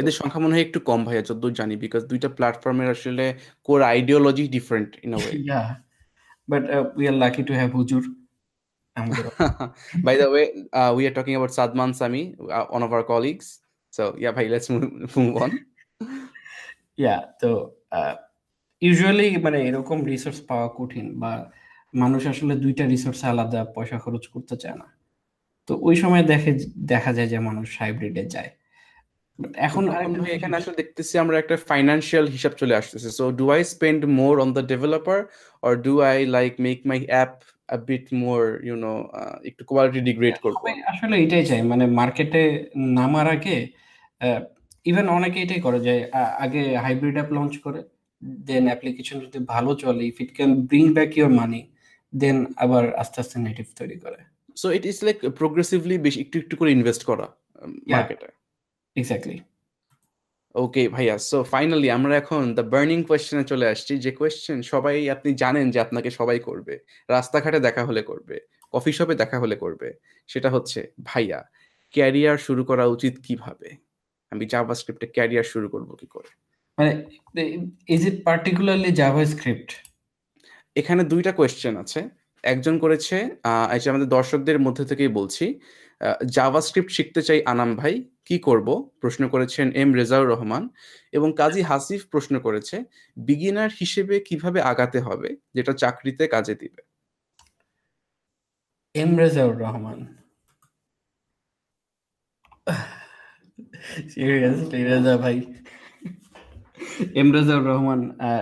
এদের 0.00 0.14
সংখ্যা 0.20 0.40
মনে 0.44 0.54
হয় 0.54 0.64
একটু 0.68 0.78
কম 0.90 1.00
ভাইয়া 1.06 1.22
যতদূর 1.28 1.54
জানি 1.60 1.74
বিকজ 1.84 2.02
দুইটা 2.10 2.28
প্ল্যাটফর্মের 2.28 2.88
আসলে 2.96 3.26
core 3.68 3.80
ideology 3.92 4.44
different 4.56 4.90
in 5.04 5.10
a 5.16 5.18
way 5.22 5.32
yeah 5.44 5.62
but 6.48 6.62
we 6.98 7.04
are 7.10 7.16
lucky 7.24 7.42
to 7.48 7.52
have 7.60 7.70
হুজুর 7.80 8.02
by 10.06 10.14
the 10.20 10.26
way 10.32 10.44
we 10.96 11.02
are 11.08 11.14
talking 11.18 11.36
about 11.38 11.52
Sadman 11.58 11.90
Sami, 12.00 12.22
uh, 12.56 12.66
one 12.76 12.82
of 12.86 12.90
our 12.92 13.04
colleagues. 13.12 13.46
So 13.92 14.02
yeah, 14.22 14.32
bhai, 14.36 14.46
let's 14.54 14.68
move, 14.70 14.90
move 15.16 15.36
on. 15.42 15.50
yeah, 17.04 17.20
তো 17.42 17.50
usually 18.82 19.28
মানে 19.44 19.58
এরকম 19.68 19.98
resource 20.12 20.38
পাওয়া 20.48 20.68
কঠিন 20.78 21.06
বা 21.22 21.32
মানুষ 21.94 22.22
আসলে 22.32 22.54
দুইটা 22.64 22.84
রিসোর্স 22.86 23.20
আলাদা 23.24 23.60
পয়সা 23.76 23.96
খরচ 24.04 24.24
করতে 24.34 24.54
চায় 24.62 24.76
না। 24.82 24.86
তো 25.68 25.72
ওই 25.88 25.96
সময় 26.02 26.24
দেখে 26.32 26.50
দেখা 26.92 27.10
যায় 27.16 27.28
যে 27.32 27.38
মানুষ 27.48 27.68
হাইব্রিডে 27.80 28.24
যায়। 28.34 28.50
এখন 29.68 29.84
এখানে 30.36 30.54
আসলে 30.56 30.76
দেখতেছি 30.76 31.14
আমরা 31.18 31.36
একটা 31.38 31.56
ফাইন্যান্সিয়াল 31.70 32.26
হিসাব 32.34 32.52
চলে 32.60 32.74
আসতেছে। 32.80 33.08
So 33.18 33.24
do 33.40 33.44
I 33.56 33.60
spend 33.74 34.00
more 34.20 34.32
on 34.44 34.48
the 34.56 34.64
developer 34.72 35.18
or 35.62 35.72
do 35.86 35.94
I 36.10 36.16
like 36.36 36.52
make 36.66 36.78
my 36.90 36.98
app 37.12 37.32
a 37.68 37.76
bit 37.88 38.06
more 38.22 38.40
you 38.66 38.74
know 38.84 38.92
একটু 39.50 39.62
কোয়ালিটি 39.70 40.00
ডিগ্রেড 40.08 40.36
করব? 40.44 40.56
আসলে 40.92 41.14
এটাই 41.24 41.44
চাই। 41.50 41.60
মানে 41.72 41.84
মার্কেটে 42.00 42.42
নামার 42.98 43.26
আগে 43.34 43.56
ইভেন 44.86 45.06
অনেকে 45.16 45.38
এটাই 45.44 45.60
করে 45.66 45.78
যে 45.86 45.94
আগে 46.44 46.62
হাইব্রিড 46.84 47.16
অ্যাপ 47.18 47.28
লঞ্চ 47.36 47.54
করে 47.64 47.80
দেন 48.48 48.64
অ্যাপ্লিকেশন 48.70 49.16
যদি 49.24 49.38
ভালো 49.54 49.70
চলে 49.82 50.02
if 50.10 50.16
it 50.24 50.30
can 50.36 50.50
bring 50.68 50.84
back 50.96 51.10
your 51.18 51.32
money 51.40 51.60
then 52.12 52.36
আবার 52.56 52.84
আস্তে 52.94 53.16
আস্তে 53.22 53.36
নেটিভ 53.46 53.66
তৈরি 53.78 53.96
করে। 54.04 54.18
So 54.56 54.66
it 54.76 54.84
is 54.86 54.98
like 55.06 55.16
progressively 55.40 55.98
বেশি 55.98 56.20
একটু 56.20 56.38
একটু 56.38 56.54
করে 56.56 56.70
ইনভেস্ট 56.78 57.02
করা 57.04 57.26
মার্কেটে 57.92 58.28
এক্স্যাক্টলি 58.96 59.38
ওকে 60.54 60.82
ভাইয়া 60.88 61.14
সো 61.30 61.38
ফাইনালি 61.42 61.90
আমরা 61.90 62.16
এখন 62.16 62.42
দ্য 62.54 62.64
বার্নিং 62.72 62.98
কোয়েশ্চেনে 63.02 63.44
চলে 63.44 63.66
আসছি। 63.68 63.92
যে 63.98 64.10
কোয়েশ্চেন 64.10 64.58
সবাই 64.62 65.10
আপনি 65.10 65.34
জানেন 65.34 65.70
যে 65.70 65.80
আপনাকে 65.80 66.10
সবাই 66.10 66.38
করবে। 66.38 66.74
রাস্তাঘাটে 67.08 67.58
দেখা 67.60 67.82
হলে 67.84 68.02
করবে 68.02 68.36
কফি 68.72 68.92
শপে 68.92 69.14
দেখা 69.14 69.36
হলে 69.38 69.56
করবে। 69.56 69.88
সেটা 70.28 70.50
হচ্ছে 70.50 70.80
ভাইয়া 71.04 71.40
ক্যারিয়ার 71.94 72.38
শুরু 72.38 72.62
করা 72.64 72.84
উচিত 72.86 73.14
কীভাবে? 73.26 73.68
আমি 74.30 74.46
জাভাস্ক্রিপ্টে 74.46 75.06
ক্যারিয়ার 75.06 75.44
শুরু 75.44 75.68
করব 75.68 75.88
কি 76.00 76.06
করে? 76.06 76.30
মানে 76.78 76.92
ইজ 77.88 78.02
ইট 78.06 78.24
পার্টিকুলারলি 78.24 78.90
জাভাস্ক্রিপ্ট 78.92 79.70
এখানে 80.80 81.02
দুইটা 81.12 81.32
কোয়েশ্চেন 81.38 81.74
আছে। 81.82 82.00
একজন 82.44 82.74
করেছে 82.84 83.16
আমাদের 83.90 84.12
দর্শকদের 84.16 84.58
মধ্যে 84.66 84.84
থেকেই 84.90 85.10
বলছি 85.18 85.46
জাভাস্ক্রিপ্ট 86.36 86.90
শিখতে 86.96 87.20
চাই 87.28 87.40
আনাম 87.52 87.70
ভাই, 87.80 87.94
কি 88.28 88.36
করব? 88.48 88.68
প্রশ্ন 89.02 89.22
করেছেন 89.34 89.66
এম 89.82 89.90
রেজাউর 90.00 90.30
রহমান 90.32 90.62
এবং 91.16 91.28
কাজী 91.40 91.62
হাসিফ 91.70 92.02
প্রশ্ন 92.12 92.34
করেছে 92.46 92.76
বিগিনার 93.16 93.70
হিসেবে 93.80 94.14
কীভাবে 94.28 94.60
আগাতে 94.70 94.98
হবে, 95.06 95.30
যেটা 95.56 95.72
চাকরিতে 95.82 96.24
কাজে 96.34 96.54
দিবে? 96.62 96.80
এম 98.94 99.12
রেজাউর 99.22 99.54
রহমান। 99.64 99.98
সিরিয়াসলি 104.12 104.80
রেজা 104.90 105.14
ভাই। 105.22 105.36
এম 107.20 107.28
রেজাউর 107.36 107.64
রহমান 107.70 108.00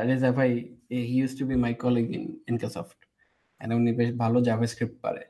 রেজা 0.09 0.31
ভাই 0.39 0.53
he 0.91 1.17
use 1.21 1.33
to 1.39 1.45
be 1.51 1.57
my 1.65 1.73
colleague 1.85 2.07
in 2.19 2.25
ইনকাসফট 2.51 2.99
and 3.61 3.71
উনি 3.79 3.91
বেশ 4.01 4.11
ভালো 4.23 4.39
জাভাস্ক্রিপ্ট 4.49 4.97
পারে। 5.05 5.23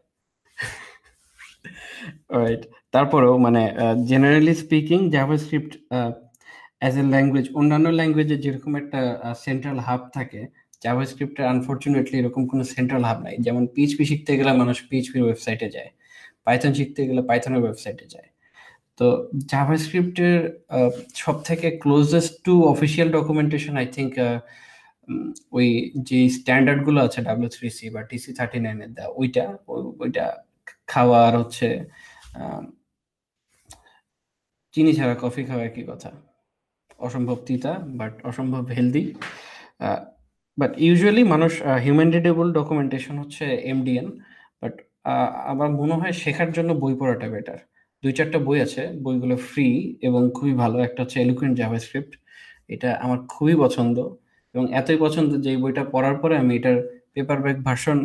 রাইট 2.41 2.63
তারপরেও 2.95 3.35
মানে 3.47 3.63
generally 4.11 4.55
speaking 4.65 4.99
JavaScript 5.17 5.73
as 6.81 6.95
a 7.03 7.05
language 7.15 7.47
অন্যান্য 7.59 7.87
ল্যাঙ্গুয়েজে 7.99 8.37
যেরকম 8.45 8.73
একটা 8.83 9.01
সেন্ট্রাল 9.45 9.79
হাব 9.87 10.01
থাকে 10.17 10.41
জাভাস্ক্রিপ্টে 10.85 11.43
আনফর্চুনেটলি 11.53 12.17
এরকম 12.23 12.43
কোনো 12.51 12.63
সেন্ট্রাল 12.75 13.03
হাব 13.09 13.19
নাই। 13.27 13.35
যেমন 13.47 13.63
পিএইচপি 13.75 14.05
শিখতে 14.11 14.33
গেলে 14.39 14.53
মানুষ 14.63 14.77
পিএইচপির 14.89 15.23
ওয়েবসাইটে 15.27 15.69
যায়। 15.77 15.91
পাইথন 16.47 16.73
শিখতে 16.79 17.01
গেলে 17.09 17.23
পাইথনের 17.31 17.61
ওয়েবসাইটে 17.65 18.07
যায়। 18.15 18.29
তো 18.99 19.07
জাভাস্ক্রিপ্টের 19.53 20.39
সব 21.23 21.37
থেকে 21.49 21.69
closest 21.83 22.33
to 22.47 22.55
official 22.73 23.09
documentation 23.17 23.75
I 23.81 23.87
think 23.97 24.13
ওই 25.57 25.69
যে 26.09 26.19
স্ট্যান্ডার্ডগুলো 26.37 26.99
আছে 27.07 27.19
ডাব্লিউ 27.27 27.51
থ্রি 27.57 27.69
সি 27.77 27.87
বা 27.95 28.01
টিসি 28.11 28.31
থার্টি 28.39 28.59
নাইনের 28.65 28.91
দেওয়া 28.97 29.11
ওইটা 29.21 29.45
ওইটা 30.03 30.25
খাওয়া 30.93 31.19
আর 31.29 31.35
হচ্ছে 31.41 31.69
চিনি 34.75 34.93
ছাড়া 34.99 35.15
কফি 35.23 35.43
খাওয়া 35.49 35.65
একই 35.71 35.85
কথা। 35.91 36.11
অসম্ভব 37.07 37.39
তিতা 37.49 37.73
বাট 38.01 38.15
অসম্ভব 38.31 38.65
হেলদি 38.77 39.05
বাট 40.59 40.73
ইউজুয়ালি 40.87 41.23
মানুষ 41.35 41.53
হিউম্যান 41.85 42.11
রিডেবল 42.17 42.49
ডকুমেন্টেশন 42.59 43.15
হচ্ছে 43.23 43.45
এমডিএন 43.73 44.07
বাট 44.63 44.75
আমার 45.53 45.69
মনে 45.81 45.95
হয় 46.01 46.15
শেখার 46.23 46.51
জন্য 46.57 46.71
বই 46.83 46.95
পড়াটা 47.01 47.27
বেটার 47.35 47.61
দুই 48.03 48.13
চারটা 48.19 48.39
বই 48.47 48.59
আছে, 48.67 48.83
বইগুলো 49.05 49.37
ফ্রি 49.51 49.69
এবং 50.09 50.23
খুবই 50.37 50.55
ভালো। 50.63 50.77
একটা 50.87 51.01
হচ্ছে 51.03 51.19
এলুকুয়েন্ট 51.25 51.55
জাভাস্ক্রিপ্ট 51.61 52.13
এটা 52.75 52.91
আমার 53.05 53.19
খুবই 53.35 53.57
পছন্দ। 53.63 53.97
এবং 54.57 54.67
এতই 54.81 54.99
পছন্দ 55.05 55.31
যে 55.45 55.53
বইটা 55.63 55.83
পড়ার 55.95 56.17
পরে 56.23 56.35
আমি 56.43 56.53
এটার 56.59 56.79
পেপার 57.15 57.39
ব্যাক 57.45 57.59
ভার্সন 57.67 57.99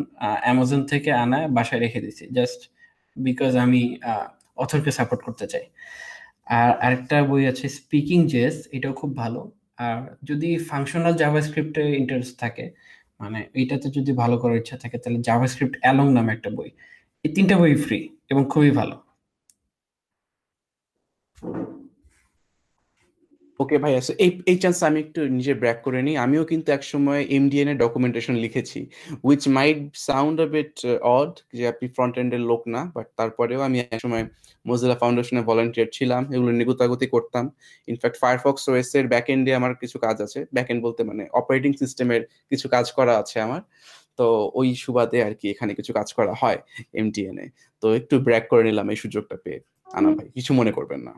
অ্যামাজন 0.43 0.81
থেকে 0.91 1.09
আনা 1.23 1.39
বাসায় 1.57 1.79
রেখে 1.83 1.99
দিছি 2.05 2.23
জাস্ট 2.37 2.59
বিকজ 3.15 3.53
আমি 3.65 3.81
অথরকে 4.63 4.91
সাপোর্ট 4.97 5.21
করতে 5.27 5.45
চাই। 5.53 5.65
আর 6.57 6.69
আরেকটা 6.85 7.17
বই 7.29 7.43
আছে 7.51 7.65
স্পিকিং 7.79 8.19
জেস 8.33 8.55
এটাও 8.75 8.93
খুব 9.01 9.11
ভালো। 9.21 9.41
আর 9.85 9.97
যদি 10.29 10.49
ফাংশনাল 10.69 11.13
জাভাস্ক্রিপ্টে 11.21 11.83
ইন্টারেস্ট 12.01 12.33
থাকে 12.43 12.65
মানে 13.21 13.39
এইটাতে 13.59 13.87
যদি 13.97 14.11
ভালো 14.21 14.35
করার 14.41 14.57
ইচ্ছা 14.61 14.77
থাকে, 14.83 14.97
তাহলে 15.01 15.19
জাভাস্ক্রিপ্ট 15.27 15.75
অ্যালং 15.83 16.07
নামে 16.17 16.31
একটা 16.37 16.49
বই। 16.57 16.69
এই 17.25 17.31
তিনটা 17.35 17.55
বই 17.61 17.73
ফ্রি 17.85 17.99
এবং 18.31 18.43
খুবই 18.53 18.71
ভালো। 18.79 18.95
ওকে 23.61 23.77
ভাই 23.83 23.93
আসে 23.99 24.11
এই 24.25 24.31
এই 24.51 24.57
চান্স 24.63 24.79
আমি 24.89 24.99
একটু 25.05 25.21
নিজে 25.37 25.53
ব্র্যাক 25.61 25.79
করে 25.85 25.99
নিই। 26.07 26.15
আমিও 26.25 26.43
কিন্তু 26.51 26.69
একসময় 26.77 27.21
এমডিএন 27.37 27.67
এর 27.71 27.77
ডকুমেন্টেশন 27.83 28.35
লিখেছি 28.45 28.79
which 29.27 29.43
might 29.57 29.79
sound 30.07 30.37
a 30.45 30.47
bit 30.55 30.73
odd 31.17 31.31
যে 31.57 31.63
আপনি 31.71 31.85
ফ্রন্ট 31.95 32.15
এন্ডের 32.21 32.43
লোক 32.51 32.61
না 32.75 32.81
বাট 32.95 33.07
তারপরেও 33.19 33.61
আমি 33.67 33.77
একসময় 33.95 34.23
মোজিলা 34.65 34.95
ফাউন্ডেশনে 35.01 35.41
ভলান্টিয়ার 35.49 35.89
ছিলাম 35.97 36.21
এগুলো 36.35 36.51
নিগুতাগুতি 36.59 37.07
করতাম। 37.15 37.45
ইনফ্যাক্ট 37.87 38.17
ফায়ারফক্স 38.21 38.63
ওএস 38.71 38.89
এর 38.97 39.05
ব্যাক 39.13 39.27
এন্ডে 39.33 39.51
আমার 39.59 39.71
কিছু 39.81 39.97
কাজ 40.05 40.17
আছে। 40.25 40.39
ব্যাক 40.55 40.67
এন্ড 40.71 40.81
বলতে 40.85 41.01
মানে 41.09 41.23
অপারেটিং 41.39 41.71
সিস্টেমের 41.81 42.21
কিছু 42.51 42.65
কাজ 42.75 42.85
করা 42.97 43.13
আছে 43.21 43.37
আমার। 43.45 43.61
তো 44.19 44.25
ওই 44.59 44.67
সুবাদে 44.83 45.19
আর 45.27 45.33
কি 45.39 45.45
এখানে 45.53 45.71
কিছু 45.79 45.91
কাজ 45.99 46.07
করা 46.17 46.33
হয় 46.41 46.59
এমটিএন 47.01 47.37
এ। 47.43 47.45
তো 47.83 47.87
একটু 47.99 48.15
ব্র্যাক 48.25 48.45
করে 48.51 48.63
নিলাম 48.69 48.87
এই 48.93 48.97
সুযোগটা 49.03 49.35
পেয়ে। 49.43 49.59
আনা 49.97 50.09
ভাই 50.17 50.27
কিছু 50.37 50.51
মনে 50.59 50.71
করবেন 50.77 51.01
না। 51.07 51.13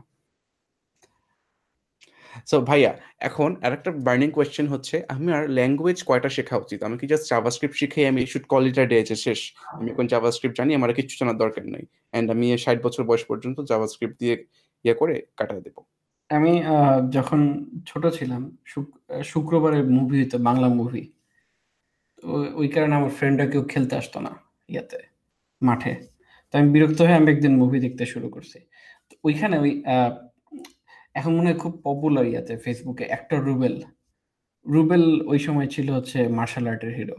সো 2.50 2.56
ভাইয়া, 2.70 2.92
এখন 3.28 3.50
আরেকটা 3.66 3.90
বার্নিং 4.08 4.30
কোয়েশ্চেন 4.36 4.66
হচ্ছে, 4.74 4.96
আমি 5.14 5.30
আর 5.38 5.44
ল্যাঙ্গুয়েজ 5.58 5.98
কয়টা 6.10 6.30
শেখা 6.38 6.56
উচিত? 6.64 6.80
আমি 6.88 6.96
কি 7.02 7.06
জাস্ট 7.12 7.26
জাভাস্ক্রিপ্ট 7.32 7.76
শিখে 7.82 8.02
আমি 8.12 8.22
শুড 8.32 8.46
কল 8.54 8.64
ইট 8.70 8.78
ডে 8.92 8.98
শেষ। 9.26 9.40
আমি 9.78 9.88
এখন 9.94 10.06
জাভাস্ক্রিপ্ট 10.14 10.56
জানি, 10.60 10.72
আমার 10.80 10.90
কিছু 10.98 11.14
জানার 11.20 11.38
দরকার 11.44 11.64
নেই। 11.76 11.86
এন্ড 12.18 12.28
আমি 12.36 12.46
ষাট 12.64 12.78
বছর 12.86 13.02
বয়স 13.10 13.24
পর্যন্ত 13.30 13.58
জাভাস্ক্রিপ্ট 13.72 14.16
দিয়ে 14.22 14.36
ইয়ে 14.86 14.96
করে 15.02 15.16
কাটায় 15.40 15.64
দেবো। 15.68 15.82
আমি 16.30 16.54
যখন 17.18 17.40
ছোট 17.90 18.04
ছিলাম 18.18 18.42
শুক্রবারের 19.32 19.84
মুভি 19.98 20.16
হইতো, 20.22 20.38
বাংলা 20.48 20.68
মুভি 20.80 21.04
ওই 22.62 22.68
কারণে 22.74 22.94
আমার 23.00 23.12
ফ্রেন্ডরা 23.18 23.46
কেউ 23.52 23.64
খেলতে 23.72 23.94
আসতো 24.02 24.18
না 24.26 24.32
ইয়াতে, 24.74 25.00
মাঠে। 25.68 25.94
তো 26.50 26.54
আমি 26.60 26.68
বিরক্ত 26.76 27.00
হয়ে 27.06 27.18
আমি 27.20 27.30
একদিন 27.34 27.54
মুভি 27.62 27.78
দেখতে 27.86 28.04
শুরু 28.14 28.28
করছি। 28.36 28.60
ওইখানে 29.28 29.56
ওই 29.64 29.72
এখন 31.16 31.32
মনে 31.38 31.48
হয় 31.50 31.60
খুব 31.60 31.74
পপুলার 31.84 32.26
ইয়াতে 32.28 32.54
ফেসবুকে 32.58 33.04
একটা 33.04 33.36
রুবেল 33.38 33.76
রুবেল 34.66 35.06
ওই 35.32 35.40
সময় 35.40 35.68
ছিল 35.68 35.88
হচ্ছে 35.92 36.28
মার্শাল 36.28 36.66
আর্টের 36.68 36.94
হিরো 36.96 37.18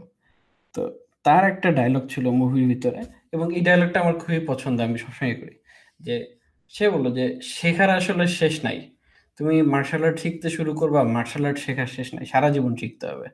তো 0.75 0.81
তার 1.25 1.43
একটা 1.51 1.69
ডায়লগ 1.71 2.03
ছিল 2.07 2.25
মুভির 2.29 2.65
ভিতরে 2.67 3.01
এবং 3.33 3.47
এই 3.55 3.61
ডায়লগটা 3.61 3.97
আমার 4.01 4.15
খুবই 4.19 4.41
পছন্দ, 4.47 4.77
আমি 4.81 4.97
সবসময় 4.97 5.35
করি। 5.35 5.55
যে 6.01 6.15
সে 6.73 6.89
বলল 6.89 7.07
যে, 7.13 7.25
শেখার 7.43 7.89
আসলে 7.89 8.25
শেষ 8.39 8.55
নাই। 8.65 8.77
তুমি 9.39 9.55
মার্শাল 9.73 10.03
আর্ট 10.03 10.17
শিখতে 10.19 10.47
শুরু 10.49 10.71
করবা 10.75 10.99
মার্শাল 11.15 11.43
আর্ট 11.45 11.57
শেখার 11.57 11.87
শেষ 11.87 12.07
নাই। 12.15 12.25
সারা 12.25 12.47
জীবন 12.49 12.73
শিখতে 12.75 13.05
হবে। 13.07 13.27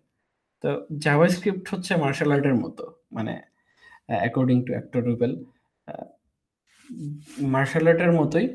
তো 0.63 0.69
জাভাস্ক্রিপ্ট 0.97 1.65
হচ্ছে 1.73 1.91
মার্শাল 1.95 2.29
আর্টের 2.31 2.55
মতো। 2.55 2.83
মানে 3.11 3.33
according 4.07 4.57
to 4.65 4.71
actor 4.73 5.01
Rubel 5.03 5.33
martial 7.53 7.85
আর্টের 7.87 8.11
মতোই। 8.11 8.47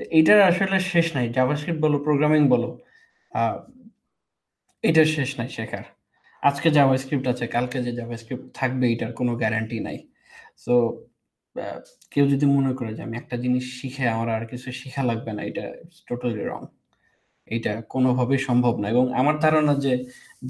এটার 0.00 0.40
আসলে 0.50 0.76
শেষ 0.92 1.06
নাই। 1.16 1.26
জাভাস্ক্রিপ্ট 1.36 1.80
বলো 1.84 1.96
প্রোগ্রামিং 2.06 2.42
বলো 2.54 2.68
এটার 4.84 5.08
শেষ 5.16 5.30
নাই 5.38 5.48
শেখার। 5.56 5.84
আজকে 6.42 6.68
জাভাস্ক্রিপ্ট 6.78 7.26
আছে, 7.32 7.44
কালকে 7.56 7.78
যে 7.86 7.92
জাভাস্ক্রিপ্ট 8.00 8.44
থাকবে, 8.58 8.84
এটার 8.94 9.12
কোনো 9.20 9.32
গ্যারান্টি 9.42 9.78
নাই। 9.86 9.98
সো 10.64 10.74
কেউ 12.12 12.24
যদি 12.32 12.46
মনে 12.56 12.72
করে 12.78 12.90
যে 12.96 13.02
আমি 13.06 13.16
একটা 13.22 13.36
জিনিস 13.44 13.64
শিখে 13.78 14.04
আমার 14.14 14.28
আর 14.36 14.44
কিছু 14.52 14.68
শেখা 14.80 15.02
লাগবে 15.10 15.30
না, 15.36 15.42
এটা 15.50 15.64
টোটালি 16.08 16.42
রং 16.52 16.62
এটা 17.56 17.72
কোনোভাবেই 17.94 18.40
সম্ভব 18.48 18.74
না। 18.82 18.86
এবং 18.94 19.04
আমার 19.20 19.36
ধারণা 19.44 19.74
যে 19.84 19.92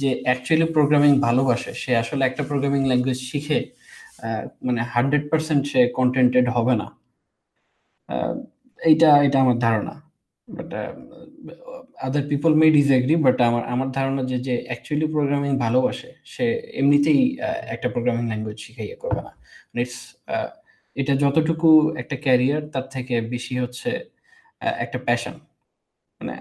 যে 0.00 0.10
অ্যাকচুয়ালি 0.26 0.66
প্রোগ্রামিং 0.76 1.12
ভালোবাসে, 1.26 1.72
সে 1.82 1.92
আসলে 2.02 2.22
একটা 2.26 2.42
প্রোগ্রামিং 2.50 2.82
ল্যাঙ্গুয়েজ 2.90 3.20
শিখে 3.30 3.58
মানে 4.66 4.80
হান্ড্রেড 4.94 5.24
পার্সেন্ট 5.30 5.62
সে 5.72 5.80
কন্টেন্টেড 5.98 6.46
হবে 6.56 6.74
না। 6.80 6.86
এইটা 8.88 9.08
এটা 9.26 9.38
আমার 9.44 9.56
ধারণা। 9.66 9.94
But 10.48 10.70
other 12.06 12.24
people 12.30 12.50
may 12.60 12.66
disagree 12.76 13.14
but 13.26 13.38
আমার 13.48 13.62
আমার 13.72 13.88
ধারণা 13.98 14.22
যে 14.30 14.36
যে 14.46 14.54
অ্যাকচুয়ালি 14.68 15.06
প্রোগ্রামিং 15.14 15.52
ভালোবাসে, 15.64 16.10
সে 16.34 16.44
এমনিতেই 16.80 17.20
একটা 17.74 17.88
প্রোগ্রামিং 17.94 18.24
ল্যাঙ্গুয়েজ 18.30 18.58
শিখাইয়া 18.64 18.96
করবে 19.02 19.20
না। 19.26 19.32
ইটস 19.82 19.98
এটা 20.96 21.12
যতটুকু 21.22 21.68
একটা 22.00 22.16
ক্যারিয়ার 22.24 22.62
তার 22.74 22.86
থেকে 22.94 23.14
বেশি 23.34 23.54
হচ্ছে 23.62 23.90
একটা 24.84 24.98
প্যাশন 25.06 25.34
মানে 26.20 26.34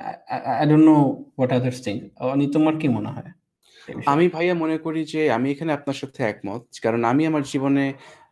I 0.60 0.66
don't 0.70 0.86
know 0.92 0.98
what 1.38 1.52
others 1.58 1.80
think 1.86 1.96
Oni 2.34 2.46
তোমার 2.56 2.76
কি 2.82 2.88
মনে 2.98 3.10
হয়? 3.16 3.32
আমি 4.14 4.26
ভাইয়া 4.36 4.56
মনে 4.64 4.78
করি 4.86 5.02
যে, 5.14 5.22
আমি 5.38 5.48
এখানে 5.54 5.72
আপনার 5.78 5.98
সাথে 6.02 6.20
একমত। 6.32 6.64
কারণ 6.84 7.02
আমি 7.12 7.24
আমার 7.30 7.44
জীবনে, 7.52 7.86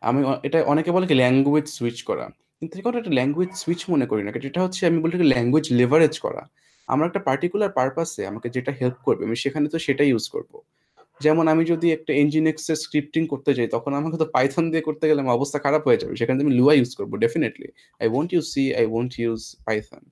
আমি, 0.08 0.20
এটা 0.46 0.58
অনেকে 0.72 0.90
বলে 0.94 1.06
কি 1.10 1.14
ল্যাঙ্গুয়েজ 1.22 1.66
সুইচ 1.76 1.98
করা। 2.08 2.26
কিন্তু 2.62 2.76
এখন 2.80 2.94
একটা 2.96 3.12
ল্যাঙ্গুয়েজ 3.18 3.50
সুইচ 3.62 3.80
মনে 3.90 4.06
করি 4.10 4.22
না 4.24 4.30
এটা 4.50 4.60
হচ্ছে 4.62 4.82
আমি 4.90 4.98
বলি 5.04 5.16
ল্যাঙ্গুয়েজ 5.34 5.66
লেভারেজ 5.80 6.14
করা। 6.18 6.42
আমার 6.88 7.04
একটা 7.06 7.20
পার্টিকুলার 7.28 7.70
পারপাসে 7.78 8.22
আমাকে 8.26 8.48
যেটা 8.56 8.72
হেল্প 8.80 8.98
করবে 9.06 9.22
আমি 9.28 9.36
সেখানে 9.36 9.66
তো 9.68 9.78
সেটাই 9.86 10.08
ইউজ 10.08 10.26
করব। 10.34 10.52
যেমন 11.20 11.44
আমি 11.48 11.62
যদি 11.64 11.86
একটা 11.90 12.12
ইঞ্জিনেক্স 12.12 12.64
এর 12.70 12.78
স্ক্রিপ্টিং 12.84 13.22
করতে 13.26 13.50
যাই 13.54 13.68
তখন 13.76 13.92
আমাকে 14.00 14.16
তো 14.22 14.26
পাইথন 14.36 14.64
দিয়ে 14.70 14.84
করতে 14.88 15.04
গেলে 15.08 15.20
আমার 15.24 15.34
অবস্থা 15.34 15.58
খারাপ 15.58 15.82
হয়ে 15.88 15.98
যাবে। 16.02 16.14
সেখানে 16.20 16.38
আমি 16.44 16.54
লুয়া 16.58 16.74
ইউজ 16.78 16.92
করব 16.98 17.12
definitely 17.24 17.68
I 18.00 18.06
won't 18.08 18.30
use 18.34 18.46
C 18.54 18.64
I 18.74 18.84
won't 18.92 19.12
use 19.22 19.40
Python 19.66 20.02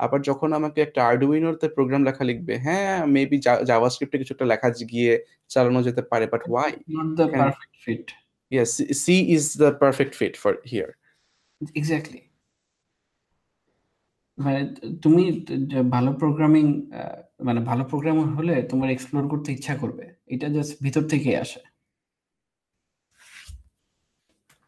আবার 0.00 0.18
যখন 0.22 0.48
আমাকে 0.52 0.78
একটা 0.82 1.00
আর্ডুইনোতে 1.10 1.66
প্রোগ্রাম 1.68 2.02
লেখা 2.04 2.24
লিখবে 2.24 2.54
হ্যাঁ 2.58 2.98
মেবি 3.06 3.38
জাভা 3.70 3.88
স্ক্রিপ্টে 3.90 4.18
কিছু 4.18 4.32
একটা 4.34 4.46
লেখা 4.52 4.68
গিয়ে 4.92 5.12
চালানো 5.48 5.80
যেতে 5.82 6.02
পারে 6.02 6.26
but 6.26 6.42
why 6.50 6.72
not 6.96 7.08
the 7.20 7.26
perfect 7.38 7.74
fit 7.84 8.06
yes 8.52 8.70
C 9.02 9.14
is 9.36 9.44
the 9.62 9.70
perfect 9.82 10.12
fit 10.20 10.34
for 10.42 10.52
here 10.72 10.90
exactly 11.60 12.20
মানে 14.38 14.60
তুমি 15.02 15.22
ভালো 15.94 16.10
প্রোগ্রামিং 16.12 16.66
মানে 17.46 17.60
ভালো 17.70 17.84
প্রোগ্রামার 17.90 18.28
হলে 18.38 18.54
তোমার 18.70 18.88
এক্সপ্লোর 18.90 19.24
করতে 19.32 19.48
ইচ্ছা 19.52 19.74
করবে। 19.82 20.04
এটা 20.34 20.46
জাস্ট 20.56 20.72
ভিতর 20.84 21.02
থেকে 21.12 21.30
আসে। 21.44 21.60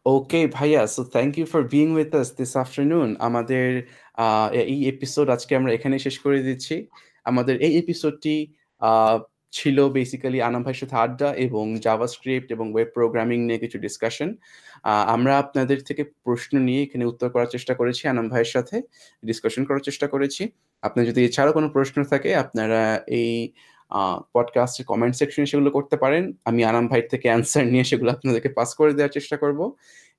ওকে 0.05 0.41
ভাইয়া 0.57 0.81
so 0.95 1.01
thank 1.15 1.33
you 1.39 1.45
for 1.53 1.61
being 1.75 1.87
with 1.97 2.11
us 2.21 2.29
this 2.39 2.51
afternoon 2.63 3.09
আমাদের 3.27 3.67
এই 4.73 4.79
এপিসোড 4.93 5.27
আজকে 5.35 5.51
আমরা 5.59 5.71
এখানে 5.77 5.95
শেষ 6.05 6.15
করে 6.23 6.39
দিচ্ছি। 6.47 6.75
আমাদের 7.29 7.55
এই 7.67 7.73
এপিসোডটি 7.83 8.35
ছিল 9.53 9.77
বেসিক্যালি 9.89 10.39
আনাম 10.41 10.61
ভাইয়ের 10.63 10.79
সাথে 10.81 10.95
আড্ডা 10.95 11.29
এবং 11.45 11.65
জাভা 11.85 12.07
স্ক্রিপ্ট 12.07 12.49
এবং 12.51 12.65
ওয়েব 12.73 12.89
প্রোগ্রামিং 12.93 13.39
নিয়ে 13.47 13.59
কিছু 13.59 13.77
ডিসকাশন 13.79 14.29
আমরা 15.07 15.33
আপনাদের 15.37 15.79
থেকে 15.83 16.03
প্রশ্ন 16.23 16.53
নিয়ে 16.59 16.81
এখানে 16.83 17.03
উত্তর 17.05 17.27
করার 17.29 17.49
চেষ্টা 17.51 17.73
করেছি 17.73 18.03
আনাম 18.07 18.27
ভাইয়ের 18.29 18.51
সাথে 18.55 18.75
ডিসকাশন 19.25 19.63
করার 19.65 19.83
চেষ্টা 19.83 20.07
করেছি। 20.07 20.43
আপনার 20.83 21.03
যদি 21.05 21.19
এছাড়াও 21.25 21.53
কোনো 21.53 21.67
প্রশ্ন 21.69 21.97
থাকে, 22.03 22.29
আপনারা 22.35 22.81
এই 23.19 23.33
পডকাস্টের 24.33 24.85
কমেন্ট 24.85 25.13
সেকশনে 25.15 25.47
সেগুলো 25.51 25.69
করতে 25.71 25.95
পারেন। 25.97 26.23
আমি 26.45 26.61
আনাম 26.63 26.85
ভাই 26.87 27.01
থেকে 27.11 27.27
অ্যান্সার 27.29 27.65
নিয়ে 27.73 27.85
সেগুলো 27.89 28.09
আপনাদেরকে 28.11 28.49
পাস 28.49 28.69
করে 28.75 28.91
দেওয়ার 28.93 29.13
চেষ্টা 29.17 29.35
করব। 29.37 29.59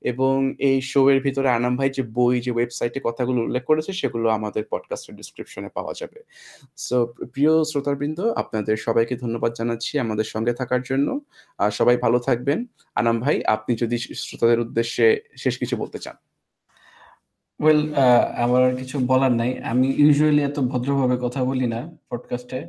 এবং 0.02 0.54
এই 0.58 0.80
শো 0.80 1.10
এর 1.10 1.20
ভিতরে 1.20 1.48
আনাম 1.48 1.76
ভাই 1.76 1.90
যে 1.90 2.02
বই, 2.02 2.40
যে 2.40 2.50
ওয়েবসাইটে 2.50 3.00
কথাগুলো 3.04 3.42
উল্লেখ 3.42 3.64
করেছে, 3.64 3.92
সেগুলো 3.92 4.28
আমাদের 4.28 4.64
পডকাস্টের 4.70 5.16
ডিসক্রিপশনে 5.16 5.68
পাওয়া 5.74 5.92
যাবে। 6.00 6.20
সো 6.76 7.06
প্রিয় 7.06 7.64
শ্রোতাবৃন্দ, 7.64 8.20
আপনাদের 8.36 8.76
সবাইকে 8.76 9.16
ধন্যবাদ 9.16 9.52
জানাচ্ছি 9.52 9.98
আমাদের 9.98 10.24
সঙ্গে 10.24 10.52
থাকার 10.52 10.82
জন্য। 10.82 11.20
আর 11.58 11.70
সবাই 11.70 11.96
ভালো 11.96 12.18
থাকবেন। 12.18 12.66
আনাম 12.94 13.20
ভাই, 13.20 13.44
আপনি 13.44 13.76
যদি 13.76 13.98
শ্রোতাদের 13.98 14.60
উদ্দেশ্যে 14.60 15.20
শেষ 15.36 15.58
কিছু 15.58 15.76
বলতে 15.76 15.98
চান। 15.98 16.16
ওয়েল 17.60 17.94
আমার 18.36 18.64
আর 18.64 18.76
কিছু 18.76 18.98
বলার 19.06 19.32
নাই। 19.32 19.58
আমি 19.62 19.94
ইউজুয়ালি 19.96 20.42
এত 20.42 20.58
ভদ্রভাবে 20.60 21.16
কথা 21.22 21.44
বলি 21.44 21.66
না 21.66 21.90
পডকাস্টে 22.10 22.66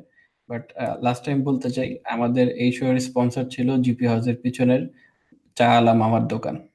বাট 0.50 0.74
লাস্ট 1.02 1.26
টাইম 1.26 1.42
বলতে 1.42 1.72
চাই, 1.72 1.98
আমাদের 2.06 2.50
এই 2.50 2.72
শো 2.72 2.86
এর 2.86 3.00
স্পন্সর 3.00 3.46
ছিল 3.46 3.82
জিপি 3.82 4.06
হাউসের 4.06 4.36
পিছনের 4.36 4.88
চা 5.56 5.78
আলা 5.78 5.94
মামার 5.94 6.28
দোকান। 6.28 6.68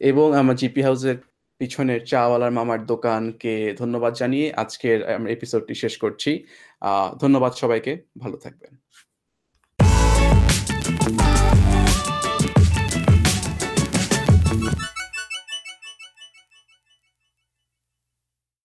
এবং 0.00 0.34
আমার 0.36 0.56
জিপি 0.56 0.82
হাউসের 0.82 1.16
পিছনের 1.58 2.04
চাওয়ালার 2.04 2.52
মামার 2.52 2.86
দোকানকে 2.86 3.74
ধন্যবাদ 3.78 4.14
জানিয়ে 4.14 4.52
আজকের 4.52 5.02
এপিসোডটি 5.28 5.74
শেষ 5.74 5.98
করছি। 5.98 6.44
ধন্যবাদ 7.20 7.52
সবাইকে, 7.52 7.92
ভালো 8.18 8.36
থাকবেন। 8.36 8.85